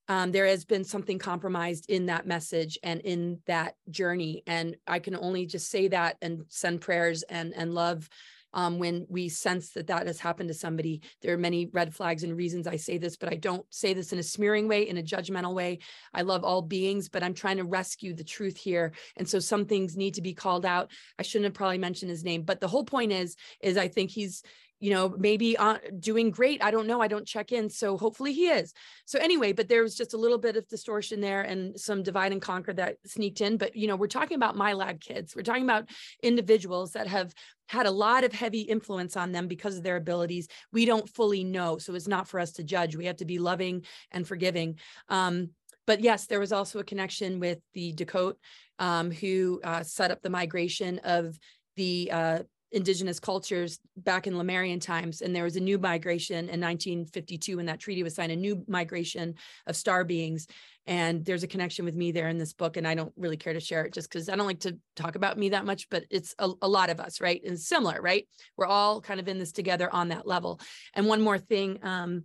um, 0.08 0.30
there 0.30 0.46
has 0.46 0.64
been 0.64 0.84
something 0.84 1.18
compromised 1.18 1.90
in 1.90 2.06
that 2.06 2.26
message 2.26 2.78
and 2.82 3.00
in 3.00 3.40
that 3.46 3.74
journey. 3.90 4.44
And 4.46 4.76
I 4.86 5.00
can 5.00 5.16
only 5.16 5.46
just 5.46 5.68
say 5.68 5.88
that 5.88 6.16
and 6.22 6.44
send 6.48 6.80
prayers 6.80 7.22
and, 7.24 7.52
and 7.56 7.74
love 7.74 8.08
um, 8.54 8.78
when 8.78 9.06
we 9.08 9.28
sense 9.28 9.70
that 9.70 9.86
that 9.88 10.06
has 10.06 10.20
happened 10.20 10.48
to 10.48 10.54
somebody. 10.54 11.02
There 11.22 11.34
are 11.34 11.38
many 11.38 11.68
red 11.72 11.94
flags 11.94 12.22
and 12.22 12.36
reasons 12.36 12.66
I 12.66 12.76
say 12.76 12.98
this, 12.98 13.16
but 13.16 13.32
I 13.32 13.36
don't 13.36 13.64
say 13.70 13.94
this 13.94 14.12
in 14.12 14.18
a 14.18 14.22
smearing 14.22 14.68
way, 14.68 14.88
in 14.88 14.98
a 14.98 15.02
judgmental 15.02 15.54
way. 15.54 15.80
I 16.14 16.22
love 16.22 16.44
all 16.44 16.62
beings, 16.62 17.08
but 17.08 17.22
I'm 17.22 17.34
trying 17.34 17.58
to 17.58 17.64
rescue 17.64 18.14
the 18.14 18.24
truth 18.24 18.56
here. 18.56 18.92
And 19.16 19.28
so 19.28 19.38
some 19.38 19.66
things 19.66 19.96
need 19.96 20.14
to 20.14 20.22
be 20.22 20.34
called 20.34 20.66
out. 20.66 20.90
I 21.18 21.22
shouldn't 21.22 21.46
have 21.46 21.54
probably 21.54 21.78
mentioned 21.78 22.10
his 22.10 22.24
name, 22.24 22.42
but 22.42 22.60
the 22.60 22.68
whole 22.68 22.84
point 22.84 23.12
is, 23.12 23.36
is 23.60 23.76
I 23.76 23.88
think 23.88 24.10
he's 24.10 24.42
you 24.78 24.90
know, 24.90 25.14
maybe 25.18 25.56
uh, 25.56 25.78
doing 25.98 26.30
great. 26.30 26.62
I 26.62 26.70
don't 26.70 26.86
know. 26.86 27.00
I 27.00 27.08
don't 27.08 27.26
check 27.26 27.52
in. 27.52 27.70
So 27.70 27.96
hopefully 27.96 28.32
he 28.32 28.48
is. 28.48 28.74
So 29.06 29.18
anyway, 29.18 29.52
but 29.52 29.68
there 29.68 29.82
was 29.82 29.94
just 29.94 30.14
a 30.14 30.18
little 30.18 30.38
bit 30.38 30.56
of 30.56 30.68
distortion 30.68 31.20
there 31.20 31.42
and 31.42 31.78
some 31.80 32.02
divide 32.02 32.32
and 32.32 32.42
conquer 32.42 32.74
that 32.74 32.96
sneaked 33.06 33.40
in. 33.40 33.56
But, 33.56 33.74
you 33.74 33.88
know, 33.88 33.96
we're 33.96 34.06
talking 34.06 34.36
about 34.36 34.56
MILAB 34.56 35.00
kids. 35.00 35.34
We're 35.34 35.42
talking 35.42 35.64
about 35.64 35.88
individuals 36.22 36.92
that 36.92 37.06
have 37.06 37.32
had 37.68 37.86
a 37.86 37.90
lot 37.90 38.22
of 38.22 38.32
heavy 38.32 38.60
influence 38.60 39.16
on 39.16 39.32
them 39.32 39.48
because 39.48 39.76
of 39.76 39.82
their 39.82 39.96
abilities. 39.96 40.46
We 40.72 40.84
don't 40.84 41.08
fully 41.08 41.42
know. 41.42 41.78
So 41.78 41.94
it's 41.94 42.08
not 42.08 42.28
for 42.28 42.38
us 42.38 42.52
to 42.52 42.64
judge. 42.64 42.96
We 42.96 43.06
have 43.06 43.16
to 43.16 43.24
be 43.24 43.38
loving 43.38 43.84
and 44.12 44.28
forgiving. 44.28 44.78
Um, 45.08 45.50
but 45.86 46.00
yes, 46.00 46.26
there 46.26 46.40
was 46.40 46.52
also 46.52 46.80
a 46.80 46.84
connection 46.84 47.40
with 47.40 47.60
the 47.72 47.92
Dakota 47.92 48.36
um, 48.78 49.10
who 49.10 49.60
uh, 49.64 49.82
set 49.82 50.10
up 50.10 50.20
the 50.20 50.30
migration 50.30 50.98
of 50.98 51.38
the 51.76 52.10
uh, 52.12 52.38
indigenous 52.72 53.20
cultures 53.20 53.78
back 53.96 54.26
in 54.26 54.36
Lemurian 54.36 54.80
times. 54.80 55.22
And 55.22 55.34
there 55.34 55.44
was 55.44 55.56
a 55.56 55.60
new 55.60 55.78
migration 55.78 56.48
in 56.48 56.60
1952 56.60 57.56
when 57.56 57.66
that 57.66 57.78
treaty 57.78 58.02
was 58.02 58.14
signed, 58.14 58.32
a 58.32 58.36
new 58.36 58.64
migration 58.66 59.34
of 59.66 59.76
star 59.76 60.04
beings. 60.04 60.46
And 60.86 61.24
there's 61.24 61.42
a 61.42 61.48
connection 61.48 61.84
with 61.84 61.94
me 61.94 62.12
there 62.12 62.28
in 62.28 62.38
this 62.38 62.52
book. 62.52 62.76
And 62.76 62.86
I 62.86 62.94
don't 62.94 63.12
really 63.16 63.36
care 63.36 63.52
to 63.52 63.60
share 63.60 63.84
it 63.84 63.94
just 63.94 64.10
because 64.10 64.28
I 64.28 64.36
don't 64.36 64.46
like 64.46 64.60
to 64.60 64.78
talk 64.96 65.14
about 65.14 65.38
me 65.38 65.50
that 65.50 65.64
much, 65.64 65.88
but 65.90 66.04
it's 66.10 66.34
a, 66.38 66.50
a 66.62 66.68
lot 66.68 66.90
of 66.90 67.00
us, 67.00 67.20
right? 67.20 67.40
And 67.44 67.58
similar, 67.58 68.00
right? 68.00 68.26
We're 68.56 68.66
all 68.66 69.00
kind 69.00 69.20
of 69.20 69.28
in 69.28 69.38
this 69.38 69.52
together 69.52 69.92
on 69.92 70.08
that 70.08 70.26
level. 70.26 70.60
And 70.94 71.06
one 71.06 71.22
more 71.22 71.38
thing, 71.38 71.78
um, 71.82 72.24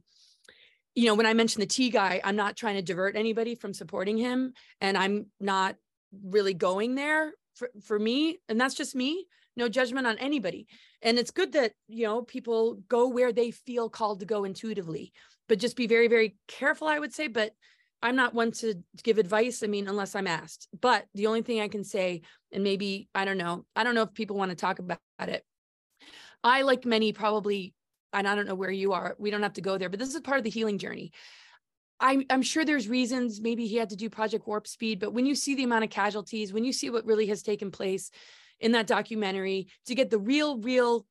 you 0.95 1.05
know, 1.05 1.15
when 1.15 1.25
I 1.25 1.33
mentioned 1.33 1.61
the 1.61 1.67
T 1.67 1.89
guy, 1.89 2.19
I'm 2.23 2.35
not 2.35 2.57
trying 2.57 2.75
to 2.75 2.81
divert 2.81 3.15
anybody 3.15 3.55
from 3.55 3.73
supporting 3.73 4.17
him. 4.17 4.53
And 4.81 4.97
I'm 4.97 5.27
not 5.39 5.75
really 6.23 6.53
going 6.53 6.95
there 6.95 7.31
for, 7.55 7.69
for 7.83 7.97
me. 7.97 8.39
And 8.49 8.59
that's 8.59 8.75
just 8.75 8.95
me 8.95 9.25
no 9.55 9.69
judgment 9.69 10.07
on 10.07 10.17
anybody. 10.17 10.67
And 11.01 11.17
it's 11.17 11.31
good 11.31 11.53
that 11.53 11.73
you 11.87 12.05
know 12.05 12.21
people 12.21 12.79
go 12.87 13.07
where 13.07 13.33
they 13.33 13.51
feel 13.51 13.89
called 13.89 14.19
to 14.19 14.25
go 14.25 14.43
intuitively 14.43 15.13
but 15.51 15.59
just 15.59 15.75
be 15.75 15.85
very 15.85 16.07
very 16.07 16.37
careful 16.47 16.87
i 16.87 16.97
would 16.97 17.13
say. 17.13 17.27
But 17.27 17.51
i'm 18.01 18.15
not 18.15 18.33
one 18.33 18.51
to 18.53 18.75
give 19.03 19.17
advice 19.17 19.61
i 19.63 19.67
mean 19.67 19.89
unless 19.89 20.15
i'm 20.15 20.25
asked. 20.25 20.69
But 20.79 21.05
the 21.13 21.27
only 21.27 21.41
thing 21.41 21.59
i 21.59 21.67
can 21.67 21.83
say 21.83 22.21
and 22.53 22.63
maybe 22.63 23.09
i 23.13 23.25
don't 23.25 23.37
know 23.37 23.65
i 23.75 23.83
don't 23.83 23.93
know 23.93 24.03
if 24.03 24.13
people 24.13 24.37
want 24.37 24.51
to 24.51 24.55
talk 24.55 24.79
about 24.79 24.99
it. 25.19 25.43
I 26.41 26.61
like 26.61 26.85
many 26.85 27.11
probably 27.11 27.73
and 28.13 28.27
i 28.27 28.33
don't 28.33 28.47
know 28.47 28.55
where 28.55 28.71
you 28.71 28.93
are 28.93 29.15
we 29.19 29.29
don't 29.29 29.43
have 29.43 29.53
to 29.53 29.61
go 29.61 29.77
there 29.77 29.89
but 29.89 29.99
this 29.99 30.15
is 30.15 30.21
part 30.21 30.37
of 30.37 30.45
the 30.45 30.49
healing 30.49 30.77
journey. 30.77 31.11
I'm, 32.03 32.23
I'm 32.31 32.41
sure 32.41 32.65
there's 32.65 32.87
reasons 32.87 33.41
maybe 33.41 33.67
he 33.67 33.75
had 33.75 33.89
to 33.89 33.95
do 33.97 34.09
project 34.09 34.47
warp 34.47 34.67
speed 34.67 35.01
but 35.01 35.13
when 35.13 35.25
you 35.25 35.35
see 35.35 35.55
the 35.55 35.65
amount 35.65 35.83
of 35.83 35.89
casualties 35.89 36.53
when 36.53 36.63
you 36.63 36.71
see 36.71 36.89
what 36.89 37.05
really 37.05 37.27
has 37.27 37.43
taken 37.43 37.71
place 37.71 38.09
in 38.61 38.71
that 38.73 38.87
documentary 38.87 39.67
to 39.87 39.95
get 39.95 40.09
the 40.09 40.19
real, 40.19 40.59
real 40.59 41.05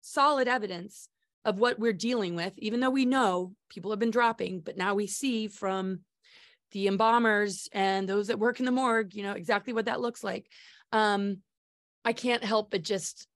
solid 0.00 0.48
evidence 0.48 1.08
of 1.44 1.58
what 1.58 1.78
we're 1.78 1.92
dealing 1.92 2.36
with, 2.36 2.56
even 2.58 2.80
though 2.80 2.90
we 2.90 3.04
know 3.04 3.52
people 3.68 3.90
have 3.90 3.98
been 3.98 4.10
dropping, 4.10 4.60
but 4.60 4.76
now 4.76 4.94
we 4.94 5.06
see 5.06 5.48
from 5.48 6.00
the 6.70 6.86
embalmers 6.86 7.68
and 7.72 8.08
those 8.08 8.28
that 8.28 8.38
work 8.38 8.60
in 8.60 8.66
the 8.66 8.72
morgue, 8.72 9.14
you 9.14 9.22
know, 9.22 9.32
exactly 9.32 9.72
what 9.72 9.86
that 9.86 10.00
looks 10.00 10.24
like. 10.24 10.48
Um, 10.92 11.38
I 12.04 12.12
can't 12.12 12.44
help 12.44 12.70
but 12.70 12.82
just 12.82 13.26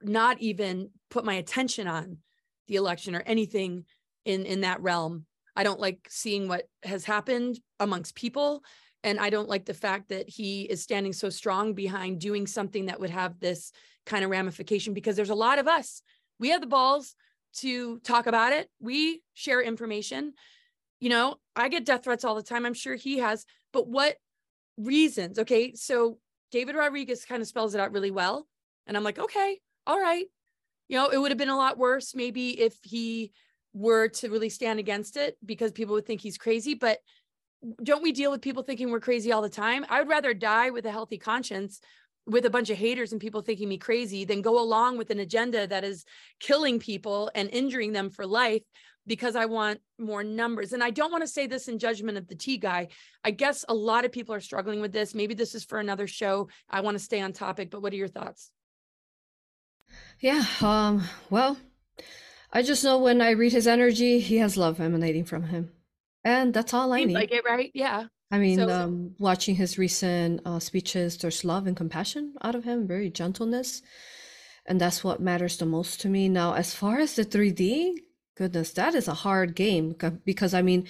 not 0.00 0.40
even 0.40 0.90
put 1.10 1.24
my 1.24 1.34
attention 1.34 1.88
on 1.88 2.18
the 2.68 2.76
election 2.76 3.14
or 3.14 3.22
anything 3.26 3.84
in 4.24 4.46
in 4.46 4.62
that 4.62 4.80
realm. 4.80 5.26
I 5.54 5.62
don't 5.62 5.80
like 5.80 6.06
seeing 6.08 6.48
what 6.48 6.68
has 6.82 7.04
happened 7.04 7.58
amongst 7.80 8.14
people 8.14 8.62
and 9.06 9.20
I 9.20 9.30
don't 9.30 9.48
like 9.48 9.64
the 9.64 9.72
fact 9.72 10.08
that 10.08 10.28
he 10.28 10.62
is 10.62 10.82
standing 10.82 11.12
so 11.12 11.30
strong 11.30 11.74
behind 11.74 12.20
doing 12.20 12.44
something 12.44 12.86
that 12.86 12.98
would 12.98 13.10
have 13.10 13.38
this 13.38 13.70
kind 14.04 14.24
of 14.24 14.30
ramification 14.30 14.94
because 14.94 15.14
there's 15.14 15.30
a 15.30 15.34
lot 15.34 15.60
of 15.60 15.68
us. 15.68 16.02
We 16.40 16.50
have 16.50 16.60
the 16.60 16.66
balls 16.66 17.14
to 17.58 18.00
talk 18.00 18.26
about 18.26 18.52
it. 18.52 18.68
We 18.80 19.22
share 19.32 19.62
information. 19.62 20.32
You 20.98 21.10
know, 21.10 21.36
I 21.54 21.68
get 21.68 21.84
death 21.84 22.02
threats 22.02 22.24
all 22.24 22.34
the 22.34 22.42
time. 22.42 22.66
I'm 22.66 22.74
sure 22.74 22.96
he 22.96 23.18
has. 23.18 23.46
But 23.72 23.86
what 23.86 24.16
reasons? 24.76 25.38
Okay. 25.38 25.74
So 25.74 26.18
David 26.50 26.74
Rodriguez 26.74 27.24
kind 27.24 27.40
of 27.40 27.46
spells 27.46 27.76
it 27.76 27.80
out 27.80 27.92
really 27.92 28.10
well. 28.10 28.48
And 28.88 28.96
I'm 28.96 29.04
like, 29.04 29.20
okay, 29.20 29.60
all 29.86 30.00
right. 30.00 30.26
You 30.88 30.98
know, 30.98 31.10
it 31.10 31.18
would 31.18 31.30
have 31.30 31.38
been 31.38 31.48
a 31.48 31.56
lot 31.56 31.78
worse 31.78 32.12
maybe 32.16 32.60
if 32.60 32.76
he 32.82 33.30
were 33.72 34.08
to 34.08 34.30
really 34.30 34.48
stand 34.48 34.80
against 34.80 35.16
it 35.16 35.36
because 35.44 35.70
people 35.70 35.94
would 35.94 36.06
think 36.06 36.20
he's 36.20 36.38
crazy. 36.38 36.74
But 36.74 36.98
don't 37.82 38.02
we 38.02 38.12
deal 38.12 38.30
with 38.30 38.42
people 38.42 38.62
thinking 38.62 38.90
we're 38.90 39.00
crazy 39.00 39.32
all 39.32 39.42
the 39.42 39.48
time? 39.48 39.84
I 39.88 40.00
would 40.00 40.08
rather 40.08 40.34
die 40.34 40.70
with 40.70 40.86
a 40.86 40.90
healthy 40.90 41.18
conscience 41.18 41.80
with 42.26 42.44
a 42.44 42.50
bunch 42.50 42.70
of 42.70 42.76
haters 42.76 43.12
and 43.12 43.20
people 43.20 43.40
thinking 43.40 43.68
me 43.68 43.78
crazy 43.78 44.24
than 44.24 44.42
go 44.42 44.58
along 44.58 44.98
with 44.98 45.10
an 45.10 45.20
agenda 45.20 45.66
that 45.66 45.84
is 45.84 46.04
killing 46.40 46.78
people 46.78 47.30
and 47.34 47.48
injuring 47.50 47.92
them 47.92 48.10
for 48.10 48.26
life 48.26 48.62
because 49.06 49.36
I 49.36 49.46
want 49.46 49.80
more 49.98 50.24
numbers. 50.24 50.72
And 50.72 50.82
I 50.82 50.90
don't 50.90 51.12
want 51.12 51.22
to 51.22 51.28
say 51.28 51.46
this 51.46 51.68
in 51.68 51.78
judgment 51.78 52.18
of 52.18 52.26
the 52.26 52.34
T 52.34 52.58
guy. 52.58 52.88
I 53.22 53.30
guess 53.30 53.64
a 53.68 53.74
lot 53.74 54.04
of 54.04 54.10
people 54.10 54.34
are 54.34 54.40
struggling 54.40 54.80
with 54.80 54.92
this. 54.92 55.14
Maybe 55.14 55.34
this 55.34 55.54
is 55.54 55.64
for 55.64 55.78
another 55.78 56.08
show. 56.08 56.48
I 56.68 56.80
want 56.80 56.96
to 56.96 57.04
stay 57.04 57.20
on 57.20 57.32
topic, 57.32 57.70
but 57.70 57.82
what 57.82 57.92
are 57.92 57.96
your 57.96 58.08
thoughts? 58.08 58.50
Yeah, 60.18 60.44
um, 60.60 61.04
well, 61.30 61.56
I 62.52 62.62
just 62.62 62.82
know 62.82 62.98
when 62.98 63.20
I 63.20 63.30
read 63.30 63.52
his 63.52 63.68
energy, 63.68 64.18
he 64.18 64.38
has 64.38 64.56
love 64.56 64.80
emanating 64.80 65.24
from 65.24 65.44
him. 65.44 65.70
And 66.26 66.52
that's 66.52 66.74
all 66.74 66.92
I 66.92 67.04
need. 67.04 67.14
like 67.14 67.30
it, 67.30 67.44
right? 67.44 67.70
Yeah. 67.72 68.06
I 68.32 68.38
mean, 68.38 68.58
So- 68.58 68.68
um, 68.68 69.14
watching 69.20 69.54
his 69.54 69.78
recent 69.78 70.40
uh, 70.44 70.58
speeches, 70.58 71.16
there's 71.18 71.44
love 71.44 71.68
and 71.68 71.76
compassion 71.76 72.34
out 72.42 72.56
of 72.56 72.64
him, 72.64 72.88
very 72.88 73.10
gentleness. 73.10 73.80
And 74.66 74.80
that's 74.80 75.04
what 75.04 75.20
matters 75.20 75.56
the 75.56 75.66
most 75.66 76.00
to 76.00 76.08
me. 76.08 76.28
Now, 76.28 76.54
as 76.54 76.74
far 76.74 76.98
as 76.98 77.14
the 77.14 77.24
3D, 77.24 77.92
goodness, 78.36 78.72
that 78.72 78.96
is 78.96 79.06
a 79.06 79.14
hard 79.14 79.54
game 79.54 79.94
because 80.24 80.52
I 80.52 80.62
mean, 80.62 80.88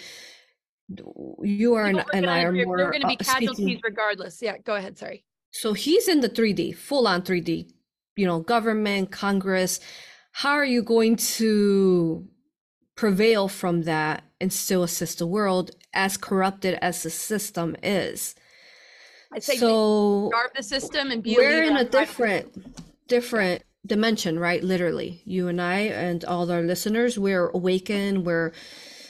you 1.42 1.74
are 1.74 1.84
and, 1.84 2.02
and 2.14 2.30
I 2.30 2.42
are 2.44 2.52
more 2.52 2.80
are 2.80 2.90
going 2.90 3.02
to 3.02 3.08
be 3.08 3.18
uh, 3.20 3.22
speaking- 3.24 3.48
casualties 3.48 3.80
regardless. 3.84 4.40
Yeah, 4.40 4.56
go 4.56 4.74
ahead. 4.76 4.96
Sorry. 4.96 5.24
So 5.50 5.74
he's 5.74 6.08
in 6.08 6.20
the 6.20 6.30
3D, 6.30 6.74
full 6.74 7.06
on 7.06 7.20
3D, 7.20 7.70
you 8.16 8.26
know, 8.26 8.40
government, 8.40 9.10
Congress. 9.10 9.80
How 10.32 10.52
are 10.52 10.64
you 10.64 10.82
going 10.82 11.16
to 11.38 12.26
prevail 12.94 13.48
from 13.48 13.82
that 13.82 14.24
and 14.40 14.52
still 14.52 14.82
assist 14.82 15.18
the 15.18 15.26
world 15.26 15.70
as 15.92 16.16
corrupted 16.16 16.78
as 16.82 17.02
the 17.02 17.10
system 17.10 17.76
is? 17.82 18.34
I 19.32 19.38
say 19.40 19.56
So 19.56 20.28
starve 20.32 20.50
the 20.56 20.62
system 20.62 21.10
and 21.10 21.22
be 21.22 21.34
we're 21.36 21.64
in 21.64 21.76
a 21.76 21.84
different, 21.84 23.06
different 23.08 23.62
dimension, 23.84 24.38
right? 24.38 24.62
Literally, 24.62 25.22
you 25.24 25.48
and 25.48 25.60
I 25.60 25.80
and 25.80 26.24
all 26.24 26.50
our 26.50 26.62
listeners, 26.62 27.18
we're 27.18 27.48
awakened, 27.48 28.24
we're 28.24 28.52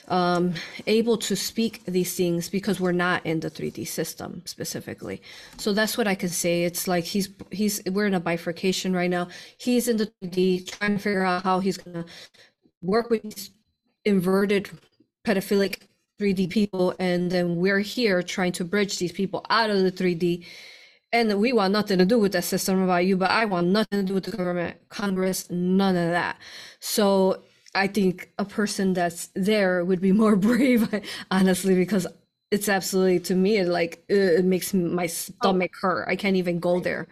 um, 0.07 0.53
able 0.85 1.17
to 1.17 1.35
speak 1.35 1.83
these 1.85 2.15
things 2.15 2.49
because 2.49 2.79
we're 2.79 2.93
not 2.93 3.25
in 3.25 3.41
the 3.41 3.51
3D 3.51 3.87
system 3.87 4.41
specifically. 4.45 5.21
So 5.57 5.73
that's 5.73 5.97
what 5.97 6.07
I 6.07 6.15
can 6.15 6.29
say. 6.29 6.63
It's 6.63 6.87
like 6.87 7.03
he's 7.03 7.29
he's 7.51 7.81
we're 7.85 8.07
in 8.07 8.13
a 8.13 8.19
bifurcation 8.19 8.93
right 8.93 9.09
now. 9.09 9.27
He's 9.57 9.87
in 9.87 9.97
the 9.97 10.11
3D 10.23 10.71
trying 10.71 10.93
to 10.97 10.99
figure 10.99 11.23
out 11.23 11.43
how 11.43 11.59
he's 11.59 11.77
gonna 11.77 12.05
work 12.81 13.09
with 13.09 13.23
these 13.23 13.51
inverted 14.05 14.69
pedophilic 15.27 15.81
3D 16.19 16.47
people, 16.47 16.95
and 16.99 17.31
then 17.31 17.57
we're 17.57 17.79
here 17.79 18.23
trying 18.23 18.51
to 18.53 18.65
bridge 18.65 18.97
these 18.99 19.11
people 19.11 19.45
out 19.49 19.69
of 19.69 19.81
the 19.83 19.91
3D. 19.91 20.45
And 21.13 21.39
we 21.39 21.53
want 21.53 21.71
nothing 21.73 21.99
to 21.99 22.05
do 22.05 22.19
with 22.19 22.33
that 22.33 22.43
system 22.43 22.81
about 22.81 23.05
you, 23.05 23.17
but 23.17 23.31
I 23.31 23.45
want 23.45 23.67
nothing 23.67 23.99
to 24.01 24.03
do 24.05 24.13
with 24.15 24.25
the 24.25 24.31
government, 24.37 24.77
Congress, 24.89 25.49
none 25.49 25.95
of 25.95 26.11
that. 26.11 26.37
So 26.79 27.43
I 27.75 27.87
think 27.87 28.31
a 28.37 28.45
person 28.45 28.93
that's 28.93 29.29
there 29.35 29.85
would 29.85 30.01
be 30.01 30.11
more 30.23 30.35
brave, 30.35 30.87
honestly, 31.31 31.75
because 31.75 32.07
it's 32.51 32.69
absolutely 32.69 33.19
to 33.19 33.35
me 33.35 33.57
it 33.57 33.67
like 33.67 34.03
it 34.09 34.45
makes 34.45 34.73
my 34.73 35.07
stomach 35.07 35.71
hurt. 35.81 36.07
I 36.07 36.15
can't 36.15 36.35
even 36.37 36.59
go 36.59 36.79
there. 36.79 37.07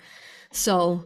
So 0.51 1.05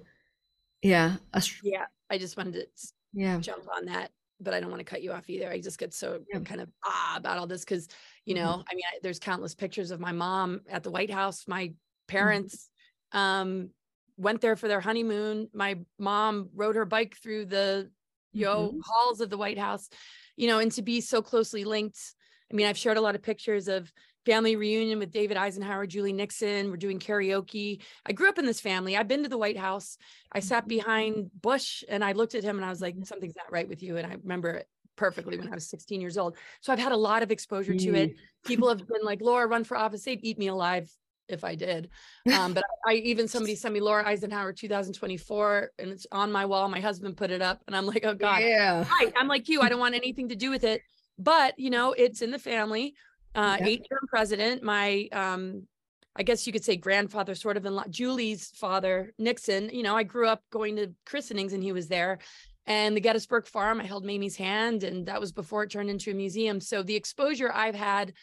yeah, 0.84 1.18
Yeah, 1.62 1.86
I 2.10 2.18
just 2.18 2.38
wanted 2.38 2.53
to 2.53 2.68
yeah, 3.14 3.41
jump 3.41 3.68
on 3.76 3.86
that, 3.86 4.12
but 4.40 4.54
I 4.54 4.60
don't 4.60 4.70
want 4.70 4.80
to 4.80 4.86
cut 4.86 5.04
you 5.04 5.12
off 5.12 5.30
either. 5.30 5.50
I 5.50 5.60
just 5.60 5.78
get 5.80 5.94
so 5.94 6.24
Yeah. 6.32 6.40
kind 6.42 6.62
of 6.62 6.70
ah 6.86 7.16
about 7.18 7.38
all 7.38 7.48
this 7.48 7.64
because 7.66 7.88
you 8.26 8.36
Mhm. 8.36 8.38
know, 8.38 8.64
I 8.70 8.76
mean, 8.76 8.84
I, 8.92 9.00
there's 9.02 9.20
countless 9.20 9.56
pictures 9.56 9.92
of 9.92 10.00
my 10.00 10.12
mom 10.12 10.62
at 10.70 10.84
the 10.84 10.92
White 10.92 11.10
House. 11.12 11.48
My 11.48 11.74
parents 12.08 12.70
um 13.12 13.72
went 14.18 14.42
there 14.42 14.56
for 14.56 14.68
their 14.68 14.82
honeymoon. 14.82 15.50
My 15.54 15.80
mom 15.98 16.50
rode 16.54 16.76
her 16.76 16.86
bike 16.86 17.16
through 17.16 17.46
the 17.46 17.92
you 18.34 18.46
know 18.46 18.78
halls 18.84 19.22
of 19.22 19.30
the 19.30 19.38
White 19.38 19.58
House, 19.58 19.90
you 20.36 20.48
know, 20.48 20.60
and 20.60 20.72
to 20.74 20.82
be 20.82 21.02
so 21.02 21.22
closely 21.22 21.64
linked. 21.64 22.16
I 22.52 22.56
mean, 22.56 22.66
I've 22.68 22.78
shared 22.78 22.98
a 22.98 23.02
lot 23.02 23.16
of 23.16 23.22
pictures 23.22 23.68
of 23.68 23.92
family 24.30 24.56
reunion 24.56 25.00
with 25.00 25.12
David 25.12 25.38
Eisenhower, 25.38 25.88
Julie 25.88 26.14
Nixon. 26.14 26.70
We're 26.70 26.78
doing 26.78 27.00
karaoke. 27.00 27.82
I 28.06 28.12
grew 28.14 28.30
up 28.30 28.38
in 28.38 28.46
this 28.46 28.60
family. 28.62 28.96
I've 28.96 29.08
been 29.08 29.24
to 29.24 29.30
the 29.30 29.40
White 29.40 29.58
House. 29.58 29.98
I 30.32 30.40
sat 30.40 30.66
Mhm. 30.66 30.68
behind 30.68 31.32
Bush 31.42 31.84
and 31.90 32.04
I 32.04 32.12
looked 32.12 32.36
at 32.36 32.44
him 32.44 32.58
and 32.58 32.64
I 32.66 32.70
was 32.70 32.80
like, 32.80 32.96
something's 33.06 33.36
not 33.36 33.52
right 33.52 33.68
with 33.68 33.82
you. 33.82 33.98
And 33.98 34.06
I 34.06 34.18
remember 34.22 34.50
it 34.52 34.68
perfectly 34.96 35.40
when 35.40 35.48
I 35.48 35.56
was 35.56 35.68
16 35.68 36.00
years 36.00 36.16
old. 36.16 36.38
So 36.62 36.72
I've 36.72 36.78
had 36.78 36.92
a 36.92 36.98
lot 36.98 37.24
of 37.24 37.32
exposure 37.32 37.74
to 37.74 37.96
it. 37.96 38.16
People 38.46 38.70
have 38.70 38.78
been 38.88 39.02
like, 39.04 39.20
Laura, 39.20 39.48
run 39.48 39.64
for 39.64 39.76
office. 39.76 40.04
They'd 40.04 40.24
eat 40.24 40.38
me 40.38 40.48
alive 40.48 40.92
if 41.28 41.44
I 41.44 41.56
did. 41.56 41.90
Um, 42.32 42.54
but 42.54 42.64
I 42.88 42.94
even 42.94 43.28
somebody 43.28 43.56
sent 43.56 43.74
me 43.74 43.80
Laura 43.80 44.06
Eisenhower 44.08 44.54
2024 44.54 45.72
and 45.80 45.90
it's 45.90 46.06
on 46.12 46.32
my 46.32 46.46
wall. 46.46 46.70
My 46.70 46.82
husband 46.82 47.18
put 47.18 47.32
it 47.32 47.42
up 47.42 47.64
and 47.66 47.76
I'm 47.76 47.88
like, 47.88 48.06
oh 48.06 48.14
God, 48.14 48.44
yeah. 48.44 48.86
right. 48.88 49.12
I'm 49.18 49.28
like 49.28 49.50
you. 49.50 49.62
I 49.62 49.70
don't 49.70 49.80
want 49.80 49.96
anything 49.96 50.30
to 50.30 50.36
do 50.36 50.52
with 50.52 50.64
it. 50.64 50.82
But 51.18 51.58
you 51.58 51.70
know, 51.72 51.94
it's 51.94 52.22
in 52.22 52.30
the 52.30 52.40
family. 52.40 52.94
Uh, 53.36 53.58
Yeah. 53.60 53.68
eight 53.68 53.88
term 53.90 54.08
president. 54.08 54.64
My 54.64 55.08
um, 55.12 55.68
I 56.16 56.24
guess 56.24 56.46
you 56.46 56.52
could 56.52 56.66
say 56.66 56.76
grandfather, 56.76 57.36
sort 57.36 57.56
of 57.56 57.66
in 57.66 57.76
law, 57.76 57.86
Julie's 57.90 58.52
father, 58.56 59.14
Nixon. 59.18 59.70
You 59.72 59.84
know, 59.84 59.96
I 59.96 60.04
grew 60.04 60.28
up 60.28 60.44
going 60.52 60.76
to 60.76 60.94
christenings 61.06 61.54
and 61.54 61.64
he 61.64 61.72
was 61.72 61.88
there. 61.88 62.20
And 62.66 62.96
the 62.96 63.02
Gettysburg 63.02 63.48
Farm, 63.48 63.80
I 63.80 63.86
held 63.86 64.06
Mamie's 64.06 64.36
hand, 64.36 64.84
and 64.84 65.06
that 65.08 65.20
was 65.20 65.32
before 65.32 65.64
it 65.64 65.72
turned 65.72 65.90
into 65.90 66.12
a 66.12 66.14
museum. 66.14 66.60
So 66.60 66.84
the 66.84 66.96
exposure 66.96 67.52
I've 67.52 67.74
had 67.76 68.14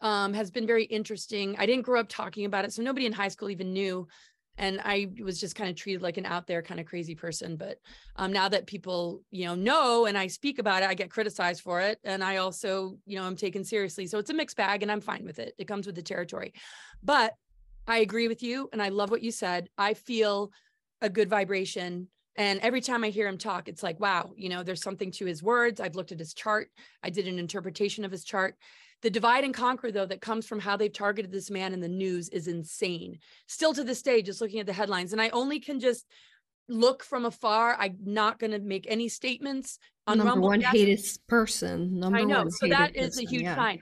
um, 0.00 0.34
has 0.34 0.50
been 0.50 0.66
very 0.66 0.84
interesting. 0.84 1.56
I 1.58 1.66
didn't 1.66 1.84
grow 1.84 2.00
up 2.00 2.08
talking 2.08 2.44
about 2.44 2.64
it, 2.64 2.72
so 2.72 2.82
nobody 2.82 3.06
in 3.06 3.12
high 3.12 3.28
school 3.28 3.50
even 3.50 3.72
knew. 3.72 4.06
And 4.58 4.80
I 4.84 5.08
was 5.22 5.40
just 5.40 5.54
kind 5.54 5.70
of 5.70 5.76
treated 5.76 6.02
like 6.02 6.16
an 6.16 6.26
out 6.26 6.46
there 6.46 6.62
kind 6.62 6.80
of 6.80 6.86
crazy 6.86 7.14
person. 7.14 7.56
But 7.56 7.78
um, 8.16 8.32
now 8.32 8.48
that 8.48 8.66
people, 8.66 9.22
you 9.30 9.46
know, 9.46 9.54
know 9.54 10.06
and 10.06 10.18
I 10.18 10.26
speak 10.26 10.58
about 10.58 10.82
it, 10.82 10.88
I 10.88 10.94
get 10.94 11.10
criticized 11.10 11.62
for 11.62 11.80
it. 11.80 11.98
And 12.04 12.22
I 12.22 12.36
also, 12.36 12.98
you 13.06 13.18
know, 13.18 13.24
I'm 13.24 13.36
taken 13.36 13.64
seriously. 13.64 14.06
So 14.06 14.18
it's 14.18 14.30
a 14.30 14.34
mixed 14.34 14.56
bag 14.56 14.82
and 14.82 14.92
I'm 14.92 15.00
fine 15.00 15.24
with 15.24 15.38
it. 15.38 15.54
It 15.58 15.68
comes 15.68 15.86
with 15.86 15.94
the 15.94 16.02
territory. 16.02 16.52
But 17.02 17.34
I 17.86 17.98
agree 17.98 18.28
with 18.28 18.42
you. 18.42 18.68
And 18.72 18.82
I 18.82 18.88
love 18.88 19.10
what 19.10 19.22
you 19.22 19.30
said. 19.30 19.68
I 19.78 19.94
feel 19.94 20.50
a 21.00 21.08
good 21.08 21.30
vibration. 21.30 22.08
And 22.38 22.60
every 22.60 22.80
time 22.80 23.02
I 23.02 23.08
hear 23.10 23.26
him 23.26 23.36
talk, 23.36 23.66
it's 23.66 23.82
like, 23.82 23.98
wow, 23.98 24.30
you 24.36 24.48
know, 24.48 24.62
there's 24.62 24.80
something 24.80 25.10
to 25.12 25.26
his 25.26 25.42
words. 25.42 25.80
I've 25.80 25.96
looked 25.96 26.12
at 26.12 26.20
his 26.20 26.32
chart. 26.32 26.70
I 27.02 27.10
did 27.10 27.26
an 27.26 27.36
interpretation 27.36 28.04
of 28.04 28.12
his 28.12 28.22
chart. 28.22 28.54
The 29.02 29.10
divide 29.10 29.42
and 29.42 29.52
conquer, 29.52 29.90
though, 29.90 30.06
that 30.06 30.20
comes 30.20 30.46
from 30.46 30.60
how 30.60 30.76
they've 30.76 30.92
targeted 30.92 31.32
this 31.32 31.50
man 31.50 31.72
in 31.72 31.80
the 31.80 31.88
news 31.88 32.28
is 32.28 32.46
insane. 32.46 33.18
Still 33.48 33.74
to 33.74 33.82
this 33.82 34.02
day, 34.02 34.22
just 34.22 34.40
looking 34.40 34.60
at 34.60 34.66
the 34.66 34.72
headlines. 34.72 35.12
And 35.12 35.20
I 35.20 35.30
only 35.30 35.58
can 35.58 35.80
just 35.80 36.06
look 36.68 37.02
from 37.02 37.24
afar. 37.24 37.74
I'm 37.76 37.96
not 38.04 38.38
going 38.38 38.52
to 38.52 38.60
make 38.60 38.86
any 38.88 39.08
statements 39.08 39.80
on 40.06 40.18
Number 40.18 40.30
Rumble. 40.30 40.48
one 40.48 40.60
Yes, 40.60 40.72
hated 40.72 41.00
person. 41.26 41.98
Number 41.98 42.18
I 42.18 42.24
know. 42.24 42.38
one 42.42 42.50
So 42.52 42.68
that 42.68 42.94
is 42.94 43.18
is 43.18 43.24
a 43.26 43.28
huge 43.28 43.42
yeah. 43.42 43.56
sign. 43.56 43.80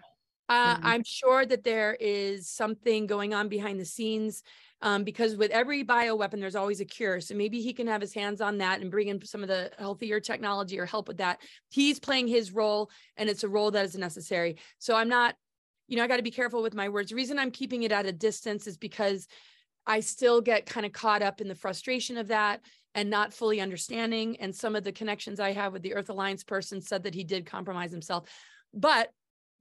Uh, 0.49 0.77
Mhm. 0.77 0.81
I'm 0.85 1.03
sure 1.05 1.45
that 1.45 1.63
there 1.63 1.95
is 2.01 2.49
something 2.49 3.07
going 3.07 3.35
on 3.35 3.49
behind 3.51 3.81
the 3.81 3.85
scenes 3.85 4.43
um, 4.83 5.05
because 5.05 5.37
with 5.37 5.51
every 5.51 5.85
bioweapon, 5.85 6.41
there's 6.41 6.57
always 6.57 6.81
a 6.81 6.85
cure. 6.85 7.21
So 7.21 7.35
maybe 7.35 7.61
he 7.63 7.73
can 7.73 7.87
have 7.87 8.01
his 8.01 8.15
hands 8.15 8.41
on 8.41 8.59
that 8.59 8.81
and 8.81 8.91
bring 8.91 9.09
in 9.09 9.25
some 9.25 9.43
of 9.43 9.49
the 9.49 9.71
healthier 9.79 10.21
technology 10.21 10.79
or 10.79 10.87
help 10.87 11.09
with 11.09 11.19
that. 11.19 11.41
He's 11.71 11.99
playing 11.99 12.29
his 12.29 12.53
role, 12.53 12.91
and 13.17 13.29
it's 13.31 13.45
a 13.45 13.49
role 13.49 13.71
that 13.71 13.85
is 13.85 13.97
necessary. 13.97 14.59
So 14.79 14.95
I'm 14.95 15.09
not, 15.09 15.35
you 15.89 15.97
know, 15.97 16.05
I 16.05 16.09
got 16.09 16.19
to 16.19 16.23
be 16.23 16.31
careful 16.31 16.63
with 16.63 16.75
my 16.75 16.89
words. 16.89 17.11
The 17.11 17.17
reason 17.17 17.39
I'm 17.39 17.51
keeping 17.51 17.85
it 17.85 17.93
at 17.93 18.07
a 18.07 18.13
distance 18.13 18.67
is 18.67 18.77
because 18.77 19.27
I 19.87 20.01
still 20.01 20.41
get 20.41 20.67
kind 20.67 20.85
of 20.85 20.93
caught 20.93 21.23
up 21.23 21.41
in 21.41 21.49
the 21.49 21.55
frustration 21.55 22.19
of 22.19 22.29
that 22.29 22.61
and 22.95 23.09
not 23.09 23.33
fully 23.33 23.61
understanding. 23.61 24.37
And 24.41 24.55
some 24.55 24.75
of 24.75 24.85
the 24.85 24.93
connections 24.93 25.39
I 25.39 25.53
have 25.53 25.73
with 25.73 25.83
the 25.83 25.95
Earth 25.95 26.11
Alliance 26.11 26.43
person 26.43 26.81
said 26.81 27.05
that 27.05 27.15
he 27.15 27.25
did 27.25 27.47
compromise 27.47 27.93
himself. 27.93 28.29
But 28.75 29.11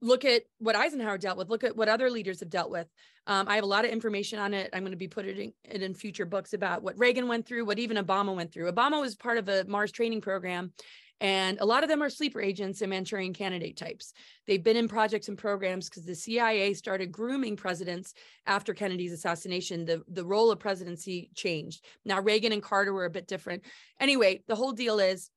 look 0.02 0.24
at 0.24 0.42
what 0.58 0.76
Eisenhower 0.76 1.18
dealt 1.18 1.38
with. 1.38 1.48
Look 1.48 1.64
at 1.64 1.76
what 1.76 1.88
other 1.88 2.10
leaders 2.10 2.40
have 2.40 2.50
dealt 2.50 2.70
with. 2.70 2.86
Um, 3.26 3.48
I 3.48 3.56
have 3.56 3.64
a 3.64 3.68
lot 3.68 3.84
of 3.84 3.90
information 3.90 4.38
on 4.38 4.54
it. 4.54 4.70
I'm 4.72 4.82
going 4.82 4.92
to 4.92 4.96
be 4.96 5.08
putting 5.08 5.52
it 5.64 5.82
in 5.82 5.94
future 5.94 6.26
books 6.26 6.52
about 6.52 6.82
what 6.82 6.98
Reagan 6.98 7.28
went 7.28 7.46
through, 7.46 7.64
what 7.64 7.78
even 7.78 7.96
Obama 7.96 8.34
went 8.34 8.52
through. 8.52 8.70
Obama 8.70 9.00
was 9.00 9.16
part 9.16 9.38
of 9.38 9.48
a 9.48 9.64
Mars 9.64 9.90
training 9.90 10.20
program. 10.20 10.72
And 11.20 11.58
a 11.60 11.64
lot 11.64 11.82
of 11.82 11.88
them 11.88 12.02
are 12.02 12.10
sleeper 12.10 12.42
agents 12.42 12.82
and 12.82 12.90
Manchurian 12.90 13.32
candidate 13.32 13.78
types. 13.78 14.12
They've 14.46 14.62
been 14.62 14.76
in 14.76 14.86
projects 14.86 15.28
and 15.28 15.38
programs 15.38 15.88
because 15.88 16.04
the 16.04 16.14
CIA 16.14 16.74
started 16.74 17.10
grooming 17.10 17.56
presidents 17.56 18.12
after 18.46 18.74
Kennedy's 18.74 19.12
assassination. 19.12 19.86
The, 19.86 20.02
the 20.08 20.26
role 20.26 20.50
of 20.50 20.58
presidency 20.58 21.30
changed. 21.34 21.84
Now, 22.04 22.20
Reagan 22.20 22.52
and 22.52 22.62
Carter 22.62 22.92
were 22.92 23.06
a 23.06 23.10
bit 23.10 23.26
different. 23.26 23.62
Anyway, 23.98 24.42
the 24.46 24.56
whole 24.56 24.72
deal 24.72 24.98
is 24.98 25.30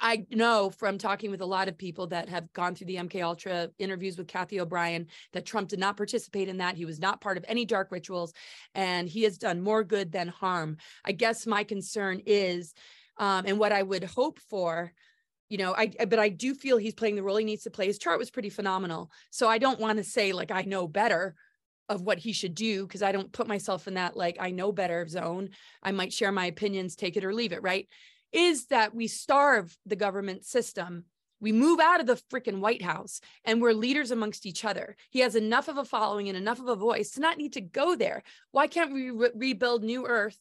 I 0.00 0.26
know 0.30 0.70
from 0.70 0.98
talking 0.98 1.30
with 1.30 1.40
a 1.40 1.46
lot 1.46 1.68
of 1.68 1.78
people 1.78 2.08
that 2.08 2.28
have 2.28 2.52
gone 2.52 2.74
through 2.74 2.88
the 2.88 2.96
MK 2.96 3.22
Ultra 3.22 3.70
interviews 3.78 4.18
with 4.18 4.28
Cathy 4.28 4.60
O'Brien 4.60 5.06
that 5.32 5.46
Trump 5.46 5.68
did 5.68 5.78
not 5.78 5.96
participate 5.96 6.48
in 6.48 6.58
that. 6.58 6.76
He 6.76 6.84
was 6.84 6.98
not 6.98 7.20
part 7.20 7.36
of 7.36 7.44
any 7.48 7.64
dark 7.64 7.90
rituals, 7.90 8.32
and 8.74 9.08
he 9.08 9.22
has 9.22 9.38
done 9.38 9.62
more 9.62 9.84
good 9.84 10.12
than 10.12 10.28
harm. 10.28 10.76
I 11.04 11.12
guess 11.12 11.46
my 11.46 11.64
concern 11.64 12.20
is, 12.26 12.74
um, 13.18 13.44
and 13.46 13.58
what 13.58 13.72
I 13.72 13.82
would 13.82 14.04
hope 14.04 14.40
for, 14.40 14.92
you 15.48 15.58
know, 15.58 15.74
I 15.74 15.86
but 16.06 16.18
I 16.18 16.28
do 16.28 16.54
feel 16.54 16.76
he's 16.76 16.94
playing 16.94 17.16
the 17.16 17.22
role 17.22 17.36
he 17.36 17.44
needs 17.44 17.62
to 17.64 17.70
play. 17.70 17.86
His 17.86 17.98
chart 17.98 18.18
was 18.18 18.30
pretty 18.30 18.50
phenomenal, 18.50 19.10
so 19.30 19.48
I 19.48 19.58
don't 19.58 19.80
want 19.80 19.98
to 19.98 20.04
say 20.04 20.32
like 20.32 20.50
I 20.50 20.62
know 20.62 20.88
better 20.88 21.34
of 21.88 22.02
what 22.02 22.18
he 22.18 22.32
should 22.32 22.54
do 22.54 22.86
because 22.86 23.02
I 23.02 23.12
don't 23.12 23.30
put 23.30 23.46
myself 23.46 23.86
in 23.86 23.94
that 23.94 24.16
like 24.16 24.38
I 24.40 24.50
know 24.50 24.72
better 24.72 25.06
zone. 25.06 25.50
I 25.82 25.92
might 25.92 26.12
share 26.12 26.32
my 26.32 26.46
opinions, 26.46 26.96
take 26.96 27.16
it 27.16 27.24
or 27.24 27.34
leave 27.34 27.52
it, 27.52 27.62
right? 27.62 27.86
Is 28.34 28.66
that 28.66 28.92
we 28.94 29.06
starve 29.06 29.76
the 29.86 29.94
government 29.94 30.44
system. 30.44 31.04
We 31.40 31.52
move 31.52 31.78
out 31.78 32.00
of 32.00 32.06
the 32.06 32.20
freaking 32.32 32.58
White 32.58 32.82
House 32.82 33.20
and 33.44 33.62
we're 33.62 33.72
leaders 33.74 34.10
amongst 34.10 34.44
each 34.44 34.64
other. 34.64 34.96
He 35.10 35.20
has 35.20 35.36
enough 35.36 35.68
of 35.68 35.78
a 35.78 35.84
following 35.84 36.28
and 36.28 36.36
enough 36.36 36.58
of 36.58 36.66
a 36.66 36.74
voice 36.74 37.12
to 37.12 37.20
not 37.20 37.38
need 37.38 37.52
to 37.52 37.60
go 37.60 37.94
there. 37.94 38.24
Why 38.50 38.66
can't 38.66 38.92
we 38.92 39.10
re- 39.10 39.30
rebuild 39.36 39.84
New 39.84 40.04
Earth, 40.06 40.36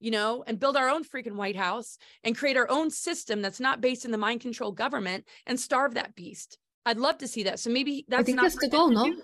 you 0.00 0.10
know, 0.10 0.42
and 0.46 0.58
build 0.58 0.76
our 0.76 0.88
own 0.88 1.04
freaking 1.04 1.36
White 1.36 1.54
House 1.56 1.98
and 2.24 2.36
create 2.36 2.56
our 2.56 2.68
own 2.68 2.90
system 2.90 3.42
that's 3.42 3.60
not 3.60 3.80
based 3.80 4.04
in 4.04 4.10
the 4.10 4.18
mind 4.18 4.40
control 4.40 4.72
government 4.72 5.24
and 5.46 5.60
starve 5.60 5.94
that 5.94 6.16
beast? 6.16 6.58
I'd 6.84 6.98
love 6.98 7.18
to 7.18 7.28
see 7.28 7.44
that. 7.44 7.60
So 7.60 7.70
maybe 7.70 8.04
that's 8.08 8.28
not 8.28 8.42
that's 8.42 8.54
for 8.56 8.60
the 8.60 8.66
him 8.66 8.70
goal, 8.70 8.88
to 8.88 8.94
no? 8.94 9.04
do. 9.04 9.22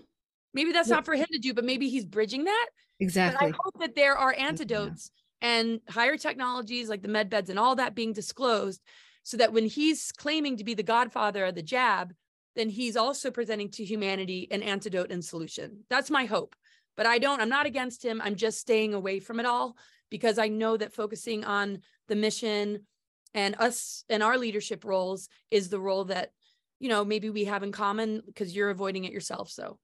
maybe 0.55 0.71
that's 0.71 0.89
Yeah. 0.91 0.97
not 0.97 1.05
for 1.07 1.15
him 1.15 1.27
to 1.33 1.39
do 1.41 1.55
but 1.55 1.65
maybe 1.65 1.89
he's 1.89 2.05
bridging 2.05 2.45
that 2.45 2.67
but 3.01 3.05
exactly 3.05 3.49
I 3.49 3.53
hope 3.65 3.81
that 3.81 3.95
there 3.97 4.17
are 4.17 4.35
antidotes 4.39 5.11
and 5.43 5.81
higher 5.89 6.17
technologies 6.17 6.89
like 6.89 7.03
the 7.03 7.09
med 7.09 7.29
beds 7.29 7.51
and 7.51 7.59
all 7.59 7.75
that 7.77 7.95
being 7.95 8.13
disclosed 8.13 8.81
so 9.25 9.37
that 9.37 9.53
when 9.53 9.67
he's 9.67 10.13
claiming 10.13 10.57
to 10.57 10.65
be 10.65 10.75
the 10.75 10.83
godfather 10.83 11.45
of 11.45 11.55
the 11.55 11.63
jab, 11.63 12.15
then 12.55 12.69
he's 12.69 12.97
also 12.97 13.31
presenting 13.31 13.71
to 13.71 13.85
humanity 13.85 14.49
an 14.51 14.63
antidote 14.63 15.11
and 15.11 15.25
solution. 15.25 15.85
That's 15.91 16.11
my 16.11 16.25
hope. 16.25 16.55
But 16.97 17.07
I 17.07 17.19
don't, 17.19 17.41
I'm 17.41 17.49
not 17.49 17.67
against 17.67 18.05
him. 18.05 18.21
I'm 18.23 18.37
just 18.37 18.59
staying 18.59 18.95
away 18.95 19.19
from 19.21 19.41
it 19.41 19.47
all 19.47 19.77
because 20.11 20.39
I 20.39 20.49
know 20.49 20.77
that 20.77 20.93
focusing 20.93 21.45
on 21.45 21.79
the 22.09 22.15
mission 22.15 22.87
and 23.35 23.57
us 23.59 24.05
and 24.09 24.23
our 24.23 24.37
leadership 24.37 24.85
roles 24.85 25.29
is 25.51 25.71
the 25.71 25.81
role 25.81 26.05
that, 26.05 26.33
you 26.79 26.89
know, 26.89 27.05
maybe 27.05 27.31
we 27.31 27.45
have 27.45 27.63
in 27.63 27.73
common 27.73 28.23
because 28.27 28.55
you're 28.55 28.71
avoiding 28.71 29.05
it 29.05 29.13
yourself. 29.13 29.51
So 29.51 29.79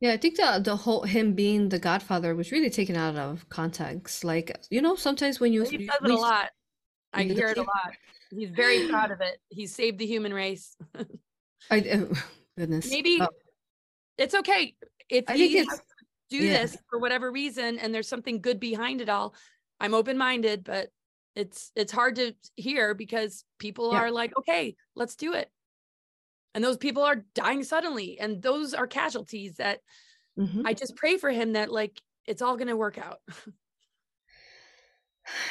Yeah, 0.00 0.12
I 0.12 0.16
think 0.18 0.36
the 0.36 0.60
the 0.62 0.76
whole 0.76 1.02
him 1.02 1.34
being 1.34 1.68
the 1.70 1.78
Godfather 1.78 2.34
was 2.34 2.52
really 2.52 2.68
taken 2.70 2.96
out 2.96 3.16
of 3.16 3.48
context. 3.48 4.22
Like, 4.24 4.54
you 4.70 4.82
know, 4.82 4.96
sometimes 4.96 5.40
when 5.40 5.52
you 5.52 5.62
he 5.64 5.78
you- 5.78 5.86
does 5.86 5.98
it 6.04 6.10
a 6.10 6.14
lot. 6.16 6.50
I 7.12 7.22
hear 7.22 7.48
it 7.48 7.58
a 7.58 7.62
lot. 7.62 7.92
He's 8.30 8.50
very 8.50 8.88
proud 8.88 9.12
of 9.12 9.20
it. 9.20 9.38
He 9.48 9.66
saved 9.66 9.98
the 9.98 10.06
human 10.06 10.34
race. 10.34 10.76
I, 11.70 11.80
uh, 11.80 12.14
goodness. 12.58 12.90
Maybe 12.90 13.20
Uh, 13.20 13.28
it's 14.18 14.34
okay 14.34 14.74
if 15.08 15.24
I 15.28 15.36
he 15.36 15.58
it's- 15.58 15.80
do 16.30 16.38
yeah. 16.38 16.62
this 16.62 16.76
for 16.90 16.98
whatever 16.98 17.30
reason 17.30 17.78
and 17.78 17.94
there's 17.94 18.08
something 18.08 18.40
good 18.40 18.58
behind 18.58 19.00
it 19.00 19.08
all. 19.08 19.34
I'm 19.80 19.94
open-minded, 19.94 20.64
but 20.64 20.88
it's 21.36 21.70
it's 21.76 21.92
hard 21.92 22.16
to 22.16 22.34
hear 22.56 22.94
because 22.94 23.44
people 23.58 23.92
Yeah. 23.92 24.00
are 24.00 24.10
like, 24.10 24.36
okay, 24.38 24.74
let's 24.96 25.16
do 25.16 25.34
it. 25.34 25.50
And 26.54 26.62
those 26.62 26.76
people 26.76 27.02
are 27.02 27.24
dying 27.34 27.64
suddenly. 27.64 28.18
And 28.18 28.42
those 28.42 28.74
are 28.74 28.86
casualties 28.86 29.56
that 29.56 29.80
mhm. 30.38 30.62
I 30.64 30.74
just 30.74 30.96
pray 30.96 31.16
for 31.16 31.30
him 31.30 31.52
that 31.54 31.72
like 31.72 32.00
it's 32.26 32.42
all 32.42 32.56
gonna 32.56 32.76
work 32.76 32.98
out. 32.98 33.18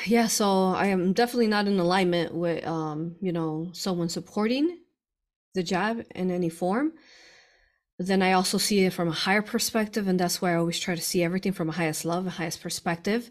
Yeah, 0.05 0.27
so 0.27 0.67
I 0.67 0.87
am 0.87 1.13
definitely 1.13 1.47
not 1.47 1.67
in 1.67 1.79
alignment 1.79 2.33
with 2.33 2.65
um, 2.65 3.15
you 3.21 3.31
know, 3.31 3.69
someone 3.73 4.09
supporting 4.09 4.77
the 5.53 5.63
jab 5.63 6.05
in 6.13 6.31
any 6.31 6.49
form. 6.49 6.93
But 7.97 8.07
then 8.07 8.21
I 8.21 8.33
also 8.33 8.57
see 8.57 8.85
it 8.85 8.93
from 8.93 9.07
a 9.07 9.11
higher 9.11 9.41
perspective, 9.41 10.07
and 10.07 10.19
that's 10.19 10.41
why 10.41 10.53
I 10.53 10.55
always 10.55 10.79
try 10.79 10.95
to 10.95 11.01
see 11.01 11.23
everything 11.23 11.53
from 11.53 11.69
a 11.69 11.73
highest 11.73 12.05
love, 12.05 12.25
a 12.25 12.31
highest 12.31 12.61
perspective. 12.61 13.29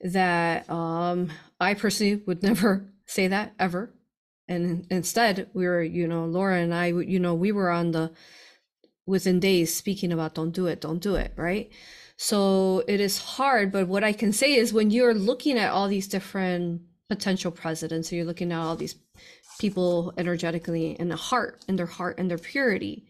That 0.00 0.68
um, 0.70 1.32
I 1.58 1.74
personally 1.74 2.22
would 2.26 2.42
never 2.50 2.92
say 3.06 3.28
that 3.28 3.54
ever. 3.58 3.92
And 4.48 4.86
instead, 4.90 5.48
we 5.54 5.66
were, 5.66 5.82
you 5.82 6.06
know, 6.06 6.24
Laura 6.24 6.58
and 6.58 6.72
I, 6.74 6.86
you 6.86 7.18
know, 7.18 7.34
we 7.34 7.52
were 7.52 7.70
on 7.70 7.90
the 7.90 8.12
within 9.06 9.40
days 9.40 9.74
speaking 9.74 10.12
about 10.12 10.34
don't 10.34 10.50
do 10.50 10.66
it, 10.66 10.80
don't 10.80 11.02
do 11.02 11.14
it, 11.14 11.32
right? 11.36 11.70
So 12.16 12.82
it 12.88 13.00
is 13.00 13.18
hard, 13.18 13.72
but 13.72 13.88
what 13.88 14.04
I 14.04 14.12
can 14.12 14.32
say 14.32 14.54
is 14.54 14.72
when 14.72 14.90
you're 14.90 15.14
looking 15.14 15.58
at 15.58 15.70
all 15.70 15.88
these 15.88 16.08
different 16.08 16.82
potential 17.08 17.52
presidents, 17.52 18.08
so 18.08 18.16
you're 18.16 18.24
looking 18.24 18.52
at 18.52 18.58
all 18.58 18.76
these 18.76 18.96
people 19.60 20.12
energetically 20.16 20.92
in 20.92 21.08
the 21.08 21.16
heart, 21.16 21.64
in 21.68 21.76
their 21.76 21.86
heart 21.86 22.18
and 22.18 22.30
their 22.30 22.38
purity, 22.38 23.06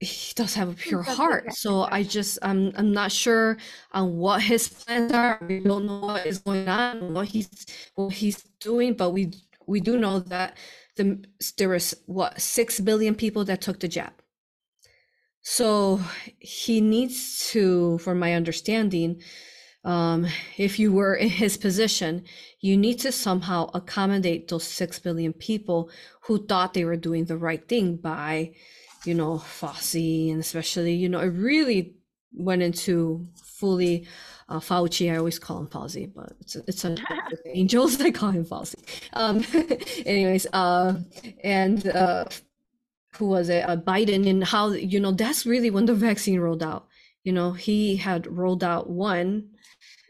he 0.00 0.32
does 0.34 0.54
have 0.54 0.68
a 0.68 0.72
pure 0.72 1.02
heart. 1.02 1.52
So 1.54 1.82
I 1.82 2.02
just 2.02 2.38
I'm 2.42 2.72
I'm 2.76 2.92
not 2.92 3.12
sure 3.12 3.58
on 3.92 4.16
what 4.16 4.42
his 4.42 4.68
plans 4.68 5.12
are. 5.12 5.38
We 5.46 5.60
don't 5.60 5.84
know 5.84 6.00
what 6.00 6.26
is 6.26 6.38
going 6.38 6.68
on, 6.68 7.12
what 7.12 7.28
he's 7.28 7.66
what 7.94 8.14
he's 8.14 8.42
doing, 8.60 8.94
but 8.94 9.10
we 9.10 9.32
we 9.70 9.80
do 9.80 9.96
know 9.96 10.18
that 10.18 10.56
the 10.96 11.24
there 11.56 11.68
was 11.68 11.94
what 12.06 12.40
six 12.40 12.80
billion 12.80 13.14
people 13.14 13.44
that 13.44 13.60
took 13.60 13.78
the 13.78 13.88
jab. 13.88 14.12
So 15.42 16.00
he 16.38 16.80
needs 16.80 17.48
to, 17.52 17.96
from 17.98 18.18
my 18.18 18.34
understanding, 18.34 19.22
um, 19.84 20.26
if 20.58 20.78
you 20.78 20.92
were 20.92 21.14
in 21.14 21.30
his 21.30 21.56
position, 21.56 22.24
you 22.60 22.76
need 22.76 22.98
to 23.00 23.12
somehow 23.12 23.70
accommodate 23.72 24.48
those 24.48 24.64
six 24.64 24.98
billion 24.98 25.32
people 25.32 25.90
who 26.24 26.46
thought 26.46 26.74
they 26.74 26.84
were 26.84 26.96
doing 26.96 27.24
the 27.24 27.38
right 27.38 27.66
thing 27.66 27.96
by, 27.96 28.52
you 29.06 29.14
know, 29.14 29.38
Fauci, 29.38 30.30
and 30.30 30.40
especially, 30.40 30.94
you 30.94 31.08
know, 31.08 31.20
it 31.20 31.32
really 31.52 31.94
went 32.32 32.62
into 32.62 33.26
fully 33.42 34.06
uh, 34.50 34.58
Fauci. 34.58 35.12
I 35.12 35.16
always 35.16 35.38
call 35.38 35.58
him 35.60 35.68
Fauci, 35.68 36.12
but 36.12 36.32
it's 36.40 36.56
it's 36.56 36.84
a 36.84 36.96
angels. 37.46 38.00
I 38.00 38.10
call 38.10 38.30
him 38.32 38.44
Fauci. 38.44 38.74
Um, 39.12 39.44
anyways, 40.06 40.46
uh, 40.52 40.94
and 41.42 41.86
uh, 41.86 42.24
who 43.16 43.26
was 43.26 43.48
it? 43.48 43.68
Uh, 43.68 43.76
Biden, 43.76 44.28
and 44.28 44.44
how 44.44 44.70
you 44.70 45.00
know 45.00 45.12
that's 45.12 45.46
really 45.46 45.70
when 45.70 45.86
the 45.86 45.94
vaccine 45.94 46.40
rolled 46.40 46.62
out. 46.62 46.86
You 47.22 47.32
know, 47.32 47.52
he 47.52 47.96
had 47.96 48.26
rolled 48.26 48.64
out 48.64 48.90
one. 48.90 49.50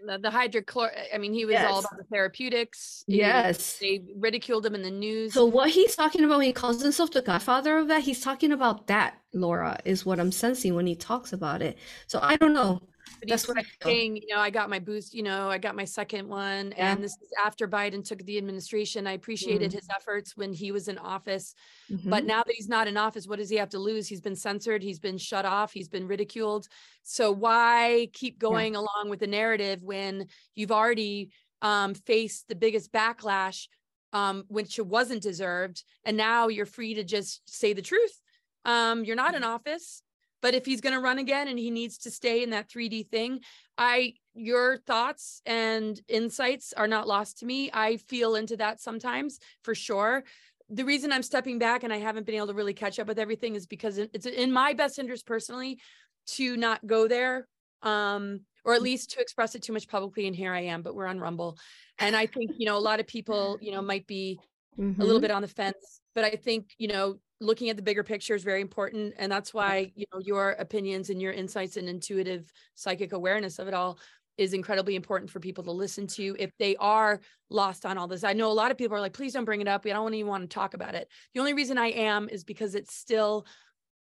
the, 0.07 0.16
the 0.18 0.30
hydrochlor 0.30 0.91
I 1.12 1.18
mean, 1.18 1.34
he 1.34 1.45
was 1.45 1.57
all 1.57 1.80
about 1.80 1.99
the 1.99 2.05
therapeutics. 2.05 3.05
He 3.07 3.18
Yes. 3.18 3.78
They 3.78 4.05
ridiculed 4.16 4.64
him 4.64 4.74
in 4.74 4.82
the 4.82 4.91
news. 4.91 5.34
So 5.34 5.45
what 5.45 5.70
he's 5.70 5.97
talking 5.97 6.24
about 6.24 6.38
when 6.38 6.47
he 6.47 6.53
calls 6.53 6.80
himself 6.80 7.11
the 7.11 7.20
godfather 7.20 7.78
of 7.78 7.88
that, 7.88 8.03
he's 8.03 8.20
talking 8.20 8.53
about 8.53 8.86
that, 8.86 9.18
Laura, 9.34 9.78
is 9.84 10.07
what 10.07 10.20
I'm 10.20 10.32
sensing 10.32 10.74
when 10.74 10.86
he 10.86 10.95
talks 10.95 11.32
about 11.32 11.62
it. 11.62 11.76
So 12.07 12.20
I 12.22 12.36
don't 12.36 12.55
know. 12.55 12.80
That's 13.28 13.46
what 13.48 13.58
I 13.58 13.62
feel. 13.62 13.70
saying, 13.84 14.16
you 14.16 14.26
know, 14.34 14.38
I 14.40 14.50
got 14.50 14.70
my 14.70 14.78
boost, 14.78 15.14
you 15.14 15.22
know, 15.22 15.48
I 15.50 15.58
got 15.58 15.74
my 15.76 15.84
second 15.84 16.28
one. 16.28 16.72
Yeah. 16.76 16.92
And 16.92 17.02
this 17.04 17.12
is 17.12 17.28
after 17.44 17.66
Biden 17.68 18.04
took 18.04 18.24
the 18.24 18.38
administration. 18.38 19.06
I 19.06 19.12
appreciated 19.12 19.70
Mhm. 19.70 19.74
his 19.74 19.88
efforts 19.94 20.36
when 20.36 20.52
he 20.52 20.72
was 20.72 20.88
in 20.88 20.98
office. 20.98 21.54
Mhm. 21.90 22.10
But 22.10 22.24
now 22.24 22.42
that 22.42 22.54
he's 22.54 22.68
not 22.68 22.88
in 22.88 22.96
office, 22.96 23.26
what 23.26 23.38
does 23.38 23.50
he 23.50 23.56
have 23.56 23.70
to 23.70 23.78
lose? 23.78 24.08
He's 24.08 24.20
been 24.20 24.36
censored, 24.36 24.82
he's 24.82 24.98
been 25.00 25.18
shut 25.18 25.44
off, 25.44 25.72
he's 25.72 25.88
been 25.88 26.06
ridiculed. 26.06 26.66
So 27.02 27.30
why 27.32 28.08
keep 28.12 28.38
going 28.38 28.76
along 28.76 29.08
with 29.08 29.20
the 29.20 29.26
narrative 29.26 29.82
when 29.82 30.26
you've 30.54 30.72
already 30.72 31.30
um, 31.62 31.92
faced 31.94 32.48
the 32.48 32.54
biggest 32.54 32.90
backlash, 32.90 33.68
um, 34.14 34.44
which 34.48 34.78
it 34.78 34.86
wasn't 34.86 35.22
deserved, 35.22 35.84
and 36.04 36.16
now 36.16 36.48
you're 36.48 36.64
free 36.66 36.94
to 36.94 37.04
just 37.04 37.42
say 37.48 37.72
the 37.74 37.82
truth? 37.82 38.20
Um, 38.64 39.04
you're 39.04 39.16
not 39.16 39.34
in 39.34 39.44
office, 39.44 40.02
but 40.43 40.55
if 40.55 40.64
he's 40.64 40.80
going 40.80 40.95
to 40.95 41.01
run 41.01 41.18
again 41.18 41.49
and 41.49 41.59
he 41.59 41.70
needs 41.70 41.99
to 41.99 42.11
stay 42.11 42.43
in 42.43 42.51
that 42.51 42.68
3D 42.68 43.09
thing, 43.09 43.41
I 43.76 44.14
your 44.34 44.78
thoughts 44.78 45.43
and 45.45 46.01
insights 46.09 46.72
are 46.72 46.86
not 46.86 47.09
lost 47.09 47.38
to 47.38 47.47
me. 47.47 47.70
I 47.72 47.97
feel 47.97 48.36
into 48.36 48.57
that 48.59 48.80
sometimes 48.80 49.38
for 49.62 49.74
sure. 49.74 50.24
The 50.68 50.84
reason 50.84 51.12
I'm 51.12 51.22
stepping 51.22 51.59
back 51.59 51.82
and 51.82 51.93
I 51.93 51.99
haven't 51.99 52.26
been 52.26 52.36
able 52.36 52.47
to 52.49 52.55
really 52.55 52.74
catch 52.74 52.99
up 52.99 53.09
with 53.09 53.18
everything 53.18 53.57
is 53.57 53.66
because 53.66 53.99
it's 53.99 54.26
in 54.26 54.53
my 54.53 54.72
best 54.72 54.99
interest 54.99 55.26
personally 55.26 55.80
to 56.28 56.57
not 56.57 56.86
go 56.86 57.09
there 57.09 57.49
um 57.82 58.41
or 58.64 58.74
at 58.74 58.82
least 58.82 59.12
to 59.12 59.20
express 59.20 59.55
it 59.55 59.62
too 59.62 59.72
much 59.72 59.88
publicly 59.88 60.26
and 60.26 60.36
here 60.36 60.53
I 60.53 60.61
am 60.61 60.82
but 60.82 60.95
we're 60.95 61.07
on 61.07 61.18
Rumble. 61.18 61.59
And 61.99 62.14
I 62.14 62.26
think 62.26 62.53
you 62.59 62.66
know 62.66 62.76
a 62.76 62.78
lot 62.78 63.01
of 63.01 63.07
people 63.07 63.59
you 63.61 63.72
know 63.72 63.82
might 63.82 64.07
be 64.07 64.38
a 64.80 65.04
little 65.04 65.18
Mhm. 65.18 65.22
bit 65.22 65.30
on 65.30 65.42
the 65.42 65.48
fence 65.48 66.00
but 66.14 66.24
I 66.24 66.30
think 66.30 66.74
you 66.78 66.88
know 66.88 67.18
looking 67.40 67.70
at 67.70 67.76
the 67.76 67.82
bigger 67.82 68.04
picture 68.04 68.34
is 68.34 68.44
very 68.44 68.60
important 68.60 69.14
and 69.18 69.30
that's 69.32 69.54
why 69.54 69.92
you 69.94 70.06
know 70.12 70.20
your 70.20 70.50
opinions 70.52 71.10
and 71.10 71.20
your 71.22 71.32
insights 71.32 71.76
and 71.76 71.88
intuitive 71.88 72.50
psychic 72.74 73.12
awareness 73.12 73.58
of 73.58 73.68
it 73.68 73.74
all 73.74 73.98
is 74.38 74.54
incredibly 74.54 74.96
important 74.96 75.30
for 75.30 75.38
people 75.38 75.62
to 75.64 75.70
listen 75.70 76.06
to 76.06 76.34
if 76.38 76.50
they 76.58 76.74
are 76.76 77.20
lost 77.50 77.84
on 77.84 77.98
all 77.98 78.08
this. 78.08 78.24
I 78.24 78.32
know 78.32 78.50
a 78.50 78.54
lot 78.54 78.70
of 78.70 78.78
people 78.78 78.96
are 78.96 79.00
like, 79.00 79.12
please 79.12 79.34
don't 79.34 79.44
bring 79.44 79.60
it 79.60 79.68
up. 79.68 79.84
We 79.84 79.90
don't 79.90 80.14
even 80.14 80.30
want 80.30 80.48
to 80.48 80.54
talk 80.54 80.72
about 80.72 80.94
it. 80.94 81.08
The 81.34 81.40
only 81.40 81.52
reason 81.52 81.76
I 81.76 81.88
am 81.88 82.26
is 82.26 82.42
because 82.42 82.74
it's 82.74 82.94
still 82.94 83.44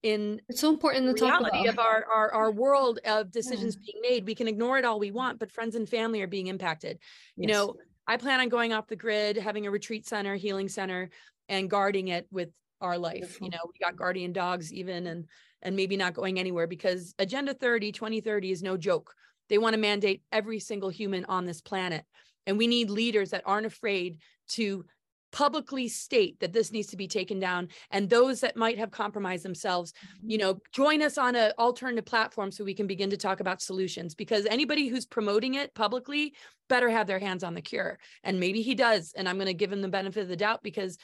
in 0.03 0.41
It's 0.49 0.61
so 0.61 0.71
important 0.71 1.19
talk 1.19 1.41
reality 1.41 1.69
of 1.69 1.79
our, 1.79 2.05
our 2.05 2.33
our 2.33 2.51
world 2.51 3.01
of 3.05 3.31
decisions 3.31 3.77
being 3.77 4.01
made. 4.03 4.27
We 4.27 4.35
can 4.35 4.49
ignore 4.49 4.79
it 4.79 4.85
all 4.85 4.99
we 4.99 5.11
want, 5.11 5.39
but 5.39 5.51
friends 5.51 5.75
and 5.75 5.89
family 5.89 6.23
are 6.23 6.27
being 6.27 6.47
impacted. 6.47 7.01
You 7.37 7.49
know, 7.49 7.75
I 8.11 8.17
plan 8.17 8.41
on 8.41 8.49
going 8.49 8.73
off 8.73 8.89
the 8.89 8.97
grid, 8.97 9.37
having 9.37 9.69
a 9.69 9.71
retreat 9.71 10.05
center, 10.05 10.35
healing 10.35 10.69
center, 10.69 11.11
and 11.49 11.71
guarding 11.71 12.09
it 12.09 12.27
with 12.33 12.49
our 12.81 12.99
life. 12.99 13.39
You 13.41 13.51
know, 13.51 13.59
we 13.67 13.79
got 13.81 13.95
guardian 13.95 14.33
dogs 14.33 14.73
even 14.73 15.07
and 15.07 15.27
and 15.63 15.77
maybe 15.77 15.97
not 15.97 16.15
going 16.15 16.41
anywhere 16.41 16.67
because 16.67 17.15
Agenda 17.21 17.55
30, 17.55 17.93
2030 17.93 18.51
is 18.51 18.65
no 18.65 18.77
joke. 18.77 19.15
They 19.49 19.59
want 19.59 19.75
to 19.75 19.81
mandate 19.81 20.23
every 20.33 20.59
single 20.59 20.89
human 20.89 21.25
on 21.27 21.47
this 21.47 21.61
planet. 21.61 22.05
And 22.49 22.59
we 22.59 22.67
need 22.67 22.91
leaders 22.91 23.31
that 23.31 23.45
aren't 23.47 23.67
afraid 23.67 24.19
to 24.55 24.85
publicly 25.33 25.89
state 25.89 26.39
that 26.41 26.53
this 26.53 26.73
needs 26.73 26.89
to 26.89 26.97
be 26.97 27.07
taken 27.07 27.39
down 27.39 27.69
and 27.91 28.09
those 28.09 28.41
that 28.41 28.57
might 28.57 28.79
have 28.79 28.91
compromised 28.91 29.45
themselves 29.45 29.93
you 30.23 30.39
mm-hmm. 30.39 30.47
know 30.47 30.61
join 30.73 31.03
us 31.03 31.19
on 31.19 31.35
an 31.35 31.53
alternative 31.59 32.05
platform 32.05 32.51
so 32.51 32.65
we 32.65 32.75
can 32.75 32.87
begin 32.87 33.11
to 33.11 33.17
talk 33.17 33.41
about 33.41 33.63
solutions 33.63 34.15
because 34.15 34.47
anybody 34.47 34.89
who's 34.89 35.07
promoting 35.07 35.55
it 35.55 35.75
publicly 35.75 36.35
better 36.69 36.89
have 36.89 37.07
their 37.07 37.19
hands 37.19 37.45
on 37.45 37.55
the 37.55 37.61
cure 37.61 37.99
and 38.25 38.41
maybe 38.41 38.63
he 38.63 38.75
does 38.75 39.13
and 39.17 39.29
i'm 39.29 39.37
going 39.37 39.47
to 39.47 39.55
give 39.55 39.73
him 39.73 39.83
the 39.83 39.89
benefit 39.89 40.23
of 40.23 40.29
the 40.29 40.37
doubt 40.37 40.63
because 40.63 40.99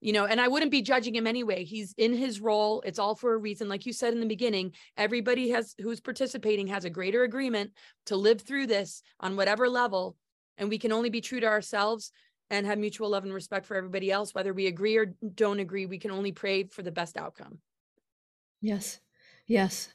you 0.00 0.12
know 0.12 0.26
and 0.26 0.40
i 0.40 0.48
wouldn't 0.48 0.70
be 0.70 0.82
judging 0.82 1.14
him 1.14 1.26
anyway. 1.26 1.64
He's 1.64 1.92
in 1.98 2.12
his 2.12 2.40
role. 2.40 2.82
It's 2.86 2.98
all 2.98 3.14
for 3.14 3.34
a 3.34 3.38
reason. 3.38 3.68
Like 3.68 3.84
you 3.84 3.92
said 3.92 4.12
in 4.12 4.20
the 4.20 4.26
beginning 4.26 4.72
everybody 4.96 5.50
has 5.50 5.74
who's 5.80 6.00
participating 6.00 6.68
has 6.68 6.84
a 6.84 6.90
greater 6.90 7.24
agreement 7.24 7.72
to 8.06 8.16
live 8.16 8.40
through 8.40 8.68
this 8.68 9.02
on 9.18 9.36
whatever 9.36 9.68
level 9.68 10.16
and 10.58 10.68
we 10.68 10.78
can 10.78 10.92
only 10.92 11.08
be 11.08 11.20
true 11.20 11.40
to 11.40 11.46
ourselves 11.46 12.12
and 12.50 12.66
have 12.66 12.78
mutual 12.78 13.10
love 13.10 13.24
and 13.24 13.34
respect 13.34 13.66
for 13.66 13.76
everybody 13.76 14.10
else 14.10 14.34
whether 14.34 14.52
we 14.52 14.66
agree 14.66 14.96
or 14.96 15.06
don't 15.34 15.60
agree 15.60 15.86
we 15.86 15.98
can 15.98 16.10
only 16.10 16.32
pray 16.32 16.64
for 16.64 16.82
the 16.82 16.92
best 16.92 17.16
outcome 17.16 17.58
Yes. 18.60 19.00
Yes. 19.46 19.88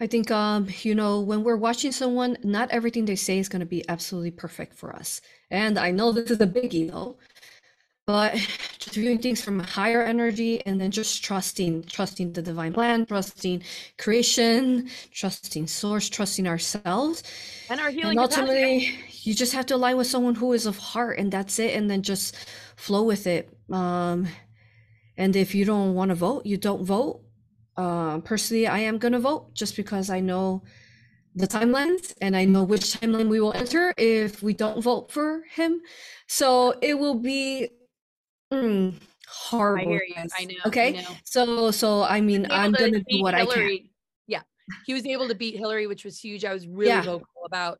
I 0.00 0.06
think 0.06 0.30
um, 0.30 0.68
you 0.82 0.94
know, 0.94 1.20
when 1.20 1.42
we're 1.42 1.56
watching 1.56 1.92
someone, 1.92 2.36
not 2.42 2.70
everything 2.70 3.06
they 3.06 3.16
say 3.16 3.38
is 3.38 3.48
going 3.48 3.60
to 3.60 3.66
be 3.66 3.88
absolutely 3.88 4.30
perfect 4.32 4.74
for 4.74 4.94
us. 4.94 5.20
And 5.50 5.78
I 5.78 5.90
know 5.90 6.12
this 6.12 6.30
is 6.30 6.40
a 6.40 6.46
biggie 6.46 6.90
though, 6.90 7.16
but 8.06 8.34
just 8.78 8.96
viewing 8.96 9.18
things 9.20 9.42
from 9.42 9.60
a 9.60 9.64
higher 9.64 10.02
energy 10.02 10.64
and 10.66 10.80
then 10.80 10.90
just 10.90 11.24
trusting, 11.24 11.84
trusting 11.84 12.32
the 12.34 12.42
divine 12.42 12.72
plan, 12.74 13.06
trusting 13.06 13.62
creation, 13.98 14.90
trusting 15.12 15.66
source, 15.68 16.08
trusting 16.10 16.46
ourselves. 16.46 17.22
And 17.70 17.80
our 17.80 17.90
healing 17.90 18.18
And 18.18 18.18
ultimately, 18.18 18.80
capacity. 18.80 19.07
You 19.28 19.34
just 19.34 19.52
have 19.52 19.66
to 19.66 19.74
align 19.74 19.98
with 19.98 20.06
someone 20.06 20.34
who 20.34 20.54
is 20.54 20.64
of 20.64 20.78
heart 20.78 21.18
and 21.18 21.30
that's 21.30 21.58
it. 21.58 21.76
And 21.76 21.90
then 21.90 22.00
just 22.02 22.34
flow 22.76 23.02
with 23.02 23.26
it. 23.26 23.54
Um, 23.70 24.26
and 25.18 25.36
if 25.36 25.54
you 25.54 25.66
don't 25.66 25.94
want 25.94 26.08
to 26.08 26.14
vote, 26.14 26.46
you 26.46 26.56
don't 26.56 26.82
vote. 26.82 27.20
Uh, 27.76 28.20
personally, 28.20 28.66
I 28.66 28.78
am 28.78 28.96
going 28.96 29.12
to 29.12 29.18
vote 29.18 29.54
just 29.54 29.76
because 29.76 30.08
I 30.08 30.20
know 30.20 30.62
the 31.34 31.46
timelines 31.46 32.14
and 32.22 32.34
I 32.34 32.46
know 32.46 32.64
which 32.64 32.84
timeline 32.94 33.28
we 33.28 33.38
will 33.38 33.52
enter 33.52 33.92
if 33.98 34.42
we 34.42 34.54
don't 34.54 34.82
vote 34.82 35.12
for 35.12 35.42
him. 35.50 35.82
So 36.26 36.74
it 36.80 36.98
will 36.98 37.16
be 37.16 37.68
mm, 38.50 38.94
I 38.94 38.96
horrible, 39.28 39.92
you. 39.92 40.00
I 40.38 40.44
know. 40.46 40.54
I 40.64 40.68
Okay. 40.68 40.92
know. 40.92 41.16
So, 41.24 41.70
so 41.70 42.02
I 42.02 42.22
mean, 42.22 42.46
I'm 42.50 42.72
gonna 42.72 43.00
do 43.00 43.20
what 43.20 43.34
I 43.34 43.44
can. 43.44 43.48
Hillary. 43.48 43.90
Yeah. 44.26 44.42
He 44.86 44.94
was 44.94 45.04
able 45.04 45.28
to 45.28 45.34
beat 45.34 45.56
Hillary, 45.56 45.86
which 45.86 46.04
was 46.04 46.18
huge. 46.18 46.46
I 46.46 46.54
was 46.54 46.66
really 46.66 46.88
Yeah. 46.88 47.02
vocal 47.02 47.44
about, 47.44 47.78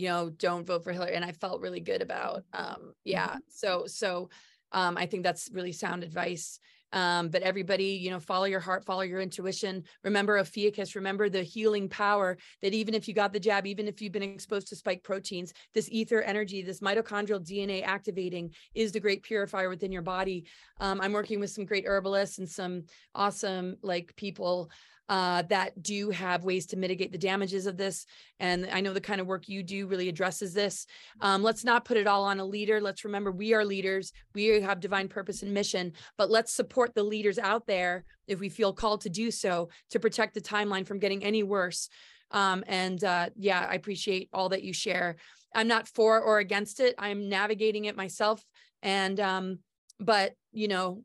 you 0.00 0.08
know, 0.08 0.30
don't 0.30 0.66
vote 0.66 0.82
for 0.84 0.92
Hillary. 0.92 1.14
And 1.14 1.24
I 1.24 1.32
felt 1.32 1.60
really 1.60 1.80
good 1.80 2.02
about 2.02 2.44
um, 2.52 2.94
yeah. 3.04 3.28
Mm-hmm. 3.28 3.38
So 3.48 3.84
so 3.86 4.30
um 4.72 4.96
I 4.96 5.06
think 5.06 5.22
that's 5.22 5.50
really 5.52 5.72
sound 5.72 6.02
advice. 6.02 6.58
Um, 6.92 7.28
but 7.28 7.42
everybody, 7.42 7.84
you 7.84 8.10
know, 8.10 8.18
follow 8.18 8.46
your 8.46 8.60
heart, 8.60 8.84
follow 8.84 9.02
your 9.02 9.20
intuition. 9.20 9.84
Remember 10.02 10.38
Ophiuchus, 10.38 10.96
remember 10.96 11.28
the 11.28 11.42
healing 11.42 11.88
power 11.88 12.36
that 12.62 12.74
even 12.74 12.94
if 12.94 13.06
you 13.06 13.14
got 13.14 13.32
the 13.32 13.40
jab, 13.40 13.66
even 13.66 13.86
if 13.86 14.02
you've 14.02 14.12
been 14.12 14.22
exposed 14.22 14.68
to 14.68 14.76
spike 14.76 15.04
proteins, 15.04 15.52
this 15.72 15.88
ether 15.90 16.20
energy, 16.20 16.62
this 16.62 16.80
mitochondrial 16.80 17.40
DNA 17.40 17.84
activating 17.84 18.52
is 18.74 18.90
the 18.92 19.00
great 19.00 19.22
purifier 19.22 19.68
within 19.68 19.92
your 19.92 20.02
body. 20.02 20.46
Um, 20.80 21.00
I'm 21.00 21.12
working 21.12 21.38
with 21.38 21.50
some 21.50 21.64
great 21.64 21.84
herbalists 21.86 22.38
and 22.38 22.48
some 22.48 22.84
awesome 23.14 23.76
like 23.82 24.14
people 24.16 24.70
uh, 25.10 25.42
that 25.42 25.82
do 25.82 26.10
have 26.10 26.44
ways 26.44 26.66
to 26.66 26.76
mitigate 26.76 27.10
the 27.10 27.18
damages 27.18 27.66
of 27.66 27.76
this. 27.76 28.06
And 28.38 28.68
I 28.72 28.80
know 28.80 28.92
the 28.92 29.00
kind 29.00 29.20
of 29.20 29.26
work 29.26 29.48
you 29.48 29.64
do 29.64 29.88
really 29.88 30.08
addresses 30.08 30.54
this. 30.54 30.86
Um, 31.20 31.42
let's 31.42 31.64
not 31.64 31.84
put 31.84 31.96
it 31.96 32.06
all 32.06 32.22
on 32.22 32.38
a 32.38 32.44
leader. 32.44 32.80
Let's 32.80 33.04
remember 33.04 33.32
we 33.32 33.52
are 33.52 33.64
leaders. 33.64 34.12
We 34.36 34.60
have 34.60 34.78
divine 34.78 35.08
purpose 35.08 35.42
and 35.42 35.52
mission, 35.52 35.94
but 36.16 36.30
let's 36.30 36.54
support 36.54 36.94
the 36.94 37.02
leaders 37.02 37.40
out 37.40 37.66
there 37.66 38.04
if 38.28 38.38
we 38.38 38.48
feel 38.48 38.72
called 38.72 39.00
to 39.00 39.10
do 39.10 39.32
so 39.32 39.70
to 39.90 39.98
protect 39.98 40.34
the 40.34 40.40
timeline 40.40 40.86
from 40.86 41.00
getting 41.00 41.24
any 41.24 41.42
worse. 41.42 41.88
Um, 42.30 42.62
and 42.68 43.02
uh, 43.02 43.30
yeah, 43.36 43.66
I 43.68 43.74
appreciate 43.74 44.28
all 44.32 44.50
that 44.50 44.62
you 44.62 44.72
share. 44.72 45.16
I'm 45.52 45.66
not 45.66 45.88
for 45.88 46.20
or 46.20 46.38
against 46.38 46.78
it. 46.78 46.94
I'm 46.98 47.28
navigating 47.28 47.86
it 47.86 47.96
myself. 47.96 48.44
And 48.80 49.18
um, 49.18 49.58
but 49.98 50.34
you 50.52 50.68
know, 50.68 51.02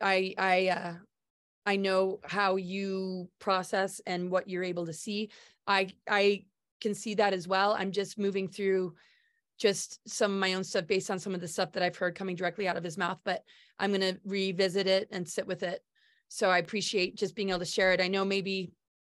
I 0.00 0.32
I 0.38 0.68
uh, 0.68 0.94
I 1.66 1.76
know 1.76 2.20
how 2.24 2.56
you 2.56 3.28
process 3.40 4.00
and 4.06 4.30
what 4.30 4.48
you're 4.48 4.64
able 4.64 4.86
to 4.86 4.92
see. 4.92 5.30
I 5.66 5.88
I 6.08 6.44
can 6.80 6.94
see 6.94 7.14
that 7.14 7.32
as 7.32 7.48
well. 7.48 7.74
I'm 7.78 7.90
just 7.90 8.18
moving 8.18 8.48
through 8.48 8.94
just 9.58 9.98
some 10.08 10.32
of 10.32 10.38
my 10.38 10.54
own 10.54 10.62
stuff 10.62 10.86
based 10.86 11.10
on 11.10 11.18
some 11.18 11.34
of 11.34 11.40
the 11.40 11.48
stuff 11.48 11.72
that 11.72 11.82
I've 11.82 11.96
heard 11.96 12.14
coming 12.14 12.36
directly 12.36 12.68
out 12.68 12.76
of 12.76 12.84
his 12.84 12.98
mouth, 12.98 13.18
but 13.24 13.42
I'm 13.78 13.90
going 13.90 14.02
to 14.02 14.20
revisit 14.24 14.86
it 14.86 15.08
and 15.10 15.26
sit 15.26 15.46
with 15.46 15.62
it. 15.62 15.82
So 16.28 16.50
I 16.50 16.58
appreciate 16.58 17.16
just 17.16 17.34
being 17.34 17.48
able 17.50 17.60
to 17.60 17.64
share 17.64 17.92
it. 17.92 18.00
I 18.00 18.08
know 18.08 18.24
maybe 18.24 18.72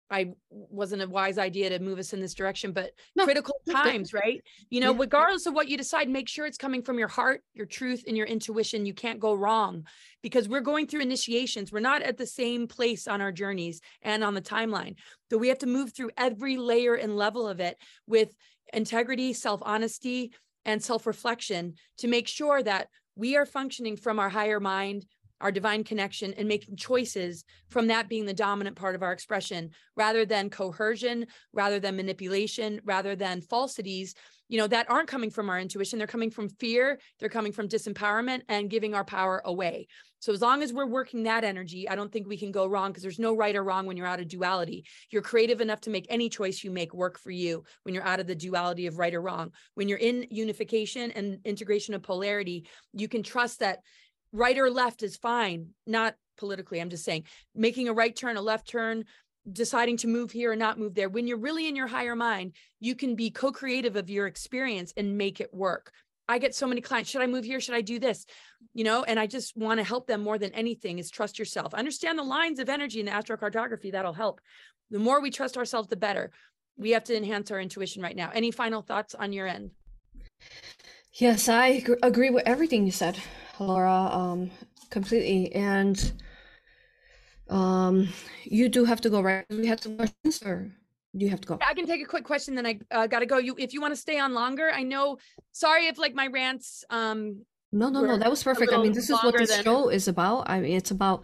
I 0.10 0.34
wasn't 0.50 1.02
a 1.02 1.08
wise 1.08 1.38
idea 1.38 1.70
to 1.70 1.80
move 1.80 2.00
us 2.00 2.14
in 2.14 2.20
this 2.22 2.34
direction, 2.34 2.72
but 2.72 2.92
No, 3.16 3.26
critical 3.26 3.56
times, 3.70 4.14
right? 4.14 4.42
You 4.70 4.80
know, 4.80 4.94
Yeah. 4.94 5.00
regardless 5.00 5.46
of 5.46 5.54
what 5.54 5.68
you 5.68 5.78
decide, 5.78 6.10
make 6.10 6.30
sure 6.30 6.46
it's 6.46 6.58
coming 6.58 6.82
from 6.82 6.98
your 6.98 7.08
heart, 7.10 7.44
your 7.54 7.66
truth, 7.66 8.04
and 8.08 8.16
your 8.16 8.26
intuition. 8.26 8.86
You 8.86 8.94
can't 8.94 9.20
go 9.20 9.34
wrong 9.34 9.86
because 10.24 10.48
we're 10.48 10.62
going 10.62 10.88
through 10.88 11.02
initiations. 11.02 11.72
We're 11.72 11.80
not 11.82 12.02
at 12.04 12.18
the 12.18 12.26
same 12.28 12.68
place 12.68 13.08
on 13.08 13.22
our 13.22 13.32
journeys 13.32 13.82
and 14.02 14.24
on 14.24 14.34
the 14.34 14.42
timeline. 14.42 14.96
So 15.30 15.38
we 15.38 15.50
have 15.50 15.60
to 15.60 15.68
move 15.68 15.94
through 15.94 16.12
every 16.18 16.58
layer 16.58 16.96
and 16.96 17.18
level 17.18 17.48
of 17.48 17.60
it 17.60 17.78
with 18.08 18.34
integrity, 18.74 19.34
self 19.34 19.62
honesty, 19.66 20.32
and 20.64 20.82
self 20.82 21.06
reflection 21.06 21.76
to 21.98 22.08
make 22.08 22.28
sure 22.28 22.64
that 22.64 22.88
we 23.16 23.36
are 23.36 23.46
functioning 23.46 23.98
from 23.98 24.20
our 24.20 24.30
higher 24.30 24.60
mind, 24.60 25.06
our 25.42 25.52
divine 25.52 25.84
connection, 25.84 26.34
and 26.34 26.48
making 26.48 26.76
choices 26.76 27.44
from 27.70 27.88
that 27.88 28.10
being 28.10 28.26
the 28.26 28.34
dominant 28.34 28.76
part 28.76 28.96
of 28.96 29.04
our 29.04 29.12
expression 29.12 29.70
rather 29.96 30.26
than 30.26 30.50
coercion, 30.50 31.26
rather 31.54 31.80
than 31.80 31.96
manipulation, 31.96 32.82
rather 32.86 33.16
than 33.16 33.42
falsities, 33.42 34.16
you 34.50 34.58
know, 34.58 34.68
that 34.68 34.90
aren't 34.90 35.10
coming 35.10 35.30
from 35.30 35.50
our 35.50 35.60
intuition. 35.60 36.00
They're 36.00 36.08
coming 36.08 36.32
from 36.32 36.50
fear, 36.50 37.00
they're 37.20 37.30
coming 37.30 37.52
from 37.52 37.68
disempowerment 37.68 38.44
and 38.48 38.70
giving 38.70 38.94
our 38.94 39.04
power 39.04 39.42
away. 39.44 39.88
So 40.20 40.34
as 40.34 40.42
long 40.42 40.64
as 40.64 40.74
we're 40.74 40.88
working 40.88 41.24
that 41.24 41.44
energy, 41.44 41.88
I 41.88 41.96
don't 41.96 42.12
think 42.12 42.28
we 42.28 42.38
can 42.38 42.52
go 42.52 42.66
wrong 42.66 42.90
because 42.90 43.04
there's 43.04 43.20
no 43.20 43.36
right 43.36 43.56
or 43.56 43.64
wrong 43.64 43.86
when 43.86 43.98
you're 43.98 44.08
out 44.08 44.20
of 44.20 44.28
duality. 44.28 44.86
You're 45.12 45.22
creative 45.22 45.62
enough 45.62 45.82
to 45.82 45.92
make 45.92 46.08
any 46.10 46.28
choice 46.28 46.64
you 46.64 46.72
make 46.72 46.94
work 46.94 47.20
for 47.20 47.30
you 47.30 47.64
when 47.84 47.94
you're 47.94 48.04
out 48.04 48.20
of 48.20 48.26
the 48.26 48.36
duality 48.36 48.88
of 48.88 48.98
right 48.98 49.14
or 49.14 49.22
wrong. 49.22 49.52
When 49.76 49.88
you're 49.88 50.00
in 50.00 50.26
unification 50.32 51.12
and 51.12 51.40
integration 51.46 51.94
of 51.94 52.02
polarity, 52.02 52.68
you 52.94 53.08
can 53.08 53.22
trust 53.22 53.60
that 53.60 53.80
right 54.32 54.58
or 54.58 54.70
left 54.70 55.04
is 55.04 55.18
fine, 55.18 55.70
not 55.86 56.16
politically. 56.38 56.80
I'm 56.80 56.90
just 56.90 57.06
saying 57.06 57.24
making 57.56 57.88
a 57.88 57.94
right 57.94 58.16
turn, 58.16 58.38
a 58.38 58.42
left 58.42 58.68
turn, 58.68 59.06
deciding 59.52 59.98
to 59.98 60.08
move 60.08 60.32
here 60.32 60.52
or 60.52 60.56
not 60.56 60.80
move 60.80 60.94
there. 60.94 61.10
When 61.10 61.28
you're 61.28 61.38
really 61.38 61.68
in 61.68 61.76
your 61.76 61.88
higher 61.88 62.16
mind, 62.16 62.54
you 62.80 62.96
can 62.96 63.16
be 63.16 63.32
co 63.32 63.52
creative 63.52 63.96
of 63.96 64.10
your 64.10 64.28
experience 64.28 64.94
and 64.98 65.18
make 65.18 65.40
it 65.40 65.54
work. 65.54 65.92
I 66.30 66.40
get 66.40 66.54
so 66.54 66.68
many 66.68 66.82
clients. 66.82 67.10
Should 67.10 67.22
I 67.22 67.28
move 67.28 67.46
here? 67.46 67.62
Should 67.62 67.76
I 67.76 67.82
do 67.82 68.00
this? 68.00 68.26
You 68.74 68.84
know, 68.84 69.04
and 69.04 69.20
I 69.20 69.28
just 69.28 69.56
want 69.56 69.80
to 69.80 69.84
help 69.84 70.08
them 70.08 70.22
more 70.22 70.38
than 70.38 70.54
anything 70.54 71.00
is 71.00 71.10
trust 71.10 71.40
yourself. 71.40 71.74
Understand 71.74 72.20
the 72.20 72.24
lines 72.24 72.60
of 72.60 72.68
energy 72.68 73.00
in 73.00 73.06
the 73.06 73.14
astrocartography. 73.14 73.94
That'll 73.94 74.14
help. 74.14 74.42
The 74.92 75.00
more 75.00 75.22
we 75.22 75.32
trust 75.32 75.58
ourselves, 75.58 75.88
the 75.88 75.96
better. 75.96 76.32
We 76.78 76.92
have 76.92 77.06
to 77.06 77.16
enhance 77.16 77.50
our 77.50 77.60
intuition 77.60 78.04
right 78.04 78.16
now. 78.16 78.30
Any 78.34 78.52
final 78.52 78.82
thoughts 78.82 79.16
on 79.16 79.34
your 79.34 79.48
end? 79.48 79.72
Yes, 81.20 81.50
I 81.50 81.84
agree 82.04 82.30
with 82.30 82.44
everything 82.46 82.86
you 82.86 82.92
said, 82.92 83.18
Laura, 83.60 83.92
um, 83.92 84.52
completely. 84.92 85.52
And 85.52 86.12
um, 87.50 88.10
you 88.44 88.70
do 88.70 88.86
have 88.86 89.02
to 89.02 89.10
go, 89.10 89.22
right? 89.22 89.44
We 89.50 89.66
have 89.66 89.82
some 89.82 89.98
questions, 89.98 90.44
or 90.44 90.72
you 91.14 91.30
have 91.30 91.42
to 91.42 91.48
go? 91.48 91.60
I 91.68 91.74
can 91.74 91.88
take 91.88 92.04
a 92.04 92.06
quick 92.06 92.24
question, 92.24 92.54
then 92.54 92.68
I 92.68 92.80
uh, 92.92 93.08
got 93.08 93.20
to 93.20 93.26
go. 93.26 93.40
You, 93.40 93.56
if 93.58 93.74
you 93.74 93.82
want 93.82 93.94
to 93.94 94.00
stay 94.00 94.20
on 94.20 94.36
longer, 94.36 94.70
I 94.72 94.84
know. 94.84 95.18
Sorry 95.54 95.88
if 95.88 95.98
like 95.98 96.14
my 96.14 96.28
rants. 96.28 96.86
Um, 96.92 97.46
No, 97.72 97.90
no, 97.90 98.06
no, 98.06 98.18
that 98.18 98.30
was 98.30 98.44
perfect. 98.44 98.72
I 98.72 98.78
mean, 98.78 98.94
this 98.94 99.10
is 99.10 99.18
what 99.24 99.36
this 99.36 99.56
than- 99.56 99.64
show 99.64 99.90
is 99.90 100.08
about. 100.08 100.48
I 100.50 100.60
mean, 100.60 100.78
it's 100.78 100.92
about 100.92 101.24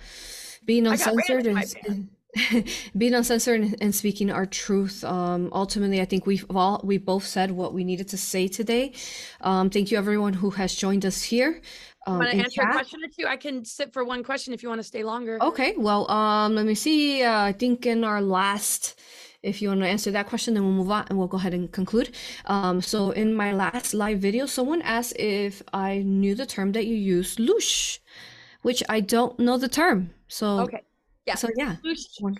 being 0.65 0.87
I 0.87 0.97
got 0.97 1.05
rants 1.05 1.29
uncensored 1.29 1.45
and 1.85 2.09
being 2.97 3.13
uncensored 3.13 3.61
and, 3.61 3.75
and 3.81 3.95
speaking 3.95 4.31
our 4.31 4.45
truth. 4.45 5.03
Um, 5.03 5.49
ultimately, 5.53 6.01
I 6.01 6.05
think 6.05 6.25
we've 6.25 6.45
all 6.49 6.81
we 6.83 6.97
both 6.97 7.25
said 7.25 7.51
what 7.51 7.73
we 7.73 7.83
needed 7.83 8.07
to 8.09 8.17
say 8.17 8.47
today. 8.47 8.93
Um, 9.41 9.69
thank 9.69 9.91
you 9.91 9.97
everyone 9.97 10.33
who 10.33 10.49
has 10.51 10.73
joined 10.75 11.05
us 11.05 11.21
here. 11.23 11.61
Um, 12.05 12.19
want 12.19 12.31
to 12.31 12.37
answer 12.37 12.61
a 12.61 12.71
question 12.71 13.01
or 13.03 13.07
two? 13.07 13.27
I 13.27 13.37
can 13.37 13.63
sit 13.63 13.93
for 13.93 14.03
one 14.03 14.23
question 14.23 14.53
if 14.53 14.61
you 14.61 14.69
want 14.69 14.79
to 14.79 14.87
stay 14.87 15.03
longer. 15.03 15.41
Okay, 15.41 15.73
well, 15.77 16.09
um, 16.11 16.55
let 16.55 16.65
me 16.65 16.75
see. 16.75 17.23
Uh, 17.23 17.43
I 17.43 17.51
think 17.53 17.85
in 17.85 18.03
our 18.03 18.21
last, 18.21 18.99
if 19.41 19.61
you 19.61 19.69
want 19.69 19.81
to 19.81 19.87
answer 19.87 20.11
that 20.11 20.27
question, 20.27 20.53
then 20.53 20.63
we'll 20.63 20.73
move 20.73 20.91
on 20.91 21.05
and 21.09 21.17
we'll 21.17 21.27
go 21.27 21.37
ahead 21.37 21.53
and 21.53 21.71
conclude. 21.71 22.13
Um, 22.45 22.81
so 22.81 23.11
in 23.11 23.33
my 23.33 23.53
last 23.53 23.93
live 23.93 24.19
video, 24.19 24.45
someone 24.47 24.81
asked 24.81 25.15
if 25.17 25.61
I 25.71 25.99
knew 25.99 26.35
the 26.35 26.45
term 26.45 26.73
that 26.73 26.85
you 26.85 26.95
use, 26.95 27.37
loosh, 27.37 27.99
which 28.63 28.83
I 28.89 28.99
don't 28.99 29.39
know 29.39 29.57
the 29.57 29.69
term. 29.69 30.11
So, 30.27 30.61
Okay. 30.61 30.81
Yeah. 31.25 31.35
so 31.35 31.49
yeah. 31.55 31.75
Loosh, 31.85 32.37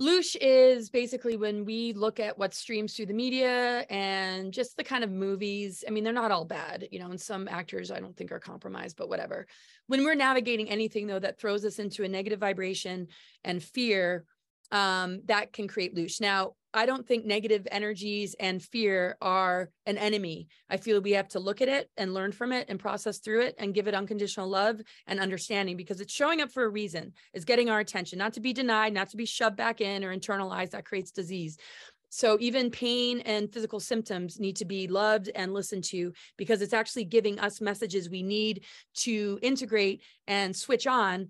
loosh 0.00 0.36
is 0.40 0.88
basically 0.88 1.36
when 1.36 1.64
we 1.64 1.92
look 1.92 2.18
at 2.18 2.38
what 2.38 2.54
streams 2.54 2.94
through 2.94 3.06
the 3.06 3.14
media 3.14 3.80
and 3.90 4.52
just 4.52 4.76
the 4.76 4.84
kind 4.84 5.04
of 5.04 5.10
movies. 5.10 5.84
I 5.86 5.90
mean, 5.90 6.04
they're 6.04 6.12
not 6.12 6.30
all 6.30 6.46
bad, 6.46 6.88
you 6.90 6.98
know, 6.98 7.10
and 7.10 7.20
some 7.20 7.46
actors 7.48 7.90
I 7.90 8.00
don't 8.00 8.16
think 8.16 8.32
are 8.32 8.40
compromised, 8.40 8.96
but 8.96 9.08
whatever. 9.08 9.46
When 9.86 10.04
we're 10.04 10.14
navigating 10.14 10.70
anything 10.70 11.06
though 11.06 11.18
that 11.18 11.38
throws 11.38 11.64
us 11.64 11.78
into 11.78 12.04
a 12.04 12.08
negative 12.08 12.40
vibration 12.40 13.08
and 13.44 13.62
fear, 13.62 14.24
um, 14.72 15.20
that 15.26 15.52
can 15.52 15.68
create 15.68 15.94
loosh. 15.94 16.20
Now, 16.20 16.54
I 16.72 16.86
don't 16.86 17.06
think 17.06 17.24
negative 17.24 17.66
energies 17.70 18.36
and 18.38 18.62
fear 18.62 19.16
are 19.20 19.70
an 19.86 19.98
enemy. 19.98 20.48
I 20.68 20.76
feel 20.76 21.00
we 21.00 21.12
have 21.12 21.28
to 21.28 21.40
look 21.40 21.60
at 21.60 21.68
it 21.68 21.90
and 21.96 22.14
learn 22.14 22.32
from 22.32 22.52
it 22.52 22.66
and 22.68 22.78
process 22.78 23.18
through 23.18 23.42
it 23.42 23.56
and 23.58 23.74
give 23.74 23.88
it 23.88 23.94
unconditional 23.94 24.48
love 24.48 24.80
and 25.06 25.18
understanding 25.18 25.76
because 25.76 26.00
it's 26.00 26.12
showing 26.12 26.40
up 26.40 26.52
for 26.52 26.64
a 26.64 26.68
reason. 26.68 27.12
It's 27.34 27.44
getting 27.44 27.70
our 27.70 27.80
attention, 27.80 28.18
not 28.18 28.34
to 28.34 28.40
be 28.40 28.52
denied, 28.52 28.92
not 28.92 29.10
to 29.10 29.16
be 29.16 29.26
shoved 29.26 29.56
back 29.56 29.80
in 29.80 30.04
or 30.04 30.16
internalized. 30.16 30.70
That 30.70 30.84
creates 30.84 31.10
disease. 31.10 31.56
So 32.10 32.36
even 32.40 32.70
pain 32.70 33.20
and 33.20 33.52
physical 33.52 33.78
symptoms 33.78 34.40
need 34.40 34.56
to 34.56 34.64
be 34.64 34.88
loved 34.88 35.30
and 35.34 35.54
listened 35.54 35.84
to 35.84 36.12
because 36.36 36.60
it's 36.60 36.72
actually 36.72 37.04
giving 37.04 37.38
us 37.38 37.60
messages 37.60 38.10
we 38.10 38.24
need 38.24 38.64
to 38.96 39.38
integrate 39.42 40.02
and 40.26 40.54
switch 40.54 40.88
on 40.88 41.28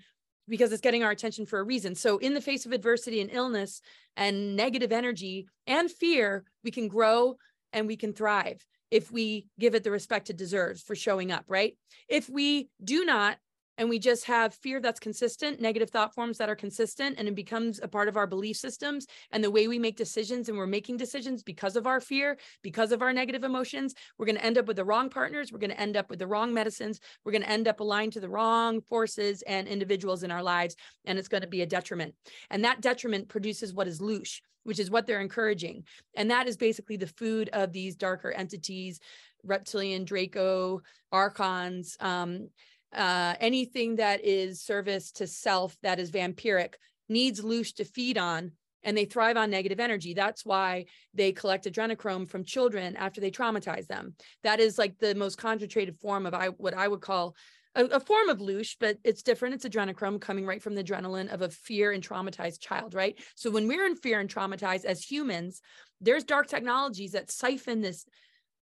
because 0.48 0.72
it's 0.72 0.80
getting 0.80 1.02
our 1.02 1.10
attention 1.10 1.46
for 1.46 1.58
a 1.58 1.64
reason. 1.64 1.94
So, 1.94 2.18
in 2.18 2.34
the 2.34 2.40
face 2.40 2.66
of 2.66 2.72
adversity 2.72 3.20
and 3.20 3.30
illness 3.32 3.80
and 4.16 4.56
negative 4.56 4.92
energy 4.92 5.46
and 5.66 5.90
fear, 5.90 6.44
we 6.64 6.70
can 6.70 6.88
grow 6.88 7.36
and 7.72 7.86
we 7.86 7.96
can 7.96 8.12
thrive 8.12 8.64
if 8.90 9.12
we 9.12 9.46
give 9.58 9.74
it 9.74 9.84
the 9.84 9.90
respect 9.90 10.30
it 10.30 10.36
deserves 10.36 10.82
for 10.82 10.96
showing 10.96 11.30
up, 11.30 11.44
right? 11.46 11.76
If 12.08 12.28
we 12.28 12.68
do 12.82 13.04
not 13.04 13.38
and 13.80 13.88
we 13.88 13.98
just 13.98 14.26
have 14.26 14.52
fear 14.52 14.78
that's 14.78 15.00
consistent, 15.00 15.58
negative 15.58 15.88
thought 15.88 16.14
forms 16.14 16.36
that 16.36 16.50
are 16.50 16.54
consistent, 16.54 17.16
and 17.18 17.26
it 17.26 17.34
becomes 17.34 17.80
a 17.82 17.88
part 17.88 18.08
of 18.08 18.16
our 18.18 18.26
belief 18.26 18.58
systems 18.58 19.06
and 19.32 19.42
the 19.42 19.50
way 19.50 19.68
we 19.68 19.78
make 19.78 19.96
decisions. 19.96 20.50
And 20.50 20.58
we're 20.58 20.66
making 20.66 20.98
decisions 20.98 21.42
because 21.42 21.76
of 21.76 21.86
our 21.86 21.98
fear, 21.98 22.36
because 22.62 22.92
of 22.92 23.00
our 23.00 23.10
negative 23.14 23.42
emotions. 23.42 23.94
We're 24.18 24.26
going 24.26 24.36
to 24.36 24.44
end 24.44 24.58
up 24.58 24.66
with 24.66 24.76
the 24.76 24.84
wrong 24.84 25.08
partners. 25.08 25.50
We're 25.50 25.60
going 25.60 25.70
to 25.70 25.80
end 25.80 25.96
up 25.96 26.10
with 26.10 26.18
the 26.18 26.26
wrong 26.26 26.52
medicines. 26.52 27.00
We're 27.24 27.32
going 27.32 27.40
to 27.40 27.48
end 27.48 27.68
up 27.68 27.80
aligned 27.80 28.12
to 28.12 28.20
the 28.20 28.28
wrong 28.28 28.82
forces 28.82 29.40
and 29.46 29.66
individuals 29.66 30.24
in 30.24 30.30
our 30.30 30.42
lives. 30.42 30.76
And 31.06 31.18
it's 31.18 31.28
going 31.28 31.40
to 31.40 31.48
be 31.48 31.62
a 31.62 31.66
detriment. 31.66 32.14
And 32.50 32.62
that 32.66 32.82
detriment 32.82 33.30
produces 33.30 33.72
what 33.72 33.88
is 33.88 33.98
loosh, 33.98 34.42
which 34.64 34.78
is 34.78 34.90
what 34.90 35.06
they're 35.06 35.22
encouraging. 35.22 35.84
And 36.14 36.30
that 36.30 36.48
is 36.48 36.58
basically 36.58 36.98
the 36.98 37.06
food 37.06 37.48
of 37.54 37.72
these 37.72 37.96
darker 37.96 38.30
entities 38.30 39.00
reptilian 39.42 40.04
draco 40.04 40.82
archons 41.10 41.96
um, 42.00 42.50
uh, 42.94 43.34
anything 43.40 43.96
that 43.96 44.24
is 44.24 44.62
service 44.62 45.12
to 45.12 45.26
self 45.26 45.76
that 45.82 45.98
is 45.98 46.10
vampiric 46.10 46.74
needs 47.08 47.40
loosh 47.40 47.74
to 47.74 47.84
feed 47.84 48.18
on 48.18 48.52
and 48.82 48.96
they 48.96 49.04
thrive 49.04 49.36
on 49.36 49.50
negative 49.50 49.80
energy. 49.80 50.14
That's 50.14 50.44
why 50.44 50.86
they 51.12 51.32
collect 51.32 51.66
adrenochrome 51.66 52.28
from 52.28 52.44
children 52.44 52.96
after 52.96 53.20
they 53.20 53.30
traumatize 53.30 53.86
them. 53.86 54.14
That 54.42 54.60
is 54.60 54.78
like 54.78 54.98
the 54.98 55.14
most 55.14 55.36
concentrated 55.36 55.98
form 55.98 56.26
of 56.26 56.34
I 56.34 56.48
what 56.48 56.74
I 56.74 56.88
would 56.88 57.00
call 57.00 57.36
a, 57.74 57.84
a 57.84 58.00
form 58.00 58.28
of 58.28 58.38
loosh, 58.38 58.76
but 58.80 58.98
it's 59.04 59.22
different. 59.22 59.54
It's 59.54 59.66
adrenochrome 59.66 60.20
coming 60.20 60.46
right 60.46 60.62
from 60.62 60.74
the 60.74 60.82
adrenaline 60.82 61.32
of 61.32 61.42
a 61.42 61.50
fear 61.50 61.92
and 61.92 62.06
traumatized 62.06 62.60
child, 62.60 62.94
right? 62.94 63.18
So 63.36 63.50
when 63.50 63.68
we're 63.68 63.86
in 63.86 63.96
fear 63.96 64.18
and 64.18 64.32
traumatized 64.32 64.84
as 64.84 65.02
humans, 65.02 65.60
there's 66.00 66.24
dark 66.24 66.48
technologies 66.48 67.12
that 67.12 67.30
siphon 67.30 67.80
this 67.80 68.06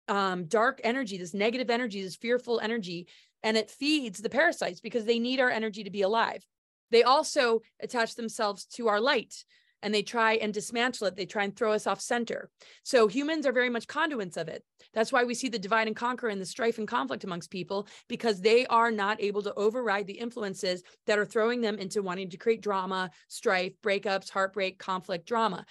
um, 0.08 0.44
dark 0.46 0.80
energy, 0.84 1.18
this 1.18 1.34
negative 1.34 1.70
energy, 1.70 2.02
this 2.02 2.16
fearful 2.16 2.60
energy 2.60 3.08
and 3.46 3.56
it 3.56 3.70
feeds 3.70 4.18
the 4.20 4.28
parasites 4.28 4.80
because 4.80 5.04
they 5.04 5.20
need 5.20 5.38
our 5.38 5.50
energy 5.50 5.84
to 5.84 5.90
be 5.90 6.02
alive. 6.02 6.44
They 6.90 7.04
also 7.04 7.60
attach 7.80 8.16
themselves 8.16 8.64
to 8.74 8.88
our 8.88 9.00
light 9.00 9.44
and 9.82 9.94
they 9.94 10.02
try 10.02 10.32
and 10.32 10.52
dismantle 10.52 11.06
it. 11.06 11.14
They 11.14 11.26
try 11.26 11.44
and 11.44 11.54
throw 11.54 11.72
us 11.72 11.86
off 11.86 12.00
center. 12.00 12.50
So 12.82 13.06
humans 13.06 13.46
are 13.46 13.52
very 13.52 13.70
much 13.70 13.86
conduits 13.86 14.36
of 14.36 14.48
it. 14.48 14.64
That's 14.94 15.12
why 15.12 15.22
we 15.22 15.34
see 15.34 15.48
the 15.48 15.60
divide 15.60 15.86
and 15.86 15.94
conquer 15.94 16.26
and 16.26 16.40
the 16.40 16.44
strife 16.44 16.78
and 16.78 16.88
conflict 16.88 17.22
amongst 17.22 17.52
people 17.52 17.86
because 18.08 18.40
they 18.40 18.66
are 18.66 18.90
not 18.90 19.22
able 19.22 19.42
to 19.42 19.54
override 19.54 20.08
the 20.08 20.18
influences 20.18 20.82
that 21.06 21.20
are 21.20 21.24
throwing 21.24 21.60
them 21.60 21.78
into 21.78 22.02
wanting 22.02 22.30
to 22.30 22.36
create 22.36 22.62
drama, 22.62 23.12
strife, 23.28 23.74
breakups, 23.80 24.28
heartbreak, 24.28 24.80
conflict, 24.80 25.24
drama. 25.24 25.64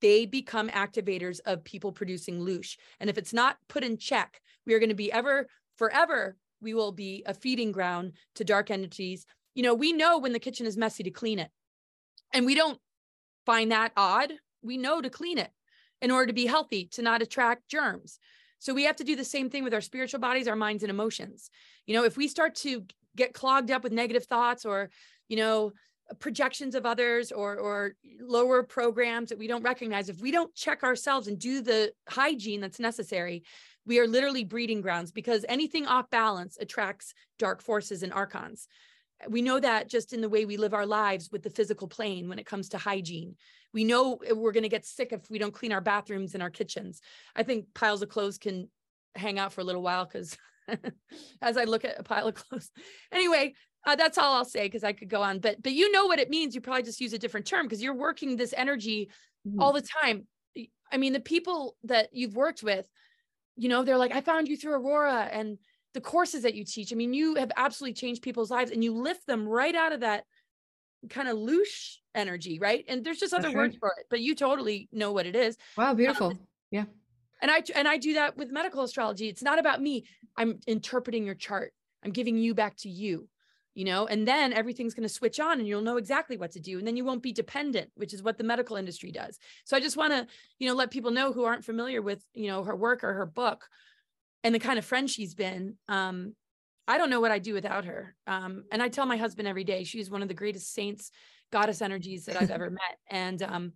They 0.00 0.24
become 0.24 0.70
activators 0.70 1.40
of 1.44 1.62
people 1.62 1.92
producing 1.92 2.40
loosh. 2.40 2.78
And 3.00 3.10
if 3.10 3.18
it's 3.18 3.34
not 3.34 3.58
put 3.68 3.84
in 3.84 3.98
check, 3.98 4.40
we 4.64 4.72
are 4.72 4.78
going 4.78 4.88
to 4.88 4.94
be 4.94 5.12
ever, 5.12 5.46
forever 5.76 6.34
we 6.60 6.74
will 6.74 6.92
be 6.92 7.22
a 7.26 7.34
feeding 7.34 7.72
ground 7.72 8.12
to 8.34 8.44
dark 8.44 8.70
entities. 8.70 9.26
You 9.54 9.62
know, 9.62 9.74
we 9.74 9.92
know 9.92 10.18
when 10.18 10.32
the 10.32 10.38
kitchen 10.38 10.66
is 10.66 10.76
messy 10.76 11.02
to 11.04 11.10
clean 11.10 11.38
it. 11.38 11.50
And 12.32 12.46
we 12.46 12.54
don't 12.54 12.78
find 13.46 13.72
that 13.72 13.92
odd. 13.96 14.32
We 14.62 14.76
know 14.76 15.00
to 15.00 15.10
clean 15.10 15.38
it 15.38 15.50
in 16.00 16.10
order 16.10 16.26
to 16.26 16.32
be 16.32 16.46
healthy, 16.46 16.86
to 16.92 17.02
not 17.02 17.22
attract 17.22 17.68
germs. 17.68 18.18
So 18.58 18.74
we 18.74 18.84
have 18.84 18.96
to 18.96 19.04
do 19.04 19.16
the 19.16 19.24
same 19.24 19.50
thing 19.50 19.64
with 19.64 19.74
our 19.74 19.80
spiritual 19.80 20.20
bodies, 20.20 20.48
our 20.48 20.56
minds, 20.56 20.82
and 20.82 20.90
emotions. 20.90 21.50
You 21.86 21.94
know, 21.94 22.04
if 22.04 22.16
we 22.16 22.28
start 22.28 22.54
to 22.56 22.84
get 23.16 23.34
clogged 23.34 23.70
up 23.70 23.82
with 23.82 23.92
negative 23.92 24.24
thoughts 24.24 24.64
or, 24.64 24.90
you 25.28 25.36
know, 25.36 25.72
projections 26.20 26.74
of 26.74 26.86
others 26.86 27.30
or 27.32 27.58
or 27.58 27.94
lower 28.20 28.62
programs 28.62 29.28
that 29.28 29.38
we 29.38 29.46
don't 29.46 29.62
recognize 29.62 30.08
if 30.08 30.20
we 30.20 30.30
don't 30.30 30.54
check 30.54 30.82
ourselves 30.82 31.28
and 31.28 31.38
do 31.38 31.60
the 31.60 31.92
hygiene 32.08 32.60
that's 32.60 32.80
necessary 32.80 33.42
we 33.88 33.98
are 33.98 34.06
literally 34.06 34.44
breeding 34.44 34.82
grounds 34.82 35.10
because 35.10 35.44
anything 35.48 35.86
off 35.86 36.10
balance 36.10 36.58
attracts 36.60 37.14
dark 37.38 37.62
forces 37.62 38.02
and 38.02 38.12
archons. 38.12 38.68
We 39.28 39.42
know 39.42 39.58
that 39.58 39.88
just 39.88 40.12
in 40.12 40.20
the 40.20 40.28
way 40.28 40.44
we 40.44 40.58
live 40.58 40.74
our 40.74 40.86
lives 40.86 41.30
with 41.32 41.42
the 41.42 41.50
physical 41.50 41.88
plane 41.88 42.28
when 42.28 42.38
it 42.38 42.46
comes 42.46 42.68
to 42.68 42.78
hygiene. 42.78 43.34
We 43.72 43.82
know 43.82 44.18
we're 44.30 44.52
going 44.52 44.62
to 44.62 44.68
get 44.68 44.84
sick 44.84 45.12
if 45.12 45.28
we 45.30 45.38
don't 45.38 45.54
clean 45.54 45.72
our 45.72 45.80
bathrooms 45.80 46.34
and 46.34 46.42
our 46.42 46.50
kitchens. 46.50 47.00
I 47.34 47.42
think 47.42 47.74
piles 47.74 48.02
of 48.02 48.10
clothes 48.10 48.38
can 48.38 48.68
hang 49.16 49.38
out 49.38 49.52
for 49.52 49.62
a 49.62 49.64
little 49.64 49.82
while 49.82 50.04
because 50.04 50.36
as 51.42 51.56
I 51.56 51.64
look 51.64 51.84
at 51.84 51.98
a 51.98 52.02
pile 52.02 52.28
of 52.28 52.34
clothes. 52.34 52.70
Anyway, 53.10 53.54
uh, 53.86 53.96
that's 53.96 54.18
all 54.18 54.34
I'll 54.34 54.44
say 54.44 54.66
because 54.66 54.84
I 54.84 54.92
could 54.92 55.08
go 55.08 55.22
on, 55.22 55.38
but 55.38 55.62
but 55.62 55.72
you 55.72 55.90
know 55.90 56.06
what 56.06 56.18
it 56.18 56.28
means. 56.28 56.54
You 56.54 56.60
probably 56.60 56.82
just 56.82 57.00
use 57.00 57.14
a 57.14 57.18
different 57.18 57.46
term 57.46 57.64
because 57.64 57.82
you're 57.82 57.94
working 57.94 58.36
this 58.36 58.52
energy 58.54 59.08
mm-hmm. 59.46 59.60
all 59.60 59.72
the 59.72 59.82
time. 60.02 60.26
I 60.92 60.96
mean, 60.96 61.12
the 61.12 61.20
people 61.20 61.76
that 61.84 62.08
you've 62.12 62.36
worked 62.36 62.62
with, 62.62 62.86
you 63.58 63.68
know, 63.68 63.82
they're 63.82 63.98
like, 63.98 64.14
I 64.14 64.20
found 64.20 64.48
you 64.48 64.56
through 64.56 64.74
Aurora 64.74 65.28
and 65.32 65.58
the 65.92 66.00
courses 66.00 66.42
that 66.42 66.54
you 66.54 66.64
teach. 66.64 66.92
I 66.92 66.96
mean, 66.96 67.12
you 67.12 67.34
have 67.34 67.50
absolutely 67.56 67.94
changed 67.94 68.22
people's 68.22 68.50
lives 68.50 68.70
and 68.70 68.82
you 68.84 68.94
lift 68.94 69.26
them 69.26 69.46
right 69.48 69.74
out 69.74 69.92
of 69.92 70.00
that 70.00 70.24
kind 71.10 71.28
of 71.28 71.36
loosh 71.36 71.96
energy, 72.14 72.58
right? 72.58 72.84
And 72.88 73.04
there's 73.04 73.18
just 73.18 73.34
other 73.34 73.52
words 73.52 73.76
for 73.76 73.92
it, 73.98 74.06
but 74.08 74.20
you 74.20 74.34
totally 74.34 74.88
know 74.92 75.12
what 75.12 75.26
it 75.26 75.34
is. 75.34 75.56
Wow, 75.76 75.94
beautiful. 75.94 76.28
Um, 76.28 76.40
yeah. 76.70 76.84
And 77.42 77.50
I 77.50 77.62
and 77.74 77.86
I 77.86 77.98
do 77.98 78.14
that 78.14 78.36
with 78.36 78.50
medical 78.50 78.82
astrology. 78.82 79.28
It's 79.28 79.42
not 79.42 79.58
about 79.58 79.80
me. 79.80 80.04
I'm 80.36 80.60
interpreting 80.66 81.24
your 81.24 81.36
chart. 81.36 81.72
I'm 82.04 82.10
giving 82.10 82.36
you 82.36 82.54
back 82.54 82.76
to 82.78 82.88
you 82.88 83.28
you 83.78 83.84
know 83.84 84.06
and 84.08 84.26
then 84.26 84.52
everything's 84.52 84.92
going 84.92 85.06
to 85.06 85.08
switch 85.08 85.38
on 85.38 85.60
and 85.60 85.68
you'll 85.68 85.80
know 85.80 85.98
exactly 85.98 86.36
what 86.36 86.50
to 86.50 86.58
do 86.58 86.78
and 86.78 86.86
then 86.86 86.96
you 86.96 87.04
won't 87.04 87.22
be 87.22 87.32
dependent 87.32 87.88
which 87.94 88.12
is 88.12 88.24
what 88.24 88.36
the 88.36 88.42
medical 88.42 88.74
industry 88.74 89.12
does. 89.12 89.38
So 89.64 89.76
i 89.76 89.80
just 89.80 89.96
want 89.96 90.12
to 90.12 90.26
you 90.58 90.68
know 90.68 90.74
let 90.74 90.90
people 90.90 91.12
know 91.12 91.32
who 91.32 91.44
aren't 91.44 91.64
familiar 91.64 92.02
with 92.02 92.20
you 92.34 92.48
know 92.48 92.64
her 92.64 92.74
work 92.74 93.04
or 93.04 93.14
her 93.14 93.24
book 93.24 93.68
and 94.42 94.52
the 94.52 94.58
kind 94.58 94.80
of 94.80 94.84
friend 94.84 95.08
she's 95.08 95.36
been 95.36 95.76
um 95.86 96.34
i 96.88 96.98
don't 96.98 97.08
know 97.08 97.20
what 97.20 97.30
i'd 97.30 97.44
do 97.44 97.54
without 97.54 97.84
her. 97.84 98.16
Um 98.26 98.64
and 98.72 98.82
i 98.82 98.88
tell 98.88 99.06
my 99.06 99.16
husband 99.16 99.46
every 99.46 99.64
day 99.64 99.84
she's 99.84 100.10
one 100.10 100.22
of 100.22 100.28
the 100.28 100.34
greatest 100.34 100.74
saints 100.74 101.12
goddess 101.52 101.80
energies 101.80 102.24
that 102.24 102.36
i've 102.36 102.50
ever 102.50 102.70
met. 102.82 102.98
And 103.08 103.40
um 103.42 103.72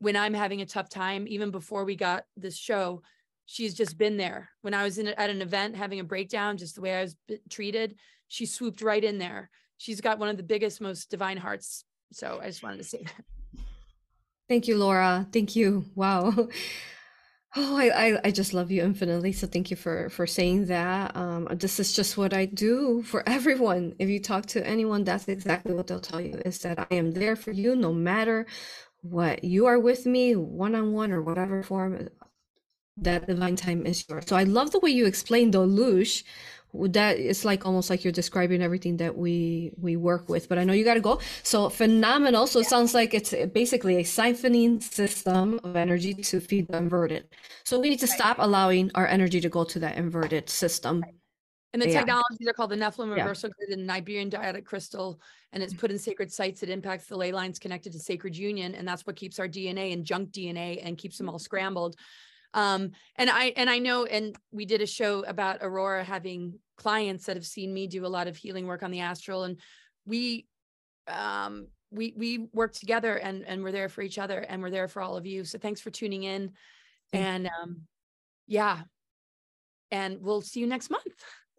when 0.00 0.16
i'm 0.16 0.34
having 0.34 0.60
a 0.60 0.66
tough 0.66 0.90
time 0.90 1.24
even 1.26 1.50
before 1.50 1.86
we 1.86 1.96
got 1.96 2.24
this 2.36 2.58
show 2.58 3.00
she's 3.48 3.74
just 3.74 3.96
been 3.96 4.18
there. 4.18 4.50
When 4.60 4.74
i 4.74 4.84
was 4.84 4.98
in 4.98 5.08
at 5.08 5.30
an 5.30 5.40
event 5.40 5.76
having 5.76 6.00
a 6.00 6.04
breakdown 6.04 6.58
just 6.58 6.74
the 6.74 6.82
way 6.82 6.94
i 6.94 7.02
was 7.02 7.16
treated 7.48 7.96
she 8.28 8.46
swooped 8.46 8.82
right 8.82 9.02
in 9.02 9.18
there. 9.18 9.50
She's 9.78 10.00
got 10.00 10.18
one 10.18 10.28
of 10.28 10.36
the 10.36 10.42
biggest, 10.42 10.80
most 10.80 11.10
divine 11.10 11.36
hearts. 11.36 11.84
So 12.12 12.40
I 12.42 12.46
just 12.46 12.62
wanted 12.62 12.78
to 12.78 12.84
say 12.84 13.04
that. 13.04 13.62
Thank 14.48 14.68
you, 14.68 14.76
Laura. 14.76 15.26
Thank 15.32 15.56
you. 15.56 15.86
Wow. 15.94 16.48
Oh, 17.58 17.78
I, 17.78 18.18
I, 18.22 18.30
just 18.32 18.52
love 18.52 18.70
you 18.70 18.82
infinitely. 18.82 19.32
So 19.32 19.46
thank 19.46 19.70
you 19.70 19.78
for 19.78 20.10
for 20.10 20.26
saying 20.26 20.66
that. 20.66 21.16
Um, 21.16 21.48
this 21.52 21.80
is 21.80 21.94
just 21.94 22.18
what 22.18 22.34
I 22.34 22.44
do 22.44 23.02
for 23.02 23.22
everyone. 23.26 23.94
If 23.98 24.10
you 24.10 24.20
talk 24.20 24.44
to 24.46 24.66
anyone, 24.66 25.04
that's 25.04 25.26
exactly 25.26 25.72
what 25.72 25.86
they'll 25.86 26.00
tell 26.00 26.20
you 26.20 26.38
is 26.44 26.58
that 26.58 26.78
I 26.78 26.94
am 26.94 27.12
there 27.12 27.34
for 27.34 27.52
you 27.52 27.74
no 27.74 27.94
matter 27.94 28.46
what. 29.00 29.42
You 29.42 29.64
are 29.66 29.78
with 29.78 30.04
me 30.04 30.36
one 30.36 30.74
on 30.74 30.92
one 30.92 31.12
or 31.12 31.22
whatever 31.22 31.62
form. 31.62 32.10
That 32.98 33.26
divine 33.26 33.56
time 33.56 33.86
is 33.86 34.04
yours. 34.06 34.24
So 34.26 34.36
I 34.36 34.44
love 34.44 34.70
the 34.72 34.80
way 34.80 34.90
you 34.90 35.06
explained 35.06 35.54
loosh 35.54 36.24
that 36.74 37.18
it's 37.18 37.44
like 37.44 37.64
almost 37.64 37.88
like 37.88 38.04
you're 38.04 38.12
describing 38.12 38.62
everything 38.62 38.98
that 38.98 39.16
we 39.16 39.72
we 39.80 39.96
work 39.96 40.28
with 40.28 40.46
but 40.48 40.58
i 40.58 40.64
know 40.64 40.74
you 40.74 40.84
got 40.84 40.94
to 40.94 41.00
go. 41.00 41.20
So 41.42 41.68
phenomenal. 41.68 42.46
So 42.46 42.60
it 42.60 42.66
sounds 42.66 42.94
like 42.94 43.14
it's 43.14 43.32
basically 43.52 43.96
a 43.96 44.02
siphoning 44.02 44.82
system 44.82 45.60
of 45.64 45.76
energy 45.76 46.14
to 46.14 46.40
feed 46.40 46.68
the 46.68 46.78
inverted. 46.78 47.28
So 47.64 47.78
we 47.78 47.88
need 47.90 48.00
to 48.00 48.06
stop 48.06 48.36
allowing 48.38 48.90
our 48.94 49.06
energy 49.06 49.40
to 49.40 49.48
go 49.48 49.64
to 49.64 49.78
that 49.80 49.96
inverted 49.96 50.48
system. 50.48 51.04
And 51.72 51.82
the 51.82 51.88
yeah. 51.88 51.98
technologies 51.98 52.48
are 52.48 52.54
called 52.54 52.70
the 52.70 52.76
nephilim 52.76 53.14
reversal 53.14 53.50
yeah. 53.50 53.66
grid 53.66 53.78
and 53.78 53.88
Nibiruan 53.88 54.30
Diodic 54.30 54.64
crystal 54.64 55.20
and 55.52 55.62
it's 55.62 55.74
put 55.74 55.90
in 55.90 55.98
sacred 55.98 56.32
sites 56.32 56.62
it 56.62 56.70
impacts 56.70 57.06
the 57.06 57.16
ley 57.16 57.32
lines 57.32 57.58
connected 57.58 57.92
to 57.92 57.98
sacred 57.98 58.34
union 58.34 58.74
and 58.74 58.88
that's 58.88 59.06
what 59.06 59.14
keeps 59.14 59.38
our 59.38 59.48
dna 59.48 59.92
and 59.92 60.04
junk 60.04 60.30
dna 60.30 60.80
and 60.82 60.96
keeps 60.96 61.18
them 61.18 61.28
all 61.28 61.38
scrambled 61.38 61.96
um 62.56 62.90
and 63.14 63.30
i 63.30 63.52
and 63.56 63.70
i 63.70 63.78
know 63.78 64.04
and 64.04 64.34
we 64.50 64.64
did 64.64 64.82
a 64.82 64.86
show 64.86 65.22
about 65.24 65.58
aurora 65.62 66.02
having 66.02 66.58
clients 66.76 67.26
that 67.26 67.36
have 67.36 67.46
seen 67.46 67.72
me 67.72 67.86
do 67.86 68.04
a 68.04 68.08
lot 68.08 68.26
of 68.26 68.36
healing 68.36 68.66
work 68.66 68.82
on 68.82 68.90
the 68.90 69.00
astral 69.00 69.44
and 69.44 69.60
we 70.04 70.46
um 71.06 71.68
we 71.90 72.14
we 72.16 72.48
work 72.52 72.72
together 72.72 73.16
and 73.16 73.44
and 73.46 73.62
we're 73.62 73.72
there 73.72 73.88
for 73.88 74.02
each 74.02 74.18
other 74.18 74.40
and 74.40 74.62
we're 74.62 74.70
there 74.70 74.88
for 74.88 75.02
all 75.02 75.16
of 75.16 75.26
you. 75.26 75.44
So 75.44 75.58
thanks 75.58 75.80
for 75.80 75.90
tuning 75.90 76.24
in. 76.24 76.52
And 77.12 77.48
um 77.62 77.82
yeah. 78.46 78.82
And 79.90 80.20
we'll 80.20 80.42
see 80.42 80.60
you 80.60 80.66
next 80.66 80.90
month. 80.90 81.04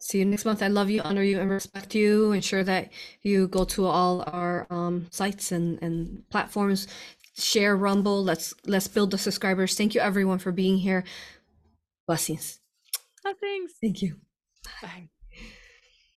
See 0.00 0.18
you 0.18 0.24
next 0.24 0.44
month. 0.44 0.62
I 0.62 0.68
love 0.68 0.90
you 0.90 1.00
honor 1.00 1.22
you 1.22 1.40
and 1.40 1.50
respect 1.50 1.94
you. 1.94 2.32
Ensure 2.32 2.62
that 2.62 2.92
you 3.22 3.48
go 3.48 3.64
to 3.64 3.86
all 3.86 4.22
our 4.26 4.66
um 4.70 5.06
sites 5.10 5.50
and 5.50 5.82
and 5.82 6.22
platforms 6.30 6.86
share 7.38 7.76
rumble. 7.76 8.22
Let's 8.22 8.54
let's 8.66 8.88
build 8.88 9.10
the 9.10 9.18
subscribers. 9.18 9.76
Thank 9.76 9.94
you 9.94 10.00
everyone 10.00 10.38
for 10.38 10.52
being 10.52 10.78
here. 10.78 11.04
Blessings. 12.06 12.60
Blessings. 13.22 13.72
Thank 13.80 14.02
you. 14.02 14.16
Bye. 14.82 15.08